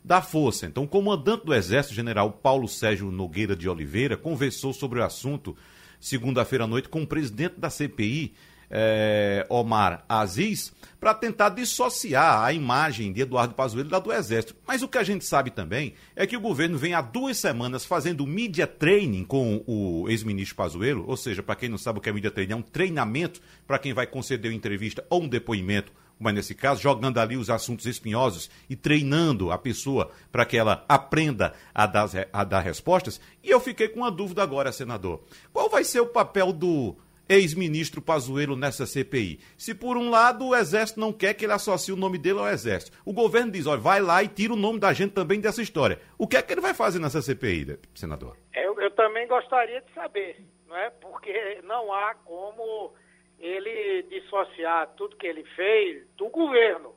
da 0.05 0.21
Força. 0.21 0.67
Então, 0.67 0.83
o 0.83 0.89
comandante 0.89 1.47
do 1.47 1.55
Exército, 1.55 1.95
general 1.95 2.33
Paulo 2.33 2.69
Sérgio 2.69 3.11
Nogueira 3.11 3.57
de 3.57 3.69
Oliveira, 3.69 4.17
conversou 4.17 4.73
sobre 4.73 4.99
o 4.99 5.05
assunto 5.05 5.57
segunda-feira 6.01 6.65
à 6.65 6.67
noite 6.67 6.89
com 6.89 7.03
o 7.03 7.07
presidente 7.07 7.59
da 7.59 7.71
CPI, 7.71 8.35
é, 8.77 9.47
Omar 9.49 10.05
Aziz, 10.09 10.73
para 10.99 11.15
tentar 11.15 11.51
dissociar 11.51 12.43
a 12.43 12.53
imagem 12.53 13.13
de 13.13 13.21
Eduardo 13.21 13.55
Pazuello 13.55 13.89
da 13.89 14.01
do 14.01 14.13
Exército. 14.13 14.57
Mas 14.67 14.83
o 14.83 14.89
que 14.89 14.99
a 14.99 15.05
gente 15.05 15.25
sabe 15.25 15.53
também 15.53 15.95
é 16.17 16.27
que 16.27 16.37
o 16.37 16.41
governo 16.41 16.77
vem 16.77 16.93
há 16.93 17.01
duas 17.01 17.39
semanas 17.39 17.85
fazendo 17.85 18.27
media 18.27 18.67
training 18.67 19.23
com 19.23 19.63
o 19.65 20.09
ex-ministro 20.09 20.57
Pazuello, 20.57 21.05
ou 21.07 21.17
seja, 21.17 21.43
para 21.43 21.55
quem 21.55 21.69
não 21.69 21.79
sabe 21.79 22.01
o 22.01 22.03
que 22.03 22.09
é 22.09 22.13
media 22.13 22.33
training, 22.33 22.53
é 22.53 22.57
um 22.57 22.63
treinamento 22.63 23.41
para 23.65 23.79
quem 23.79 23.93
vai 23.93 24.09
conceder 24.09 24.51
uma 24.51 24.57
entrevista 24.57 25.05
ou 25.09 25.23
um 25.23 25.29
depoimento 25.29 25.93
mas 26.19 26.35
nesse 26.35 26.55
caso, 26.55 26.81
jogando 26.81 27.19
ali 27.19 27.37
os 27.37 27.51
assuntos 27.51 27.87
espinhosos 27.87 28.49
e 28.71 28.77
treinando 28.77 29.51
a 29.51 29.59
pessoa 29.59 30.11
para 30.31 30.45
que 30.45 30.57
ela 30.57 30.85
aprenda 30.89 31.55
a 31.75 31.87
dar, 31.87 32.09
a 32.33 32.45
dar 32.45 32.61
respostas. 32.61 33.21
E 33.43 33.51
eu 33.51 33.61
fiquei 33.61 33.89
com 33.89 34.01
uma 34.01 34.11
dúvida 34.11 34.43
agora, 34.43 34.73
senador. 34.73 35.25
Qual 35.53 35.69
vai 35.69 35.85
ser 35.85 36.01
o 36.01 36.07
papel 36.07 36.53
do 36.53 36.97
ex-ministro 37.29 38.03
Pazuello 38.03 38.57
nessa 38.57 38.87
CPI? 38.87 39.41
Se 39.57 39.75
por 39.75 39.97
um 39.97 40.11
lado 40.11 40.47
o 40.47 40.55
Exército 40.55 41.01
não 41.01 41.13
quer 41.13 41.35
que 41.35 41.45
ele 41.45 41.53
associe 41.53 41.93
o 41.93 41.97
nome 41.97 42.19
dele 42.19 42.39
ao 42.39 42.49
Exército, 42.49 42.97
o 43.05 43.13
governo 43.13 43.53
diz, 43.53 43.67
olha, 43.67 43.81
vai 43.81 44.01
lá 44.01 44.23
e 44.23 44.29
tira 44.29 44.53
o 44.53 44.57
nome 44.57 44.79
da 44.79 44.93
gente 44.93 45.13
também 45.13 45.41
dessa 45.41 45.63
história. 45.63 46.01
O 46.19 46.27
que 46.27 46.37
é 46.37 46.43
que 46.43 46.53
ele 46.53 46.61
vai 46.61 46.75
fazer 46.75 46.99
nessa 46.99 47.23
CPI, 47.23 47.79
senador? 47.95 48.37
Eu, 48.55 48.79
eu 48.81 48.91
também 48.93 49.27
gostaria 49.27 49.81
de 49.81 49.93
saber, 49.93 50.41
não 50.67 50.77
é? 50.77 50.91
Porque 50.91 51.61
não 51.65 51.93
há 51.93 52.15
como 52.15 52.95
ele 53.39 54.03
dissociar 54.05 54.89
tudo 54.97 55.17
que 55.17 55.27
ele 55.27 55.45
fez 55.57 56.07
do 56.17 56.29
governo. 56.29 56.95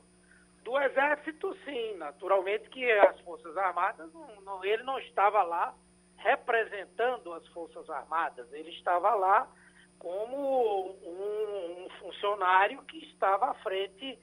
Do 0.62 0.78
Exército, 0.78 1.56
sim, 1.64 1.96
naturalmente 1.96 2.68
que 2.68 2.90
as 2.90 3.18
Forças 3.20 3.56
Armadas, 3.56 4.12
não, 4.12 4.28
não, 4.42 4.64
ele 4.64 4.82
não 4.82 4.98
estava 4.98 5.42
lá 5.42 5.74
representando 6.18 7.32
as 7.32 7.46
Forças 7.48 7.88
Armadas, 7.88 8.52
ele 8.52 8.70
estava 8.70 9.14
lá 9.14 9.50
como 9.98 10.96
um, 11.02 11.84
um 11.84 11.90
funcionário 12.00 12.82
que 12.82 12.98
estava 13.04 13.50
à 13.50 13.54
frente 13.54 14.18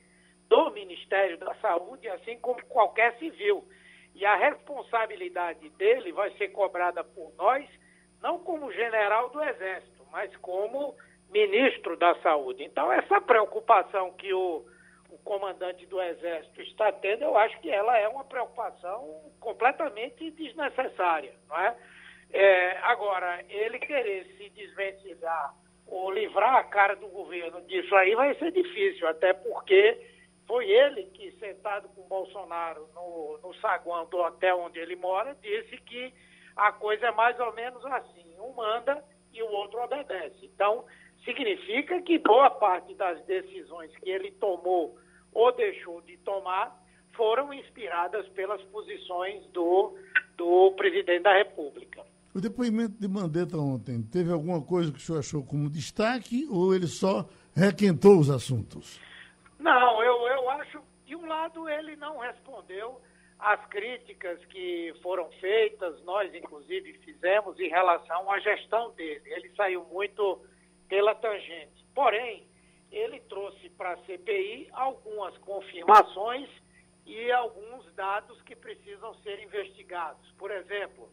do 0.47 0.71
Ministério 0.71 1.38
da 1.38 1.53
Saúde, 1.55 2.07
assim 2.09 2.38
como 2.39 2.63
qualquer 2.65 3.17
civil. 3.17 3.67
E 4.13 4.26
a 4.26 4.36
responsabilidade 4.36 5.69
dele 5.71 6.11
vai 6.11 6.32
ser 6.38 6.49
cobrada 6.49 7.03
por 7.03 7.34
nós, 7.36 7.67
não 8.21 8.39
como 8.39 8.71
general 8.71 9.30
do 9.30 9.43
Exército, 9.43 10.05
mas 10.11 10.36
como 10.38 10.95
ministro 11.30 11.97
da 11.97 12.15
Saúde. 12.21 12.63
Então, 12.63 12.91
essa 12.91 13.19
preocupação 13.19 14.13
que 14.13 14.34
o, 14.34 14.65
o 15.09 15.17
comandante 15.19 15.86
do 15.88 16.01
Exército 16.01 16.61
está 16.61 16.91
tendo, 16.93 17.23
eu 17.23 17.38
acho 17.38 17.59
que 17.59 17.69
ela 17.69 17.97
é 17.97 18.07
uma 18.07 18.23
preocupação 18.23 19.32
completamente 19.39 20.32
desnecessária. 20.32 21.34
Não 21.49 21.59
é? 21.59 21.76
é 22.32 22.78
agora, 22.84 23.43
ele 23.49 23.80
querer 23.80 24.26
se 24.38 24.49
desvencilhar 24.51 25.53
ou 25.88 26.11
livrar 26.11 26.55
a 26.55 26.63
cara 26.63 26.95
do 26.95 27.07
governo 27.07 27.61
disso 27.63 27.93
aí 27.95 28.15
vai 28.15 28.33
ser 28.36 28.51
difícil, 28.51 29.07
até 29.07 29.33
porque 29.33 29.99
foi 30.47 30.69
ele 30.69 31.03
que, 31.05 31.31
sentado 31.33 31.89
com 31.89 32.01
o 32.01 32.07
Bolsonaro 32.07 32.88
no, 32.93 33.39
no 33.43 33.53
saguão 33.55 34.05
do 34.07 34.17
hotel 34.17 34.59
onde 34.59 34.79
ele 34.79 34.95
mora, 34.95 35.36
disse 35.41 35.77
que 35.77 36.13
a 36.55 36.71
coisa 36.71 37.07
é 37.07 37.11
mais 37.11 37.39
ou 37.39 37.53
menos 37.53 37.83
assim: 37.86 38.36
um 38.39 38.53
manda 38.53 39.03
e 39.33 39.41
o 39.41 39.51
outro 39.51 39.81
obedece. 39.83 40.45
Então, 40.45 40.86
significa 41.23 42.01
que 42.01 42.17
boa 42.19 42.49
parte 42.49 42.93
das 42.95 43.21
decisões 43.25 43.95
que 43.97 44.09
ele 44.09 44.31
tomou 44.31 44.97
ou 45.33 45.51
deixou 45.51 46.01
de 46.01 46.17
tomar 46.17 46.75
foram 47.13 47.53
inspiradas 47.53 48.27
pelas 48.29 48.61
posições 48.63 49.45
do 49.47 49.97
do 50.38 50.73
presidente 50.73 51.23
da 51.23 51.33
República. 51.33 52.03
O 52.36 52.41
depoimento 52.41 52.99
de 52.99 53.07
Mandetta 53.07 53.57
ontem, 53.57 54.03
teve 54.03 54.29
alguma 54.29 54.61
coisa 54.61 54.91
que 54.91 54.97
o 54.97 55.01
senhor 55.01 55.19
achou 55.19 55.41
como 55.41 55.69
destaque 55.69 56.45
ou 56.51 56.75
ele 56.75 56.86
só 56.86 57.25
requentou 57.55 58.19
os 58.19 58.29
assuntos? 58.29 58.99
Não, 59.57 60.03
eu, 60.03 60.27
eu 60.27 60.49
acho, 60.49 60.81
de 61.05 61.15
um 61.15 61.25
lado, 61.25 61.69
ele 61.69 61.95
não 61.95 62.17
respondeu 62.17 62.99
às 63.39 63.65
críticas 63.67 64.43
que 64.47 64.93
foram 65.01 65.31
feitas, 65.39 66.03
nós 66.03 66.36
inclusive 66.36 66.91
fizemos 67.05 67.57
em 67.57 67.69
relação 67.69 68.29
à 68.29 68.38
gestão 68.41 68.91
dele. 68.95 69.23
Ele 69.27 69.49
saiu 69.55 69.86
muito 69.86 70.41
pela 70.89 71.15
tangente. 71.15 71.86
Porém, 71.95 72.49
ele 72.91 73.21
trouxe 73.29 73.69
para 73.69 73.93
a 73.93 73.97
CPI 74.03 74.67
algumas 74.73 75.38
confirmações 75.38 76.49
e 77.05 77.31
alguns 77.31 77.89
dados 77.93 78.41
que 78.41 78.57
precisam 78.57 79.13
ser 79.23 79.41
investigados. 79.41 80.29
Por 80.38 80.51
exemplo, 80.51 81.09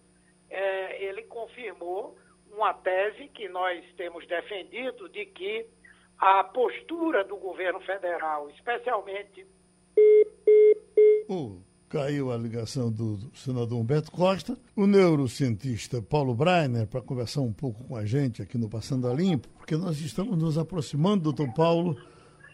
é, 0.52 1.02
ele 1.04 1.22
confirmou 1.22 2.16
uma 2.50 2.74
tese 2.74 3.28
que 3.28 3.48
nós 3.48 3.82
temos 3.96 4.26
defendido 4.26 5.08
de 5.08 5.24
que 5.26 5.66
a 6.18 6.44
postura 6.44 7.24
do 7.24 7.36
governo 7.36 7.80
federal, 7.80 8.48
especialmente. 8.50 9.46
Oh, 11.28 11.56
caiu 11.88 12.30
a 12.30 12.36
ligação 12.36 12.92
do, 12.92 13.16
do 13.16 13.36
senador 13.36 13.80
Humberto 13.80 14.12
Costa. 14.12 14.56
O 14.76 14.86
neurocientista 14.86 16.02
Paulo 16.02 16.34
Breiner, 16.34 16.86
para 16.86 17.00
conversar 17.00 17.40
um 17.40 17.52
pouco 17.52 17.82
com 17.84 17.96
a 17.96 18.04
gente 18.04 18.42
aqui 18.42 18.58
no 18.58 18.68
Passando 18.68 19.08
a 19.08 19.14
Limpo, 19.14 19.48
porque 19.56 19.76
nós 19.76 20.00
estamos 20.00 20.38
nos 20.38 20.58
aproximando, 20.58 21.24
doutor 21.24 21.52
Paulo, 21.54 21.96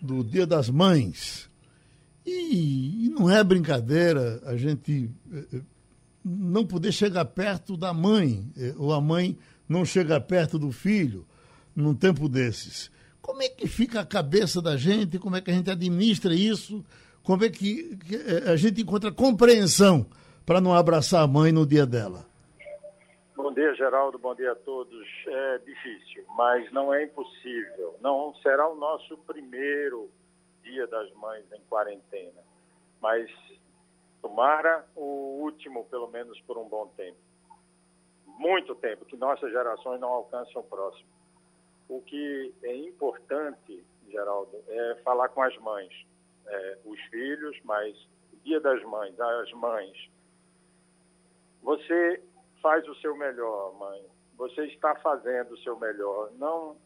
do 0.01 0.23
Dia 0.23 0.47
das 0.47 0.71
Mães. 0.71 1.51
E, 2.25 3.07
e 3.07 3.09
não 3.11 3.29
é 3.29 3.43
brincadeira 3.43 4.41
a 4.45 4.57
gente 4.57 5.11
eh, 5.33 5.61
não 6.25 6.67
poder 6.67 6.93
chegar 6.93 7.25
perto 7.25 7.77
da 7.77 7.93
mãe, 7.93 8.51
eh, 8.57 8.75
ou 8.77 8.93
a 8.93 9.01
mãe 9.01 9.39
não 9.69 9.85
chegar 9.85 10.21
perto 10.21 10.59
do 10.59 10.73
filho 10.73 11.27
num 11.75 11.95
tempo 11.95 12.29
desses. 12.29 12.91
Como 13.21 13.43
é 13.43 13.49
que 13.49 13.67
fica 13.67 14.01
a 14.01 14.07
cabeça 14.07 14.61
da 14.63 14.77
gente? 14.77 15.19
Como 15.19 15.37
é 15.37 15.41
que 15.41 15.51
a 15.51 15.55
gente 15.55 15.71
administra 15.71 16.35
isso? 16.35 16.85
Como 17.23 17.45
é 17.45 17.51
que, 17.51 17.99
eh, 18.11 18.51
a 18.51 18.57
gente 18.57 18.81
encontra 18.81 19.13
compreensão 19.13 20.07
para 20.47 20.61
não 20.61 20.75
abraçar 20.75 21.23
a 21.23 21.27
mãe 21.27 21.53
no 21.53 21.67
dia 21.67 21.85
dela? 21.85 22.27
Bom 23.37 23.53
dia, 23.53 23.75
Geraldo. 23.75 24.19
Bom 24.19 24.35
dia 24.35 24.53
a 24.53 24.57
todos. 24.57 25.07
É 25.27 25.59
difícil, 25.59 26.25
mas 26.37 26.73
não 26.73 26.93
é 26.93 27.05
impossível. 27.05 27.97
Não 28.01 28.35
será 28.43 28.69
o 28.69 28.75
nosso 28.75 29.17
primeiro 29.19 30.11
Dia 30.63 30.87
das 30.87 31.13
Mães 31.15 31.45
em 31.53 31.61
quarentena, 31.69 32.43
mas 33.01 33.31
Tomara 34.21 34.85
o 34.97 35.41
último, 35.43 35.85
pelo 35.87 36.09
menos 36.09 36.41
por 36.43 36.59
um 36.59 36.69
bom 36.69 36.89
tempo. 36.97 37.19
Muito 38.27 38.75
tempo, 38.75 39.05
que 39.05 39.17
nossas 39.17 39.51
gerações 39.51 40.01
não 40.01 40.09
alcançam 40.09 40.63
o 40.63 40.65
próximo. 40.65 41.09
O 41.89 42.03
que 42.03 42.55
é 42.63 42.77
importante, 42.77 43.85
Geraldo, 44.09 44.63
é 44.69 44.95
falar 45.03 45.29
com 45.31 45.43
as 45.43 45.57
mães, 45.59 45.93
é, 46.47 46.79
os 46.85 47.01
filhos, 47.05 47.59
mas 47.65 47.97
Dia 48.45 48.61
das 48.61 48.83
Mães, 48.85 49.19
as 49.21 49.53
mães. 49.53 50.11
Você 51.63 52.23
faz 52.63 52.87
o 52.89 52.95
seu 52.97 53.17
melhor, 53.17 53.75
mãe. 53.75 54.05
Você 54.37 54.67
está 54.67 54.95
fazendo 54.97 55.53
o 55.53 55.59
seu 55.59 55.79
melhor. 55.79 56.31
Não, 56.39 56.77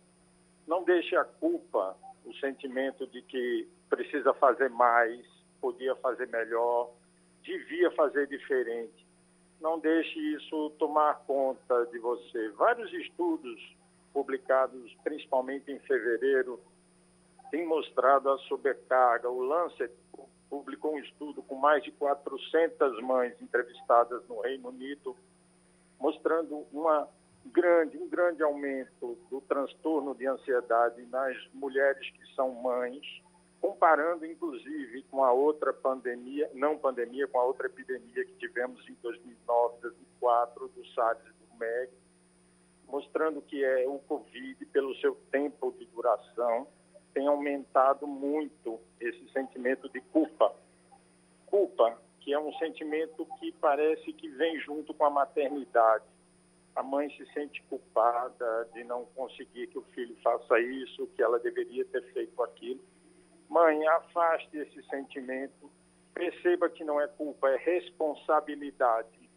não 0.67 0.83
deixe 0.85 1.15
a 1.15 1.25
culpa, 1.25 1.97
o 2.25 2.35
sentimento 2.35 3.07
de 3.07 3.23
que 3.23 3.69
precisa 3.89 4.33
fazer 4.35 4.71
mais, 4.71 5.27
podia 5.61 5.95
fazer 5.97 6.27
melhor 6.29 6.91
devia 7.43 7.91
fazer 7.93 8.27
diferente. 8.27 9.07
Não 9.61 9.79
deixe 9.79 10.19
isso 10.35 10.71
tomar 10.79 11.21
conta 11.27 11.87
de 11.87 11.99
você. 11.99 12.49
Vários 12.51 12.93
estudos 12.93 13.77
publicados, 14.13 14.93
principalmente 15.05 15.71
em 15.71 15.79
fevereiro, 15.81 16.61
têm 17.51 17.67
mostrado 17.67 18.31
a 18.31 18.39
sobrecarga. 18.39 19.29
O 19.31 19.41
Lancet 19.43 19.93
publicou 20.51 20.95
um 20.95 20.99
estudo 20.99 21.43
com 21.43 21.55
mais 21.55 21.83
de 21.83 21.91
400 21.93 23.01
mães 23.03 23.41
entrevistadas 23.41 24.27
no 24.29 24.41
Reino 24.41 24.69
Unido, 24.69 25.17
mostrando 25.99 26.67
uma 26.73 27.09
grande, 27.47 27.97
um 27.99 28.09
grande 28.09 28.43
aumento 28.43 29.17
do 29.31 29.41
transtorno 29.43 30.15
de 30.15 30.27
ansiedade 30.27 31.03
nas 31.07 31.37
mulheres 31.55 32.09
que 32.11 32.35
são 32.35 32.53
mães 32.55 33.22
comparando 33.63 34.27
inclusive 34.27 35.05
com 35.05 35.23
a 35.23 35.33
outra 35.33 35.73
pandemia, 35.73 36.51
não 36.53 36.77
pandemia, 36.77 37.29
com 37.29 37.39
a 37.39 37.45
outra 37.45 37.69
epidemia 37.69 38.25
que 38.25 38.33
tivemos 38.35 38.87
em 38.89 38.95
2009, 39.01 39.77
2004, 39.81 40.69
do 40.69 40.87
SARS 40.89 41.21
e 41.21 41.31
do 41.31 41.59
MEG, 41.61 41.93
mostrando 42.89 43.41
que 43.41 43.65
é 43.65 43.87
o 43.87 44.01
Covid, 44.01 44.67
pelo 44.67 44.97
seu 44.97 45.15
tempo 45.31 45.73
de 45.79 45.87
duração, 45.87 46.67
tem 47.15 47.29
aumentado 47.29 48.05
muito 48.05 48.81
esse 49.01 49.31
sentimento 49.31 49.89
de 49.91 50.01
culpa. 50.01 50.53
Culpa, 51.47 51.97
que 52.19 52.33
é 52.33 52.41
um 52.41 52.53
sentimento 52.55 53.25
que 53.39 53.53
parece 53.53 54.13
que 54.13 54.29
vem 54.31 54.59
junto 54.59 54.93
com 54.93 55.05
a 55.05 55.11
maternidade. 55.11 56.05
A 56.75 56.83
mãe 56.83 57.09
se 57.11 57.25
sente 57.33 57.63
culpada 57.69 58.69
de 58.73 58.83
não 58.83 59.05
conseguir 59.15 59.69
que 59.69 59.79
o 59.79 59.83
filho 59.95 60.17
faça 60.21 60.59
isso, 60.59 61.07
que 61.15 61.23
ela 61.23 61.39
deveria 61.39 61.85
ter 61.85 62.03
feito 62.13 62.43
aquilo 62.43 62.92
Mãe, 63.49 63.87
afaste 63.87 64.57
esse 64.57 64.83
sentimento, 64.89 65.71
perceba 66.15 66.69
que 66.71 66.85
não 66.85 67.01
é 67.01 67.07
culpa, 67.07 67.51
é 67.51 67.57
responsabilidade, 67.57 69.31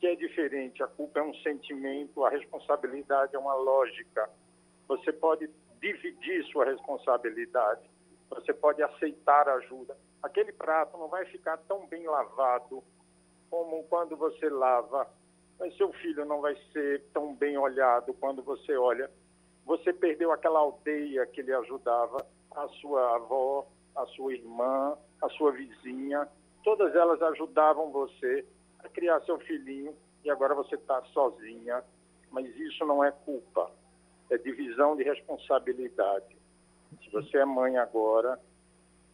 que 0.00 0.06
é 0.06 0.14
diferente. 0.14 0.82
A 0.82 0.86
culpa 0.86 1.20
é 1.20 1.22
um 1.22 1.34
sentimento, 1.36 2.24
a 2.24 2.30
responsabilidade 2.30 3.34
é 3.34 3.38
uma 3.38 3.54
lógica. 3.54 4.28
Você 4.88 5.12
pode 5.12 5.50
dividir 5.80 6.44
sua 6.44 6.64
responsabilidade, 6.64 7.88
você 8.30 8.52
pode 8.52 8.82
aceitar 8.82 9.48
ajuda. 9.48 9.96
Aquele 10.22 10.52
prato 10.52 10.96
não 10.96 11.08
vai 11.08 11.24
ficar 11.26 11.56
tão 11.58 11.86
bem 11.86 12.06
lavado 12.06 12.82
como 13.50 13.84
quando 13.84 14.16
você 14.16 14.48
lava, 14.48 15.06
mas 15.58 15.76
seu 15.76 15.92
filho 15.94 16.24
não 16.24 16.40
vai 16.40 16.56
ser 16.72 17.02
tão 17.12 17.34
bem 17.34 17.58
olhado 17.58 18.14
quando 18.14 18.42
você 18.42 18.76
olha. 18.76 19.10
Você 19.66 19.92
perdeu 19.92 20.32
aquela 20.32 20.60
aldeia 20.60 21.26
que 21.26 21.42
lhe 21.42 21.52
ajudava 21.52 22.24
a 22.56 22.68
sua 22.80 23.16
avó, 23.16 23.66
a 23.94 24.06
sua 24.06 24.34
irmã, 24.34 24.96
a 25.20 25.28
sua 25.30 25.52
vizinha, 25.52 26.28
todas 26.64 26.94
elas 26.94 27.20
ajudavam 27.22 27.90
você 27.90 28.44
a 28.80 28.88
criar 28.88 29.20
seu 29.22 29.38
filhinho 29.38 29.94
e 30.24 30.30
agora 30.30 30.54
você 30.54 30.74
está 30.74 31.02
sozinha. 31.12 31.82
Mas 32.30 32.46
isso 32.56 32.84
não 32.86 33.04
é 33.04 33.10
culpa, 33.10 33.70
é 34.30 34.38
divisão 34.38 34.96
de 34.96 35.02
responsabilidade. 35.02 36.36
Se 37.02 37.10
você 37.10 37.38
é 37.38 37.44
mãe 37.44 37.76
agora, 37.76 38.40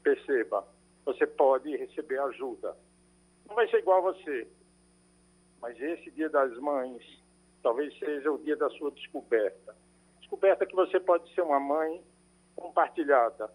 perceba, 0.03 0.65
você 1.05 1.27
pode 1.27 1.77
receber 1.77 2.21
ajuda. 2.21 2.77
Não 3.49 3.57
vai 3.57 3.69
ser 3.69 3.79
igual 3.79 3.99
a 3.99 4.13
você, 4.13 4.47
mas 5.61 5.81
esse 5.81 6.11
Dia 6.13 6.29
das 6.29 6.57
Mães 6.59 7.03
talvez 7.63 7.97
seja 7.99 8.31
o 8.31 8.39
dia 8.39 8.57
da 8.57 8.71
sua 8.71 8.91
descoberta. 8.93 9.75
Descoberta 10.21 10.67
que 10.67 10.75
você 10.75 11.01
pode 11.01 11.33
ser 11.35 11.43
uma 11.43 11.59
mãe 11.59 12.03
compartilhada 12.59 13.51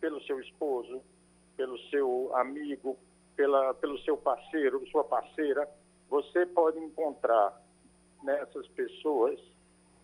pelo 0.00 0.22
seu 0.22 0.40
esposo, 0.40 1.02
pelo 1.56 1.78
seu 1.90 2.34
amigo, 2.36 2.96
pela, 3.34 3.74
pelo 3.74 3.98
seu 4.00 4.16
parceiro, 4.16 4.86
sua 4.90 5.04
parceira, 5.04 5.68
você 6.08 6.46
pode 6.46 6.78
encontrar 6.78 7.60
nessas 8.22 8.66
pessoas 8.68 9.38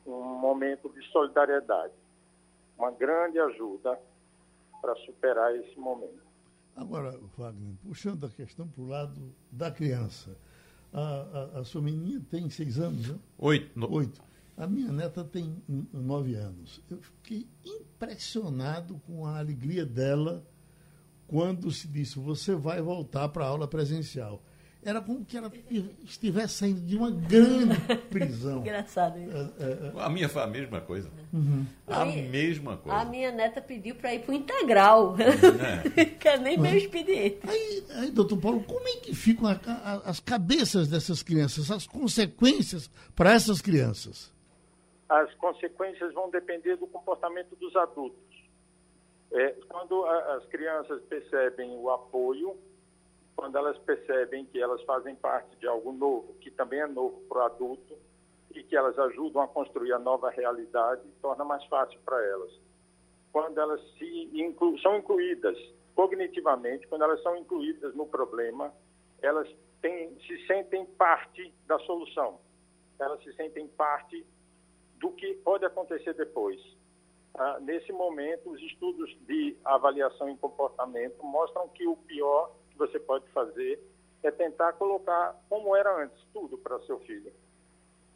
um 0.07 0.39
momento 0.39 0.89
de 0.89 1.03
solidariedade, 1.11 1.93
uma 2.77 2.91
grande 2.91 3.39
ajuda 3.39 3.99
para 4.81 4.95
superar 4.97 5.55
esse 5.55 5.79
momento. 5.79 6.27
Agora, 6.75 7.11
Wagner, 7.37 7.75
puxando 7.83 8.25
a 8.25 8.29
questão 8.29 8.67
para 8.69 8.83
o 8.83 8.87
lado 8.87 9.35
da 9.51 9.71
criança. 9.71 10.37
A, 10.93 11.01
a, 11.01 11.61
a, 11.61 11.65
sua 11.65 11.83
menina 11.83 12.25
tem 12.31 12.49
seis 12.49 12.79
anos, 12.79 13.09
né? 13.09 13.19
Oito. 13.37 13.79
No... 13.79 13.93
Oito. 13.93 14.23
A 14.59 14.67
minha 14.67 14.91
neta 14.91 15.23
tem 15.23 15.63
nove 15.93 16.35
anos. 16.35 16.83
Eu 16.91 16.99
fiquei 17.01 17.47
impressionado 17.65 19.01
com 19.07 19.25
a 19.25 19.39
alegria 19.39 19.87
dela 19.87 20.45
quando 21.29 21.71
se 21.71 21.87
disse: 21.87 22.19
você 22.19 22.57
vai 22.57 22.83
voltar 22.83 23.29
para 23.29 23.45
a 23.45 23.49
aula 23.49 23.69
presencial. 23.69 24.43
Era 24.83 25.01
como 25.01 25.25
que 25.25 25.37
ela 25.37 25.53
estivesse 26.05 26.55
saindo 26.55 26.81
de 26.81 26.97
uma 26.97 27.11
grande 27.11 27.77
prisão. 28.11 28.61
Engraçado 28.61 29.19
isso. 29.19 29.37
É, 29.37 29.65
é, 29.65 29.93
é. 29.97 30.03
A 30.03 30.09
minha 30.09 30.29
foi 30.29 30.43
a 30.43 30.47
mesma 30.47 30.81
coisa. 30.81 31.11
Uhum. 31.33 31.67
A 31.87 32.05
mesma 32.05 32.77
coisa. 32.77 32.99
A 32.99 33.05
minha 33.05 33.31
neta 33.31 33.61
pediu 33.61 33.95
para 33.95 34.15
ir 34.15 34.21
para 34.21 34.33
o 34.33 34.35
integral. 34.35 35.17
É. 35.19 36.05
Quer 36.19 36.41
nem 36.41 36.57
meu 36.59 36.77
expediente. 36.77 37.39
Aí, 37.47 37.85
aí, 37.91 38.11
doutor 38.11 38.39
Paulo, 38.39 38.61
como 38.63 38.89
é 38.89 38.97
que 38.97 39.15
ficam 39.15 39.49
a, 39.49 39.61
a, 39.67 40.11
as 40.11 40.21
cabeças 40.21 40.89
dessas 40.89 41.23
crianças, 41.23 41.71
as 41.71 41.87
consequências 41.87 42.91
para 43.15 43.33
essas 43.33 43.61
crianças? 43.61 44.33
As 45.09 45.33
consequências 45.35 46.13
vão 46.13 46.31
depender 46.31 46.77
do 46.77 46.87
comportamento 46.87 47.57
dos 47.57 47.75
adultos. 47.77 48.49
É, 49.31 49.51
quando 49.69 50.05
a, 50.05 50.37
as 50.37 50.47
crianças 50.47 51.03
percebem 51.05 51.77
o 51.77 51.91
apoio, 51.91 52.57
quando 53.37 53.57
elas 53.57 53.79
percebem 53.79 54.45
que 54.47 54.61
elas 54.61 54.83
fazem 54.83 55.15
parte 55.15 55.57
de 55.57 55.67
algo 55.67 55.93
novo, 55.93 56.35
que 56.35 56.51
também 56.51 56.81
é 56.81 56.87
novo 56.87 57.21
para 57.29 57.39
o 57.39 57.43
adulto, 57.43 57.97
e 58.55 58.63
que 58.63 58.77
elas 58.77 58.99
ajudam 58.99 59.43
a 59.43 59.49
construir 59.49 59.93
a 59.93 59.99
nova 59.99 60.31
realidade, 60.31 61.03
torna 61.21 61.45
mais 61.45 61.65
fácil 61.67 61.99
para 62.05 62.23
elas. 62.25 62.51
Quando 63.31 63.61
elas 63.61 63.81
inclu 64.01 64.79
são 64.81 64.97
incluídas 64.97 65.57
cognitivamente, 65.95 66.87
quando 66.87 67.03
elas 67.03 67.23
são 67.23 67.37
incluídas 67.37 67.95
no 67.95 68.07
problema, 68.07 68.73
elas 69.21 69.49
têm, 69.81 70.19
se 70.21 70.47
sentem 70.47 70.85
parte 70.85 71.53
da 71.67 71.79
solução. 71.81 72.41
Elas 72.99 73.23
se 73.23 73.33
sentem 73.35 73.69
parte 73.69 74.27
do 74.99 75.11
que 75.13 75.35
pode 75.35 75.65
acontecer 75.65 76.15
depois. 76.15 76.61
Ah, 77.35 77.59
nesse 77.61 77.93
momento, 77.93 78.51
os 78.51 78.61
estudos 78.63 79.17
de 79.27 79.57
avaliação 79.65 80.29
em 80.29 80.37
comportamento 80.37 81.23
mostram 81.25 81.69
que 81.69 81.87
o 81.87 81.97
pior 81.97 82.53
que 82.71 82.79
você 82.79 82.99
pode 82.99 83.27
fazer 83.29 83.81
é 84.23 84.31
tentar 84.31 84.73
colocar 84.73 85.37
como 85.49 85.77
era 85.77 86.03
antes, 86.03 86.21
tudo 86.33 86.59
para 86.59 86.81
seu 86.81 86.99
filho. 87.01 87.33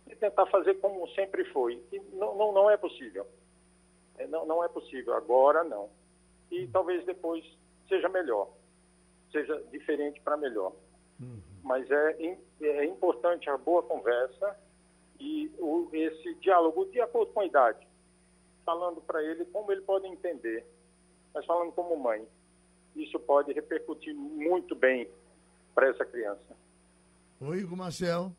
E 0.09 0.17
tentar 0.17 0.47
fazer 0.47 0.75
como 0.81 1.09
sempre 1.11 1.45
foi. 1.53 1.81
E 1.93 2.01
não, 2.13 2.37
não, 2.37 2.53
não 2.53 2.71
é 2.71 2.77
possível. 2.77 3.27
É, 4.19 4.27
não, 4.27 4.45
não 4.45 4.65
é 4.65 4.69
possível. 4.69 5.15
Agora, 5.15 5.63
não. 5.63 5.89
E 6.51 6.67
talvez 6.67 7.05
depois 7.05 7.45
seja 7.89 8.09
melhor. 8.09 8.49
Seja 9.31 9.63
diferente 9.71 10.21
para 10.21 10.37
melhor. 10.37 10.73
Uhum. 11.21 11.41
Mas 11.63 11.89
é, 11.91 12.39
é 12.61 12.85
importante 12.85 13.49
a 13.49 13.57
boa 13.57 13.83
conversa 13.85 14.59
e 15.23 15.55
o, 15.57 15.89
esse 15.93 16.35
diálogo 16.35 16.85
de 16.87 17.01
acordo 17.01 17.33
com 17.33 17.41
a 17.41 17.47
idade, 17.47 17.87
falando 18.67 19.01
para 19.01 19.23
ele 19.23 19.45
como 19.47 19.71
ele 19.71 19.83
pode 19.83 20.05
entender, 20.09 20.67
mas 21.33 21.47
falando 21.47 21.71
como 21.73 21.97
mãe. 21.97 22.27
Isso 22.97 23.19
pode 23.21 23.53
repercutir 23.53 24.15
muito 24.15 24.75
bem 24.75 25.09
para 25.75 25.89
essa 25.89 26.05
criança. 26.05 26.57
Oi, 27.41 27.59
Igor 27.61 27.79
Marcel 27.79 28.33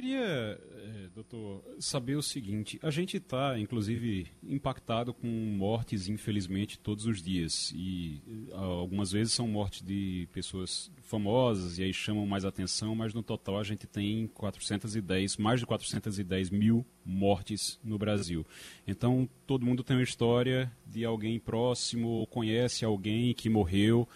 queria, 0.00 0.18
é, 0.18 1.08
doutor, 1.14 1.62
saber 1.78 2.16
o 2.16 2.22
seguinte: 2.22 2.78
a 2.82 2.90
gente 2.90 3.18
está, 3.18 3.58
inclusive, 3.58 4.28
impactado 4.42 5.12
com 5.12 5.26
mortes, 5.26 6.08
infelizmente, 6.08 6.78
todos 6.78 7.04
os 7.04 7.22
dias. 7.22 7.70
E 7.76 8.22
algumas 8.52 9.12
vezes 9.12 9.34
são 9.34 9.46
mortes 9.46 9.82
de 9.82 10.26
pessoas 10.32 10.90
famosas 11.02 11.78
e 11.78 11.82
aí 11.82 11.92
chamam 11.92 12.24
mais 12.24 12.46
atenção, 12.46 12.94
mas 12.94 13.12
no 13.12 13.22
total 13.22 13.58
a 13.58 13.62
gente 13.62 13.86
tem 13.86 14.26
410, 14.28 15.36
mais 15.36 15.60
de 15.60 15.66
410 15.66 16.48
mil 16.48 16.86
mortes 17.04 17.78
no 17.84 17.98
Brasil. 17.98 18.46
Então, 18.86 19.28
todo 19.46 19.66
mundo 19.66 19.84
tem 19.84 19.98
uma 19.98 20.02
história 20.02 20.72
de 20.86 21.04
alguém 21.04 21.38
próximo 21.38 22.08
ou 22.08 22.26
conhece 22.26 22.86
alguém 22.86 23.34
que 23.34 23.50
morreu. 23.50 24.08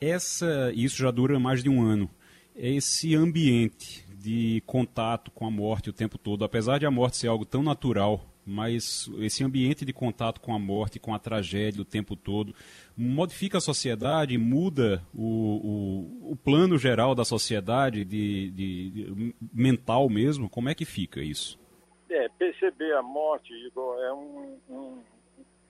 Essa, 0.00 0.72
isso 0.76 0.98
já 0.98 1.10
dura 1.10 1.40
mais 1.40 1.60
de 1.60 1.68
um 1.68 1.82
ano. 1.82 2.08
Esse 2.54 3.16
ambiente 3.16 4.03
de 4.24 4.62
contato 4.66 5.30
com 5.30 5.46
a 5.46 5.50
morte 5.50 5.90
o 5.90 5.92
tempo 5.92 6.16
todo, 6.16 6.44
apesar 6.46 6.78
de 6.78 6.86
a 6.86 6.90
morte 6.90 7.18
ser 7.18 7.28
algo 7.28 7.44
tão 7.44 7.62
natural, 7.62 8.22
mas 8.46 9.10
esse 9.18 9.44
ambiente 9.44 9.84
de 9.84 9.92
contato 9.92 10.40
com 10.40 10.54
a 10.54 10.58
morte, 10.58 10.98
com 10.98 11.14
a 11.14 11.18
tragédia 11.18 11.82
o 11.82 11.84
tempo 11.84 12.16
todo, 12.16 12.54
modifica 12.96 13.58
a 13.58 13.60
sociedade, 13.60 14.38
muda 14.38 15.02
o, 15.14 16.30
o, 16.30 16.32
o 16.32 16.36
plano 16.36 16.78
geral 16.78 17.14
da 17.14 17.22
sociedade, 17.22 18.02
de, 18.02 18.50
de, 18.50 18.90
de, 18.90 19.34
mental 19.52 20.08
mesmo? 20.08 20.48
Como 20.48 20.70
é 20.70 20.74
que 20.74 20.86
fica 20.86 21.20
isso? 21.20 21.60
É, 22.08 22.26
perceber 22.30 22.94
a 22.94 23.02
morte, 23.02 23.52
Igor, 23.52 23.98
é 23.98 24.12
um, 24.14 24.58
um, 24.70 25.02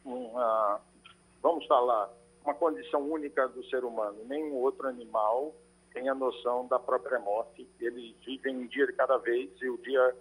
uma, 0.04 0.80
vamos 1.42 1.66
falar, 1.66 2.08
uma 2.44 2.54
condição 2.54 3.00
única 3.10 3.48
do 3.48 3.64
ser 3.64 3.82
humano. 3.82 4.18
Nenhum 4.28 4.54
outro 4.54 4.86
animal 4.86 5.52
tem 5.94 6.08
a 6.08 6.14
noção 6.14 6.66
da 6.66 6.78
própria 6.78 7.20
morte. 7.20 7.66
Eles 7.80 8.14
vivem 8.26 8.56
um 8.56 8.66
dia 8.66 8.86
de 8.86 8.92
cada 8.92 9.16
vez 9.16 9.50
e 9.62 9.70
o 9.70 9.78
dia 9.78 10.14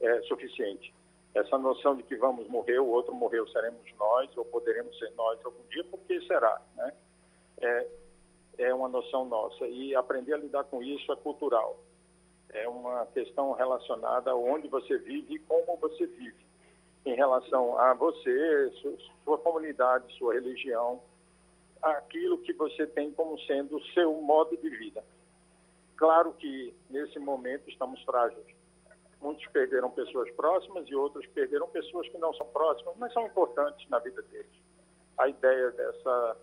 é 0.00 0.20
suficiente. 0.22 0.92
Essa 1.34 1.56
noção 1.56 1.96
de 1.96 2.02
que 2.02 2.16
vamos 2.16 2.46
morrer, 2.48 2.78
o 2.80 2.88
outro 2.88 3.14
morreu, 3.14 3.48
seremos 3.48 3.80
nós, 3.98 4.36
ou 4.36 4.44
poderemos 4.44 4.98
ser 4.98 5.10
nós 5.12 5.38
algum 5.44 5.62
dia, 5.70 5.84
porque 5.84 6.20
será, 6.22 6.60
né? 6.76 6.92
É, 7.60 7.86
é 8.58 8.74
uma 8.74 8.88
noção 8.88 9.24
nossa. 9.24 9.66
E 9.66 9.94
aprender 9.94 10.34
a 10.34 10.38
lidar 10.38 10.64
com 10.64 10.82
isso 10.82 11.10
é 11.10 11.16
cultural. 11.16 11.78
É 12.50 12.68
uma 12.68 13.06
questão 13.06 13.52
relacionada 13.52 14.32
a 14.32 14.36
onde 14.36 14.68
você 14.68 14.98
vive 14.98 15.36
e 15.36 15.38
como 15.38 15.76
você 15.78 16.06
vive. 16.06 16.44
Em 17.06 17.14
relação 17.14 17.78
a 17.78 17.94
você, 17.94 18.70
sua 19.24 19.38
comunidade, 19.38 20.12
sua 20.18 20.34
religião, 20.34 21.00
aquilo 21.80 22.38
que 22.38 22.52
você 22.52 22.86
tem 22.86 23.10
como 23.12 23.38
sendo 23.40 23.76
o 23.76 23.84
seu 23.86 24.12
modo 24.20 24.56
de 24.56 24.68
vida. 24.68 25.02
Claro 26.02 26.32
que 26.32 26.74
nesse 26.90 27.16
momento 27.20 27.70
estamos 27.70 28.02
frágeis. 28.02 28.44
Muitos 29.20 29.46
perderam 29.52 29.88
pessoas 29.88 30.28
próximas 30.32 30.84
e 30.88 30.96
outros 30.96 31.24
perderam 31.28 31.68
pessoas 31.68 32.08
que 32.08 32.18
não 32.18 32.34
são 32.34 32.44
próximas, 32.48 32.96
mas 32.96 33.12
são 33.12 33.24
importantes 33.24 33.88
na 33.88 34.00
vida 34.00 34.20
deles. 34.22 34.50
A 35.16 35.28
ideia 35.28 35.70
dessa, 35.70 36.36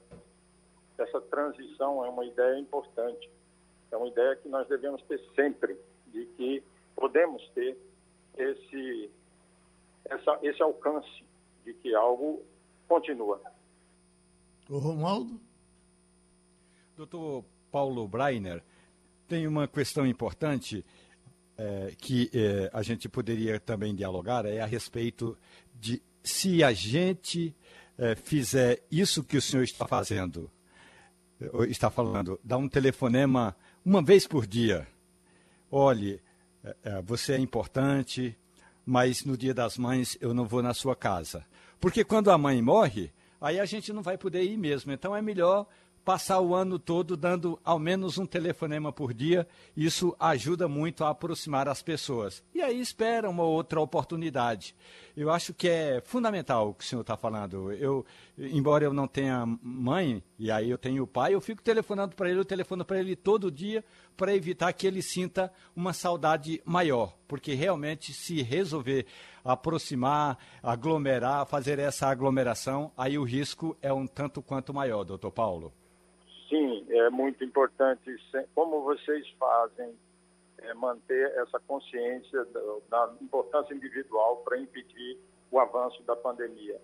dessa 0.95 1.20
transição 1.24 2.05
é 2.05 2.10
uma 2.10 2.24
ideia 2.24 2.57
importante. 2.57 3.30
É 3.91 3.97
uma 3.97 4.07
ideia 4.07 4.38
que 4.38 4.47
nós 4.47 4.66
devemos 4.70 5.01
ter 5.01 5.20
sempre, 5.36 5.78
de 6.07 6.26
que 6.38 6.64
podemos 6.95 7.45
ter 7.49 7.78
esse, 8.38 9.12
essa, 10.05 10.39
esse 10.41 10.64
alcance 10.64 11.26
de 11.66 11.74
que 11.74 11.93
algo 11.93 12.45
continua. 12.88 13.41
O 14.70 14.78
Romualdo? 14.78 15.38
Doutor 16.95 17.43
Paulo 17.70 18.07
Breiner, 18.07 18.64
tem 19.30 19.46
uma 19.46 19.68
questão 19.68 20.08
importante 20.08 20.84
é, 21.56 21.94
que 22.00 22.32
é, 22.34 22.70
a 22.74 22.82
gente 22.82 23.08
poderia 23.08 23.60
também 23.60 23.94
dialogar, 23.94 24.44
é 24.46 24.60
a 24.60 24.66
respeito 24.66 25.38
de 25.80 26.02
se 26.24 26.64
a 26.64 26.74
gente 26.74 27.56
é, 27.96 28.16
fizer 28.16 28.82
isso 28.92 29.24
que 29.24 29.38
o 29.38 29.42
senhor 29.42 29.64
está 29.64 29.88
fazendo, 29.88 30.50
está 31.68 31.92
falando, 31.92 32.40
dar 32.44 32.58
um 32.58 32.68
telefonema 32.68 33.56
uma 33.86 34.02
vez 34.02 34.26
por 34.26 34.48
dia. 34.48 34.88
Olhe, 35.70 36.20
é, 36.64 36.76
é, 36.84 37.02
você 37.04 37.34
é 37.34 37.38
importante, 37.38 38.36
mas 38.84 39.24
no 39.24 39.38
dia 39.38 39.54
das 39.54 39.78
mães 39.78 40.18
eu 40.20 40.34
não 40.34 40.46
vou 40.46 40.64
na 40.64 40.74
sua 40.74 40.96
casa. 40.96 41.46
Porque 41.80 42.04
quando 42.04 42.32
a 42.32 42.38
mãe 42.38 42.60
morre, 42.64 43.14
aí 43.40 43.60
a 43.60 43.66
gente 43.66 43.94
não 43.94 44.02
vai 44.02 44.18
poder 44.18 44.44
ir 44.44 44.58
mesmo. 44.58 44.92
Então 44.92 45.16
é 45.16 45.22
melhor 45.22 45.68
passar 46.10 46.39
o 46.39 46.55
ano 46.55 46.80
todo 46.80 47.16
dando 47.16 47.60
ao 47.64 47.78
menos 47.78 48.18
um 48.18 48.26
telefonema 48.26 48.91
por 48.91 49.14
dia. 49.14 49.47
Isso 49.78 50.16
ajuda 50.20 50.68
muito 50.68 51.03
a 51.03 51.12
aproximar 51.12 51.70
as 51.70 51.84
pessoas. 51.84 52.43
E 52.51 52.64
aí 52.64 52.82
espera 52.82 53.30
uma 53.30 53.43
outra 53.43 53.80
oportunidade. 53.80 54.76
Eu 55.16 55.30
acho 55.30 55.53
que 55.53 55.70
é 55.70 56.01
fundamental 56.03 56.70
o 56.70 56.74
que 56.74 56.84
o 56.84 56.88
senhor 56.88 57.01
está 57.01 57.16
falando. 57.16 57.72
Eu, 57.74 58.03
embora 58.36 58.84
eu 58.84 58.91
não 58.91 59.07
tenha 59.07 59.45
mãe, 59.62 60.24
e 60.39 60.49
aí 60.49 60.72
eu 60.72 60.80
tenho 60.80 61.03
o 61.03 61.07
pai, 61.07 61.36
eu 61.36 61.41
fico 61.41 61.62
telefonando 61.62 62.16
para 62.16 62.28
ele, 62.28 62.39
eu 62.39 62.45
telefono 62.45 62.84
para 62.84 62.99
ele 62.99 63.16
todo 63.16 63.51
dia 63.51 63.86
para 64.18 64.34
evitar 64.34 64.74
que 64.74 64.88
ele 64.88 65.03
sinta 65.03 65.53
uma 65.76 65.93
saudade 65.93 66.60
maior. 66.66 67.16
Porque 67.28 67.53
realmente, 67.53 68.14
se 68.14 68.41
resolver 68.41 69.05
aproximar, 69.45 70.39
aglomerar, 70.64 71.45
fazer 71.45 71.78
essa 71.78 72.07
aglomeração, 72.07 72.91
aí 72.97 73.16
o 73.16 73.24
risco 73.24 73.78
é 73.80 73.93
um 73.93 74.07
tanto 74.07 74.41
quanto 74.41 74.74
maior, 74.74 75.03
doutor 75.03 75.32
Paulo. 75.32 75.72
Sim, 76.50 76.84
é 76.89 77.10
muito 77.12 77.43
importante, 77.43 78.16
como 78.56 78.82
vocês 78.82 79.30
fazem, 79.39 79.95
é 80.58 80.74
manter 80.74 81.32
essa 81.38 81.60
consciência 81.60 82.43
da 82.89 83.14
importância 83.22 83.74
individual 83.74 84.38
para 84.38 84.58
impedir 84.58 85.20
o 85.52 85.60
avanço 85.60 86.02
da 86.04 86.16
pandemia. 86.16 86.82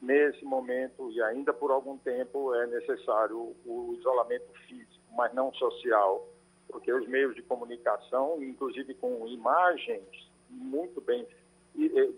Nesse 0.00 0.42
momento, 0.44 1.10
e 1.12 1.22
ainda 1.22 1.52
por 1.52 1.70
algum 1.70 1.98
tempo, 1.98 2.54
é 2.54 2.66
necessário 2.66 3.54
o 3.64 3.94
isolamento 3.98 4.50
físico, 4.66 5.04
mas 5.12 5.32
não 5.34 5.52
social, 5.52 6.26
porque 6.68 6.92
os 6.92 7.06
meios 7.06 7.34
de 7.34 7.42
comunicação, 7.42 8.42
inclusive 8.42 8.94
com 8.94 9.28
imagens 9.28 10.08
muito 10.48 11.00
bem 11.02 11.26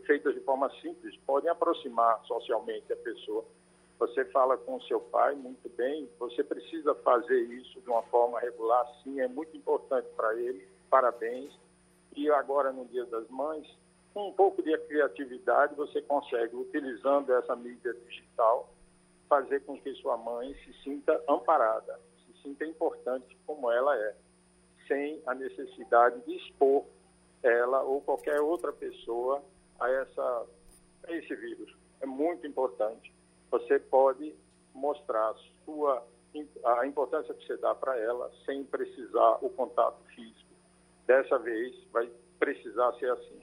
feitas 0.06 0.34
de 0.34 0.40
forma 0.40 0.70
simples, 0.80 1.16
podem 1.26 1.50
aproximar 1.50 2.24
socialmente 2.26 2.92
a 2.92 2.96
pessoa. 2.96 3.44
Você 3.98 4.24
fala 4.26 4.56
com 4.58 4.80
seu 4.82 5.00
pai 5.00 5.34
muito 5.34 5.68
bem, 5.70 6.08
você 6.18 6.44
precisa 6.44 6.94
fazer 6.96 7.40
isso 7.44 7.80
de 7.80 7.88
uma 7.88 8.02
forma 8.04 8.38
regular, 8.40 8.86
sim, 9.02 9.20
é 9.20 9.28
muito 9.28 9.56
importante 9.56 10.06
para 10.16 10.34
ele. 10.34 10.68
Parabéns. 10.90 11.52
E 12.14 12.30
agora, 12.30 12.72
no 12.72 12.84
Dia 12.86 13.04
das 13.06 13.28
Mães, 13.28 13.66
com 14.12 14.28
um 14.28 14.32
pouco 14.32 14.62
de 14.62 14.76
criatividade, 14.78 15.74
você 15.74 16.00
consegue, 16.02 16.56
utilizando 16.56 17.32
essa 17.32 17.54
mídia 17.56 17.92
digital, 18.06 18.70
fazer 19.28 19.60
com 19.60 19.78
que 19.78 19.92
sua 19.96 20.16
mãe 20.16 20.54
se 20.64 20.72
sinta 20.82 21.22
amparada, 21.28 22.00
se 22.24 22.42
sinta 22.42 22.64
importante 22.64 23.36
como 23.46 23.70
ela 23.70 23.96
é, 23.96 24.14
sem 24.86 25.22
a 25.26 25.34
necessidade 25.34 26.20
de 26.22 26.36
expor 26.36 26.84
ela 27.42 27.82
ou 27.82 28.00
qualquer 28.00 28.40
outra 28.40 28.72
pessoa 28.72 29.42
a, 29.78 29.90
essa, 29.90 30.46
a 31.06 31.12
esse 31.12 31.34
vírus. 31.34 31.76
É 32.00 32.06
muito 32.06 32.46
importante. 32.46 33.12
Você 33.58 33.78
pode 33.78 34.34
mostrar 34.74 35.34
sua 35.64 36.06
a 36.64 36.86
importância 36.86 37.32
que 37.32 37.46
você 37.46 37.56
dá 37.56 37.74
para 37.74 37.98
ela 37.98 38.30
sem 38.44 38.62
precisar 38.64 39.38
o 39.40 39.48
contato 39.48 39.96
físico. 40.14 40.54
Dessa 41.06 41.38
vez 41.38 41.74
vai 41.90 42.10
precisar 42.38 42.92
ser 42.98 43.10
assim. 43.12 43.40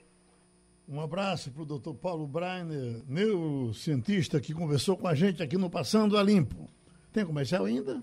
Um 0.88 1.00
abraço 1.00 1.50
para 1.50 1.62
o 1.62 1.66
doutor 1.66 1.94
Paulo 1.94 2.26
Breiner, 2.26 3.02
neurocientista 3.08 4.40
que 4.40 4.54
conversou 4.54 4.96
com 4.96 5.08
a 5.08 5.14
gente 5.14 5.42
aqui 5.42 5.56
no 5.56 5.68
Passando 5.68 6.16
a 6.16 6.22
Limpo. 6.22 6.68
Tem 7.12 7.26
comercial 7.26 7.64
ainda? 7.64 8.00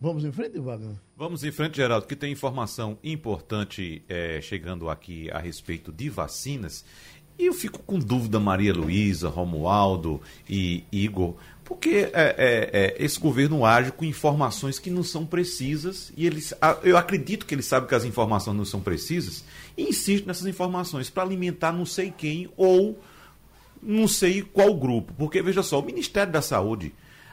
Vamos 0.00 0.24
em 0.24 0.32
frente, 0.32 0.58
Wagner? 0.58 0.96
Vamos 1.16 1.44
em 1.44 1.52
frente, 1.52 1.76
Geraldo, 1.76 2.08
que 2.08 2.16
tem 2.16 2.32
informação 2.32 2.98
importante 3.04 4.02
é, 4.08 4.40
chegando 4.40 4.90
aqui 4.90 5.30
a 5.30 5.38
respeito 5.38 5.92
de 5.92 6.08
vacinas. 6.08 6.84
E 7.38 7.46
eu 7.46 7.54
fico 7.54 7.80
com 7.80 7.98
dúvida, 7.98 8.38
Maria 8.38 8.72
Luísa, 8.72 9.28
Romualdo 9.28 10.20
e 10.48 10.84
Igor, 10.92 11.34
porque 11.64 12.10
é, 12.12 12.34
é, 12.36 12.70
é, 12.72 12.96
esse 13.04 13.18
governo 13.18 13.64
age 13.64 13.92
com 13.92 14.04
informações 14.04 14.78
que 14.78 14.90
não 14.90 15.02
são 15.02 15.24
precisas 15.24 16.12
e 16.16 16.26
eles, 16.26 16.52
eu 16.82 16.96
acredito 16.96 17.46
que 17.46 17.54
ele 17.54 17.62
sabe 17.62 17.86
que 17.86 17.94
as 17.94 18.04
informações 18.04 18.56
não 18.56 18.64
são 18.64 18.80
precisas 18.80 19.44
e 19.76 19.84
insiste 19.84 20.26
nessas 20.26 20.46
informações 20.46 21.08
para 21.08 21.22
alimentar 21.22 21.72
não 21.72 21.86
sei 21.86 22.12
quem 22.16 22.50
ou 22.56 22.98
não 23.82 24.06
sei 24.06 24.42
qual 24.42 24.74
grupo. 24.74 25.12
Porque, 25.16 25.42
veja 25.42 25.62
só, 25.62 25.80
o 25.80 25.84
Ministério 25.84 26.32
da 26.32 26.42
Saúde 26.42 26.92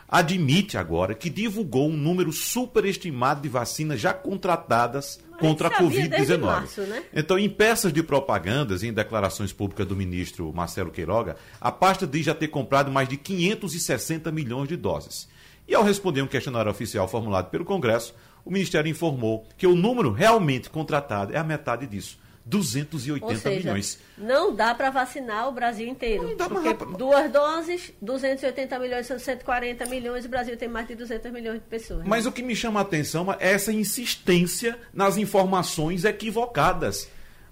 admite 0.09 0.77
agora 0.77 1.13
que 1.13 1.29
divulgou 1.29 1.89
um 1.89 1.95
número 1.95 2.31
superestimado 2.31 3.41
de 3.41 3.49
vacinas 3.49 3.99
já 3.99 4.13
contratadas 4.13 5.19
Mas 5.29 5.39
contra 5.39 5.67
a 5.67 5.71
Covid-19. 5.71 6.87
Né? 6.87 7.03
Então, 7.13 7.37
em 7.37 7.49
peças 7.49 7.93
de 7.93 8.01
propagandas 8.01 8.81
e 8.81 8.87
em 8.87 8.93
declarações 8.93 9.53
públicas 9.53 9.85
do 9.85 9.95
ministro 9.95 10.51
Marcelo 10.53 10.91
Queiroga, 10.91 11.37
a 11.61 11.71
pasta 11.71 12.07
diz 12.07 12.25
já 12.25 12.33
ter 12.33 12.47
comprado 12.47 12.91
mais 12.91 13.07
de 13.07 13.17
560 13.17 14.31
milhões 14.31 14.67
de 14.67 14.75
doses. 14.75 15.29
E 15.67 15.75
ao 15.75 15.83
responder 15.83 16.23
um 16.23 16.27
questionário 16.27 16.71
oficial 16.71 17.07
formulado 17.07 17.51
pelo 17.51 17.63
Congresso, 17.63 18.15
o 18.43 18.49
Ministério 18.49 18.89
informou 18.89 19.45
que 19.55 19.67
o 19.67 19.75
número 19.75 20.11
realmente 20.11 20.69
contratado 20.69 21.33
é 21.33 21.37
a 21.37 21.43
metade 21.43 21.85
disso. 21.85 22.17
280 22.49 23.25
Ou 23.25 23.35
seja, 23.35 23.59
milhões. 23.59 23.99
Não 24.17 24.53
dá 24.53 24.73
para 24.73 24.89
vacinar 24.89 25.47
o 25.47 25.51
Brasil 25.51 25.87
inteiro. 25.87 26.29
Não 26.29 26.35
dá 26.35 26.49
porque 26.49 26.73
pra... 26.73 26.87
duas 26.87 27.31
doses, 27.31 27.93
280 28.01 28.79
milhões 28.79 29.05
são 29.05 29.19
140 29.19 29.85
milhões, 29.85 30.25
o 30.25 30.29
Brasil 30.29 30.57
tem 30.57 30.67
mais 30.67 30.87
de 30.87 30.95
200 30.95 31.31
milhões 31.31 31.59
de 31.59 31.67
pessoas. 31.67 32.03
Mas 32.05 32.25
né? 32.25 32.29
o 32.29 32.33
que 32.33 32.41
me 32.41 32.55
chama 32.55 32.79
a 32.79 32.83
atenção 32.83 33.31
é 33.31 33.53
essa 33.53 33.71
insistência 33.71 34.77
nas 34.91 35.15
informações 35.17 36.03
equivocadas. 36.05 37.07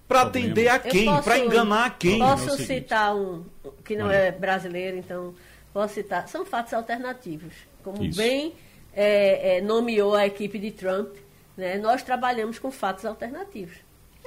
Para 0.08 0.22
atender 0.22 0.68
a 0.68 0.78
quem? 0.78 1.06
Para 1.22 1.38
enganar 1.38 1.84
a 1.84 1.90
quem? 1.90 2.18
Posso 2.18 2.50
é 2.50 2.56
citar 2.56 3.14
um 3.14 3.44
que 3.84 3.94
não 3.94 4.10
é 4.10 4.32
brasileiro, 4.32 4.96
então 4.96 5.34
posso 5.72 5.94
citar. 5.94 6.26
São 6.28 6.44
fatos 6.46 6.72
alternativos. 6.72 7.52
Como 7.84 8.02
Isso. 8.02 8.18
bem 8.18 8.54
é, 8.94 9.58
é, 9.58 9.60
nomeou 9.60 10.14
a 10.14 10.26
equipe 10.26 10.58
de 10.58 10.70
Trump, 10.70 11.14
né, 11.56 11.76
nós 11.76 12.02
trabalhamos 12.02 12.58
com 12.58 12.70
fatos 12.70 13.04
alternativos. 13.04 13.76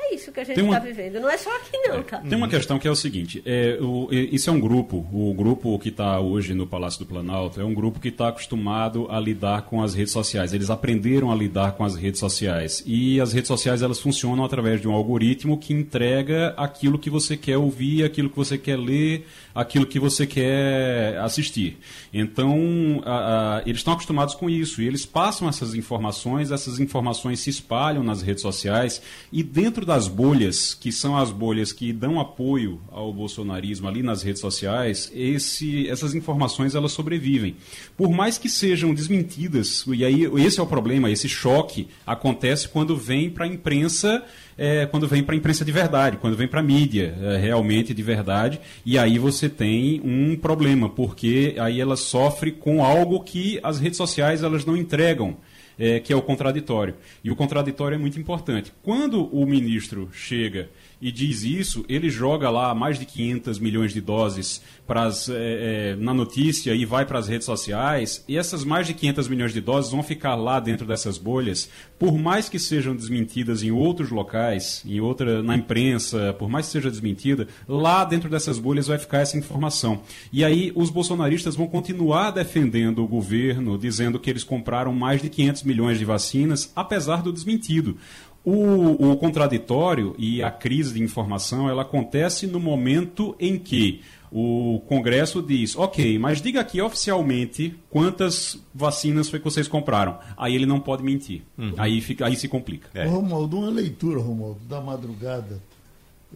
É 0.04 0.16
isso 0.16 0.32
que 0.32 0.40
a 0.40 0.44
gente 0.44 0.60
está 0.60 0.70
uma... 0.70 0.80
vivendo. 0.80 1.20
Não 1.20 1.30
é 1.30 1.38
só 1.38 1.56
aqui, 1.56 1.78
não, 1.88 2.02
cara. 2.04 2.24
Tem 2.24 2.38
uma 2.38 2.48
questão 2.48 2.80
que 2.80 2.88
é 2.88 2.92
o 2.92 2.96
seguinte: 2.96 3.42
é, 3.46 3.78
o, 3.80 4.10
isso 4.12 4.50
é 4.50 4.54
um 4.54 4.60
grupo, 4.60 5.08
o 5.14 5.34
grupo 5.34 5.78
que 5.78 5.90
está 5.90 6.20
hoje 6.20 6.54
no 6.54 6.66
Palácio 6.66 7.00
do 7.00 7.06
Planalto, 7.06 7.62
é 7.62 7.64
um 7.64 7.74
grupo 7.74 8.00
que 8.00 8.08
está 8.08 8.30
acostumado 8.30 9.08
a 9.10 9.20
lidar 9.20 9.64
com 9.64 9.82
as 9.82 9.94
redes 9.94 10.12
sociais. 10.12 10.54
Eles 10.54 10.70
aprenderam 10.70 11.32
a 11.32 11.36
lidar 11.36 11.74
com 11.74 11.86
as 11.86 11.96
redes 11.96 12.20
sociais. 12.20 12.84
E 12.86 13.22
as 13.22 13.32
redes 13.32 13.48
sociais 13.48 13.82
elas 13.82 14.00
funcionam 14.00 14.44
através 14.44 14.82
de 14.82 14.88
um 14.88 14.94
algoritmo 14.94 15.58
que 15.58 15.74
entrega 15.74 16.54
aquilo 16.58 16.98
que 16.98 17.10
você 17.10 17.38
quer 17.38 17.58
ouvir, 17.58 18.04
aquilo 18.04 18.30
que 18.30 18.36
você 18.36 18.58
quer 18.58 18.78
ler, 18.78 19.28
aquilo 19.54 19.86
que 19.86 20.00
você 20.00 20.26
quer 20.26 21.18
assistir. 21.20 21.78
Então, 22.14 23.02
a, 23.06 23.58
a, 23.58 23.62
eles 23.66 23.78
estão 23.78 23.94
acostumados 23.94 24.36
com 24.36 24.50
isso 24.50 24.82
e 24.82 24.88
eles 24.88 25.06
passam 25.06 25.48
essas 25.48 25.76
informações, 25.76 26.52
essas 26.52 26.80
informações 26.80 27.40
se 27.40 27.50
espalham 27.50 28.04
nas 28.04 28.22
redes 28.22 28.42
sociais 28.42 29.02
e 29.32 29.44
dentro 29.44 29.86
das 29.92 30.08
bolhas, 30.08 30.74
que 30.74 30.90
são 30.90 31.18
as 31.18 31.32
bolhas 31.32 31.74
que 31.74 31.92
dão 31.92 32.18
apoio 32.18 32.80
ao 32.90 33.12
bolsonarismo 33.12 33.90
ali 33.90 34.02
nas 34.02 34.24
redes 34.24 34.40
sociais, 34.40 35.12
esse, 35.14 35.86
essas 35.90 36.16
informações 36.16 36.76
elas 36.76 36.94
sobrevivem. 36.94 37.58
Por 37.98 38.10
mais 38.10 38.38
que 38.38 38.48
sejam 38.48 38.94
desmentidas, 38.94 39.84
e 39.90 40.06
aí 40.06 40.24
esse 40.46 40.62
é 40.62 40.64
o 40.64 40.66
problema, 40.66 41.12
esse 41.12 41.28
choque 41.28 41.90
acontece 42.08 42.70
quando 42.70 42.96
vem 42.96 43.30
para 43.30 43.44
a 43.44 43.48
imprensa 43.50 44.24
é, 44.58 44.86
quando 44.86 45.08
vem 45.08 45.24
para 45.24 45.34
a 45.34 45.38
imprensa 45.38 45.66
de 45.66 45.72
verdade, 45.72 46.18
quando 46.18 46.38
vem 46.38 46.48
para 46.48 46.60
a 46.60 46.64
mídia 46.64 47.18
é, 47.20 47.38
realmente 47.38 47.94
de 47.94 48.04
verdade, 48.04 48.62
e 48.86 48.98
aí 48.98 49.18
você 49.18 49.50
tem 49.50 50.00
um 50.04 50.36
problema, 50.36 50.88
porque 50.88 51.56
aí 51.58 51.82
ela 51.82 51.98
sofre 51.98 52.52
com 52.52 52.84
algo 52.84 53.24
que 53.24 53.60
as 53.64 53.80
redes 53.80 53.98
sociais 53.98 54.44
elas 54.44 54.64
não 54.64 54.78
entregam. 54.78 55.36
É, 55.84 56.00
que 56.00 56.14
é 56.14 56.16
o 56.16 56.22
contraditório. 56.22 56.94
E 57.24 57.32
o 57.32 57.36
contraditório 57.36 57.96
é 57.96 57.98
muito 57.98 58.20
importante. 58.20 58.72
Quando 58.84 59.26
o 59.36 59.48
ministro 59.48 60.12
chega 60.14 60.70
e 61.02 61.12
diz 61.12 61.44
isso, 61.44 61.84
ele 61.90 62.10
joga 62.10 62.50
lá 62.50 62.74
mais 62.76 63.00
de 63.00 63.06
500 63.06 63.60
milhões 63.60 63.94
de 63.94 64.00
doses 64.00 64.62
pras, 64.86 65.30
é, 65.30 65.94
é, 65.94 65.96
na 65.96 66.14
notícia 66.14 66.76
e 66.76 66.86
vai 66.86 67.06
para 67.06 67.18
as 67.18 67.28
redes 67.28 67.46
sociais, 67.46 68.24
e 68.28 68.38
essas 68.38 68.64
mais 68.64 68.86
de 68.86 68.94
500 68.94 69.28
milhões 69.30 69.54
de 69.54 69.62
doses 69.62 69.90
vão 69.90 70.04
ficar 70.04 70.36
lá 70.36 70.60
dentro 70.60 70.86
dessas 70.86 71.18
bolhas, 71.18 71.70
por 71.98 72.18
mais 72.18 72.50
que 72.50 72.60
sejam 72.60 72.96
desmentidas 72.96 73.64
em 73.64 73.72
outros 73.72 74.10
locais, 74.10 74.84
em 74.86 75.00
outra, 75.00 75.42
na 75.42 75.56
imprensa, 75.56 76.34
por 76.38 76.50
mais 76.50 76.66
que 76.66 76.74
seja 76.74 76.92
desmentida, 76.92 77.48
lá 77.68 78.04
dentro 78.04 78.30
dessas 78.30 78.60
bolhas 78.60 78.88
vai 78.88 78.98
ficar 78.98 79.20
essa 79.20 79.38
informação. 79.38 80.02
E 80.32 80.44
aí 80.44 80.72
os 80.76 80.90
bolsonaristas 80.90 81.56
vão 81.56 81.68
continuar 81.68 82.32
defendendo 82.32 83.04
o 83.04 83.08
governo, 83.08 83.78
dizendo 83.78 84.20
que 84.20 84.30
eles 84.30 84.44
compraram 84.44 84.94
mais 84.94 85.22
de 85.22 85.30
500 85.30 85.64
milhões 85.64 85.98
de 85.98 86.06
vacinas, 86.06 86.72
apesar 86.76 87.22
do 87.22 87.32
desmentido. 87.32 87.98
O, 88.44 89.12
o, 89.12 89.18
contraditório 89.18 90.16
e 90.18 90.42
a 90.42 90.50
crise 90.50 90.96
de 90.96 91.04
informação 91.04 91.70
ela 91.70 91.84
acontece 91.84 92.48
no 92.48 92.60
momento 92.60 93.36
em 93.40 93.60
que 93.60 94.02
o 94.32 94.82
Congresso 94.88 95.44
diz, 95.44 95.76
ok, 95.76 96.18
mas 96.18 96.42
diga 96.42 96.62
aqui 96.62 96.82
oficialmente 96.82 97.76
quantas 97.90 98.58
vacinas 98.74 99.30
foi 99.30 99.40
que 99.40 99.46
vocês 99.46 99.68
compraram. 99.68 100.18
Aí 100.38 100.56
ele 100.56 100.66
não 100.66 100.80
pode 100.80 101.04
mentir. 101.04 101.44
Uhum. 101.58 101.74
Aí, 101.78 102.00
fica, 102.02 102.26
aí 102.26 102.36
se 102.36 102.48
complica. 102.48 102.90
É. 102.94 103.06
Romualdo, 103.06 103.58
uma 103.60 103.70
leitura, 103.70 104.20
Romualdo, 104.20 104.62
da 104.68 104.80
madrugada, 104.80 105.62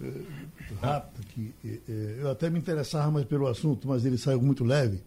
eh, 0.02 0.22
rápida, 0.82 1.26
que 1.34 1.54
eh, 1.66 1.80
eh, 1.88 2.18
eu 2.20 2.30
até 2.30 2.50
me 2.50 2.60
interessava 2.60 3.10
mais 3.10 3.26
pelo 3.26 3.48
assunto, 3.48 3.88
mas 3.88 4.06
ele 4.06 4.18
saiu 4.18 4.42
muito 4.42 4.64
leve, 4.64 5.00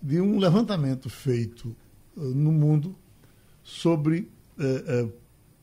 de 0.00 0.20
um 0.20 0.38
levantamento 0.38 1.08
feito 1.08 1.74
no 2.14 2.52
mundo 2.52 2.94
sobre 3.64 4.28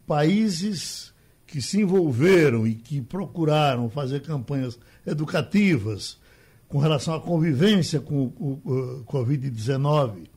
países 0.09 1.13
que 1.45 1.61
se 1.61 1.79
envolveram 1.79 2.65
e 2.65 2.73
que 2.73 2.99
procuraram 2.99 3.91
fazer 3.91 4.23
campanhas 4.23 4.79
educativas 5.05 6.17
com 6.67 6.79
relação 6.79 7.13
à 7.13 7.21
convivência 7.21 7.99
com 7.99 8.25
o, 8.25 9.03
Covid-19, 9.05 10.27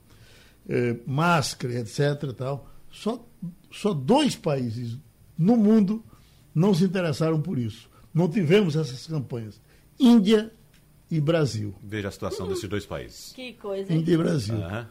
eh, 0.68 0.96
máscara, 1.06 1.80
etc. 1.80 2.34
Tal, 2.36 2.70
só, 2.90 3.26
só 3.70 3.94
dois 3.94 4.36
países 4.36 4.98
no 5.38 5.56
mundo 5.56 6.04
não 6.54 6.74
se 6.74 6.84
interessaram 6.84 7.40
por 7.40 7.58
isso. 7.58 7.88
Não 8.12 8.28
tivemos 8.28 8.76
essas 8.76 9.06
campanhas. 9.06 9.58
Índia 9.98 10.52
e 11.10 11.18
Brasil. 11.18 11.74
Veja 11.82 12.08
a 12.08 12.10
situação 12.10 12.46
desses 12.46 12.68
dois 12.68 12.84
países. 12.84 13.32
Que 13.32 13.54
coisa. 13.54 13.90
Índia 13.90 14.12
e 14.12 14.16
Brasil. 14.18 14.56
Uhum. 14.56 14.86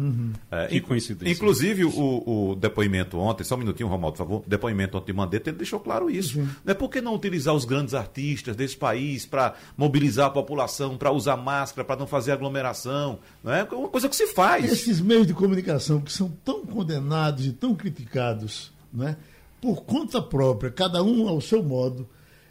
Uhum. 0.00 0.32
É, 0.50 0.68
que 0.68 0.80
coincidência. 0.80 1.32
Inclusive, 1.32 1.84
o, 1.84 2.50
o, 2.50 2.54
depoimento 2.54 3.18
ontem, 3.18 3.42
só 3.42 3.56
um 3.56 3.58
minutinho, 3.58 3.88
Romualdo, 3.88 4.16
por 4.16 4.24
favor. 4.24 4.42
O 4.46 4.48
depoimento 4.48 4.96
ontem 4.96 5.06
de 5.06 5.12
Mandetta, 5.12 5.50
ele 5.50 5.58
deixou 5.58 5.80
claro 5.80 6.08
isso. 6.08 6.38
Uhum. 6.38 6.48
Não 6.64 6.70
é 6.70 6.74
por 6.74 6.88
que 6.88 7.00
não 7.00 7.14
utilizar 7.14 7.54
os 7.54 7.64
grandes 7.64 7.92
artistas 7.92 8.54
desse 8.54 8.76
país 8.76 9.26
para 9.26 9.54
mobilizar 9.76 10.26
a 10.26 10.30
população, 10.30 10.96
para 10.96 11.10
usar 11.10 11.36
máscara, 11.36 11.84
para 11.84 11.96
não 11.96 12.06
fazer 12.06 12.32
aglomeração? 12.32 13.18
Não 13.42 13.52
é 13.52 13.64
uma 13.64 13.88
coisa 13.88 14.08
que 14.08 14.16
se 14.16 14.28
faz. 14.28 14.70
Esses 14.70 15.00
meios 15.00 15.26
de 15.26 15.34
comunicação 15.34 16.00
que 16.00 16.12
são 16.12 16.28
tão 16.44 16.64
condenados 16.64 17.46
e 17.46 17.52
tão 17.52 17.74
criticados, 17.74 18.72
né, 18.92 19.16
por 19.60 19.82
conta 19.82 20.22
própria, 20.22 20.70
cada 20.70 21.02
um 21.02 21.26
ao 21.26 21.40
seu 21.40 21.62
modo, 21.62 22.08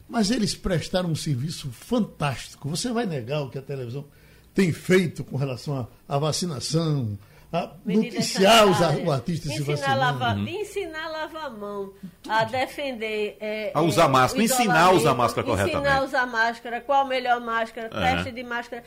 mas 0.10 0.30
eles 0.30 0.56
prestaram 0.56 1.10
um 1.10 1.16
serviço 1.16 1.70
fantástico. 1.72 2.70
Você 2.70 2.92
vai 2.92 3.06
negar 3.06 3.42
o 3.42 3.50
que 3.50 3.58
a 3.58 3.62
televisão 3.62 4.06
tem 4.54 4.72
feito 4.72 5.24
com 5.24 5.38
relação 5.38 5.88
à 6.08 6.18
vacinação, 6.18 7.18
a 7.52 7.72
noticiar 7.86 8.66
os, 8.68 8.80
o 9.06 9.12
artista 9.12 9.50
se 9.50 9.62
vacinando. 9.62 10.00
Lava, 10.00 10.34
uhum. 10.34 10.48
Ensinar 10.48 11.06
a 11.06 11.10
lavar 11.10 11.46
a 11.46 11.50
mão, 11.50 11.94
a 12.28 12.44
defender... 12.46 13.38
É, 13.40 13.72
a 13.74 13.82
usar 13.82 14.06
é, 14.06 14.08
máscara, 14.08 14.44
ensinar 14.44 14.84
a 14.86 14.92
usar 14.92 15.14
máscara 15.14 15.46
corretamente. 15.46 15.78
Ensinar 15.78 15.98
a 15.98 16.04
usar 16.04 16.26
máscara, 16.26 16.82
qual 16.82 17.02
a 17.02 17.06
melhor 17.06 17.40
máscara, 17.40 17.90
uhum. 17.94 18.02
teste 18.02 18.32
de 18.32 18.44
máscara... 18.44 18.84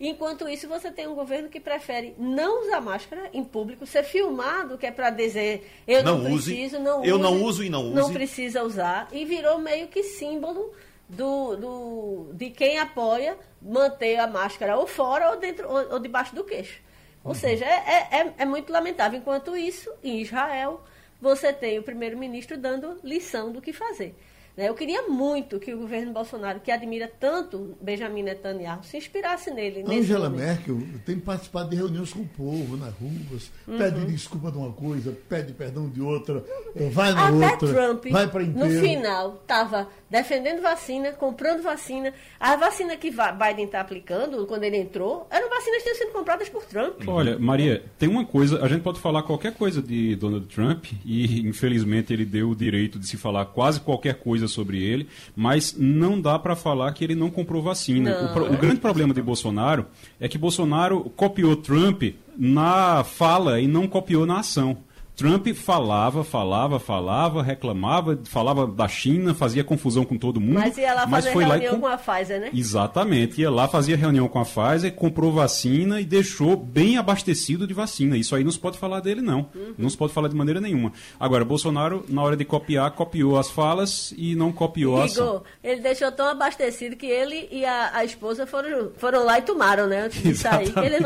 Enquanto 0.00 0.48
isso, 0.48 0.68
você 0.68 0.92
tem 0.92 1.08
um 1.08 1.14
governo 1.16 1.48
que 1.48 1.58
prefere 1.58 2.14
não 2.16 2.62
usar 2.64 2.80
máscara 2.80 3.30
em 3.32 3.42
público, 3.42 3.84
ser 3.84 4.04
filmado, 4.04 4.78
que 4.78 4.86
é 4.86 4.92
para 4.92 5.10
dizer 5.10 5.68
eu 5.88 6.04
não, 6.04 6.18
não 6.18 6.30
use, 6.30 6.54
preciso, 6.54 6.78
não 6.78 7.04
Eu 7.04 7.16
use, 7.16 7.22
não 7.24 7.42
uso 7.42 7.64
e 7.64 7.68
não 7.68 7.84
use. 7.86 7.94
Não 7.94 8.12
precisa 8.12 8.62
usar. 8.62 9.08
E 9.10 9.24
virou 9.24 9.58
meio 9.58 9.88
que 9.88 10.04
símbolo 10.04 10.72
do, 11.08 11.56
do, 11.56 12.30
de 12.34 12.50
quem 12.50 12.78
apoia 12.78 13.36
manter 13.60 14.16
a 14.16 14.26
máscara 14.26 14.76
ou 14.76 14.86
fora 14.86 15.30
ou, 15.30 15.38
dentro, 15.38 15.68
ou, 15.68 15.92
ou 15.94 15.98
debaixo 15.98 16.34
do 16.34 16.44
queixo. 16.44 16.80
Ou 17.24 17.34
seja, 17.34 17.64
é, 17.64 18.08
é, 18.10 18.34
é 18.38 18.44
muito 18.44 18.72
lamentável. 18.72 19.18
Enquanto 19.18 19.56
isso, 19.56 19.90
em 20.02 20.20
Israel, 20.20 20.80
você 21.20 21.52
tem 21.52 21.78
o 21.78 21.82
primeiro-ministro 21.82 22.56
dando 22.56 22.98
lição 23.02 23.52
do 23.52 23.60
que 23.60 23.72
fazer. 23.72 24.14
Né? 24.58 24.68
Eu 24.68 24.74
queria 24.74 25.02
muito 25.02 25.60
que 25.60 25.72
o 25.72 25.78
governo 25.78 26.12
Bolsonaro, 26.12 26.58
que 26.58 26.72
admira 26.72 27.08
tanto 27.20 27.76
Benjamin 27.80 28.24
Netanyahu, 28.24 28.82
se 28.82 28.96
inspirasse 28.96 29.52
nele. 29.52 29.84
Angela 29.86 30.28
Merkel 30.28 30.82
tem 31.06 31.16
participado 31.16 31.70
de 31.70 31.76
reuniões 31.76 32.12
com 32.12 32.22
o 32.22 32.26
povo 32.26 32.76
nas 32.76 32.92
ruas, 32.94 33.52
uhum. 33.68 33.78
pede 33.78 34.04
desculpa 34.06 34.50
de 34.50 34.58
uma 34.58 34.72
coisa, 34.72 35.16
pede 35.28 35.52
perdão 35.52 35.88
de 35.88 36.00
outra, 36.00 36.44
eh, 36.74 36.88
vai 36.88 37.12
na 37.12 37.28
Até 37.28 37.52
outra, 37.52 37.68
Trump, 37.68 38.06
vai 38.10 38.26
para 38.26 38.42
No 38.42 38.68
final, 38.68 39.34
estava 39.40 39.88
defendendo 40.10 40.62
vacina, 40.62 41.12
comprando 41.12 41.62
vacina. 41.62 42.12
A 42.40 42.56
vacina 42.56 42.96
que 42.96 43.10
Biden 43.10 43.66
está 43.66 43.80
aplicando, 43.80 44.46
quando 44.46 44.64
ele 44.64 44.76
entrou, 44.76 45.26
eram 45.30 45.48
vacinas 45.48 45.78
que 45.78 45.84
tinham 45.84 45.96
sido 45.96 46.12
compradas 46.12 46.48
por 46.48 46.64
Trump. 46.64 47.06
Olha, 47.06 47.38
Maria, 47.38 47.84
tem 47.98 48.08
uma 48.08 48.24
coisa, 48.24 48.64
a 48.64 48.68
gente 48.68 48.82
pode 48.82 49.00
falar 49.00 49.22
qualquer 49.22 49.52
coisa 49.54 49.82
de 49.82 50.16
Donald 50.16 50.46
Trump, 50.46 50.86
e 51.04 51.46
infelizmente 51.46 52.12
ele 52.12 52.24
deu 52.24 52.50
o 52.50 52.56
direito 52.56 52.98
de 52.98 53.06
se 53.06 53.16
falar 53.16 53.44
quase 53.46 53.80
qualquer 53.80 54.14
coisa 54.14 54.48
sobre 54.48 54.82
ele, 54.82 55.08
mas 55.36 55.74
não 55.76 56.20
dá 56.20 56.38
para 56.38 56.56
falar 56.56 56.92
que 56.92 57.04
ele 57.04 57.14
não 57.14 57.30
comprou 57.30 57.62
vacina. 57.62 58.22
Não, 58.22 58.42
o, 58.42 58.54
o, 58.54 58.56
grande 58.56 58.80
problema 58.80 59.12
de 59.12 59.20
Bolsonaro 59.20 59.86
é 60.20 60.28
que 60.28 60.38
Bolsonaro 60.38 61.10
copiou 61.16 61.56
Trump 61.56 62.02
na 62.36 63.02
fala 63.04 63.60
e 63.60 63.66
não 63.66 63.86
copiou 63.86 64.24
na 64.24 64.40
ação. 64.40 64.78
Trump 65.18 65.48
falava, 65.48 66.22
falava, 66.22 66.78
falava, 66.78 67.42
reclamava, 67.42 68.16
falava 68.22 68.68
da 68.68 68.86
China, 68.86 69.34
fazia 69.34 69.64
confusão 69.64 70.04
com 70.04 70.16
todo 70.16 70.40
mundo. 70.40 70.60
Mas 70.60 70.78
ia 70.78 70.94
lá 70.94 71.08
fazer 71.08 71.36
reunião 71.36 71.74
com... 71.74 71.80
com... 71.80 71.86
a 71.88 71.98
Pfizer, 71.98 72.40
né? 72.40 72.50
Exatamente, 72.54 73.40
ia 73.40 73.50
lá, 73.50 73.66
fazia 73.66 73.96
reunião 73.96 74.28
com 74.28 74.38
a 74.38 74.44
Pfizer, 74.44 74.94
comprou 74.94 75.32
vacina 75.32 76.00
e 76.00 76.04
deixou 76.04 76.56
bem 76.56 76.98
abastecido 76.98 77.66
de 77.66 77.74
vacina. 77.74 78.16
Isso 78.16 78.36
aí 78.36 78.44
não 78.44 78.52
se 78.52 78.60
pode 78.60 78.78
falar 78.78 79.00
dele, 79.00 79.20
não. 79.20 79.50
Uhum. 79.52 79.74
Não 79.76 79.90
se 79.90 79.96
pode 79.96 80.12
falar 80.12 80.28
de 80.28 80.36
maneira 80.36 80.60
nenhuma. 80.60 80.92
Agora, 81.18 81.44
Bolsonaro, 81.44 82.04
na 82.08 82.22
hora 82.22 82.36
de 82.36 82.44
copiar, 82.44 82.88
copiou 82.92 83.40
as 83.40 83.50
falas 83.50 84.14
e 84.16 84.36
não 84.36 84.52
copiou 84.52 84.92
Igor, 84.92 85.02
a 85.02 85.06
ação. 85.06 85.42
ele 85.64 85.80
deixou 85.80 86.12
tão 86.12 86.26
abastecido 86.26 86.94
que 86.94 87.06
ele 87.06 87.48
e 87.50 87.64
a, 87.64 87.90
a 87.92 88.04
esposa 88.04 88.46
foram, 88.46 88.92
foram 88.96 89.24
lá 89.24 89.40
e 89.40 89.42
tomaram, 89.42 89.88
né? 89.88 90.02
Antes 90.02 90.22
de 90.22 90.36
sair. 90.36 90.72
Eles 90.78 91.00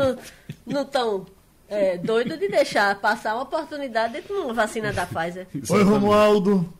não 0.67 0.83
estão 0.83 1.25
é, 1.73 1.97
doido 1.97 2.37
de 2.37 2.47
deixar 2.47 2.95
passar 2.99 3.33
uma 3.33 3.43
oportunidade 3.43 4.21
de 4.21 4.31
uma 4.31 4.53
vacina 4.53 4.93
da 4.93 5.05
Pfizer. 5.05 5.47
Oi, 5.69 5.83
Romualdo. 5.83 6.71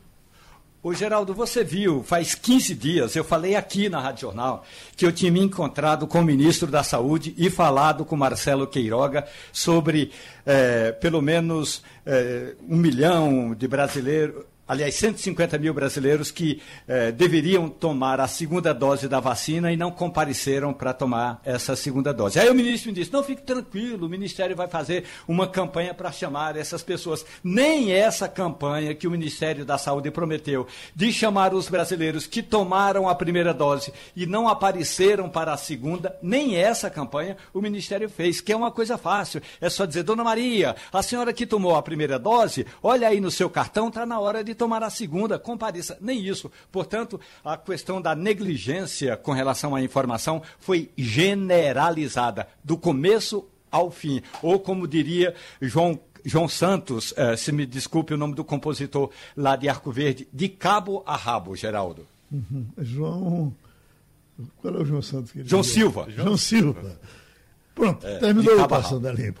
Ô, 0.82 0.92
Geraldo, 0.92 1.32
você 1.32 1.64
viu, 1.64 2.02
faz 2.02 2.34
15 2.34 2.74
dias, 2.74 3.16
eu 3.16 3.24
falei 3.24 3.56
aqui 3.56 3.88
na 3.88 3.98
Rádio 3.98 4.20
Jornal, 4.20 4.66
que 4.94 5.06
eu 5.06 5.10
tinha 5.10 5.32
me 5.32 5.40
encontrado 5.40 6.06
com 6.06 6.20
o 6.20 6.24
ministro 6.24 6.70
da 6.70 6.82
Saúde 6.82 7.34
e 7.38 7.48
falado 7.48 8.04
com 8.04 8.14
Marcelo 8.16 8.66
Queiroga 8.66 9.26
sobre 9.50 10.12
é, 10.44 10.92
pelo 10.92 11.22
menos 11.22 11.82
é, 12.04 12.54
um 12.68 12.76
milhão 12.76 13.54
de 13.54 13.66
brasileiros, 13.66 14.44
aliás, 14.66 14.94
150 14.94 15.58
mil 15.58 15.74
brasileiros 15.74 16.30
que 16.30 16.60
eh, 16.88 17.12
deveriam 17.12 17.68
tomar 17.68 18.20
a 18.20 18.26
segunda 18.26 18.72
dose 18.72 19.08
da 19.08 19.20
vacina 19.20 19.72
e 19.72 19.76
não 19.76 19.90
compareceram 19.90 20.72
para 20.72 20.92
tomar 20.92 21.40
essa 21.44 21.76
segunda 21.76 22.12
dose. 22.12 22.38
Aí 22.38 22.48
o 22.48 22.54
ministro 22.54 22.90
me 22.90 22.94
disse: 22.94 23.12
não, 23.12 23.22
fique 23.22 23.42
tranquilo, 23.42 24.06
o 24.06 24.08
Ministério 24.08 24.56
vai 24.56 24.68
fazer 24.68 25.04
uma 25.28 25.46
campanha 25.46 25.92
para 25.92 26.10
chamar 26.10 26.56
essas 26.56 26.82
pessoas. 26.82 27.24
Nem 27.42 27.92
essa 27.92 28.28
campanha 28.28 28.94
que 28.94 29.06
o 29.06 29.10
Ministério 29.10 29.64
da 29.64 29.76
Saúde 29.76 30.10
prometeu 30.10 30.66
de 30.94 31.12
chamar 31.12 31.54
os 31.54 31.68
brasileiros 31.68 32.26
que 32.26 32.42
tomaram 32.42 33.08
a 33.08 33.14
primeira 33.14 33.52
dose 33.52 33.92
e 34.16 34.26
não 34.26 34.48
apareceram 34.48 35.28
para 35.28 35.52
a 35.52 35.56
segunda, 35.56 36.16
nem 36.22 36.56
essa 36.56 36.88
campanha 36.88 37.36
o 37.52 37.60
Ministério 37.60 38.08
fez, 38.08 38.40
que 38.40 38.52
é 38.52 38.56
uma 38.56 38.70
coisa 38.70 38.96
fácil. 38.96 39.42
É 39.60 39.68
só 39.68 39.84
dizer, 39.84 40.02
Dona 40.02 40.24
Maria, 40.24 40.74
a 40.92 41.02
senhora 41.02 41.32
que 41.32 41.46
tomou 41.46 41.76
a 41.76 41.82
primeira 41.82 42.18
dose, 42.18 42.66
olha 42.82 43.08
aí 43.08 43.20
no 43.20 43.30
seu 43.30 43.50
cartão, 43.50 43.88
está 43.88 44.06
na 44.06 44.18
hora 44.18 44.42
de 44.42 44.53
tomar 44.54 44.82
a 44.82 44.90
segunda, 44.90 45.38
compareça. 45.38 45.98
Nem 46.00 46.24
isso. 46.24 46.50
Portanto, 46.70 47.20
a 47.44 47.56
questão 47.56 48.00
da 48.00 48.14
negligência 48.14 49.16
com 49.16 49.32
relação 49.32 49.74
à 49.74 49.82
informação 49.82 50.42
foi 50.58 50.90
generalizada, 50.96 52.48
do 52.62 52.76
começo 52.76 53.46
ao 53.70 53.90
fim. 53.90 54.22
Ou, 54.42 54.58
como 54.58 54.86
diria 54.86 55.34
João 55.60 55.98
João 56.24 56.48
Santos, 56.48 57.12
eh, 57.18 57.36
se 57.36 57.52
me 57.52 57.66
desculpe 57.66 58.14
o 58.14 58.16
nome 58.16 58.34
do 58.34 58.42
compositor 58.42 59.10
lá 59.36 59.56
de 59.56 59.68
Arco 59.68 59.92
Verde, 59.92 60.26
de 60.32 60.48
cabo 60.48 61.02
a 61.04 61.16
rabo, 61.16 61.54
Geraldo. 61.54 62.06
Uhum. 62.32 62.66
João. 62.78 63.54
Qual 64.56 64.74
é 64.74 64.78
o 64.78 64.84
João 64.86 65.02
Santos? 65.02 65.32
Que 65.32 65.44
João 65.44 65.62
Silva. 65.62 66.06
João 66.08 66.36
Silva. 66.36 66.98
Pronto, 67.74 68.06
é, 68.06 68.18
terminou 68.18 68.58
o 68.58 68.68
Passando 68.68 69.06
a 69.06 69.12
Limpo. 69.12 69.40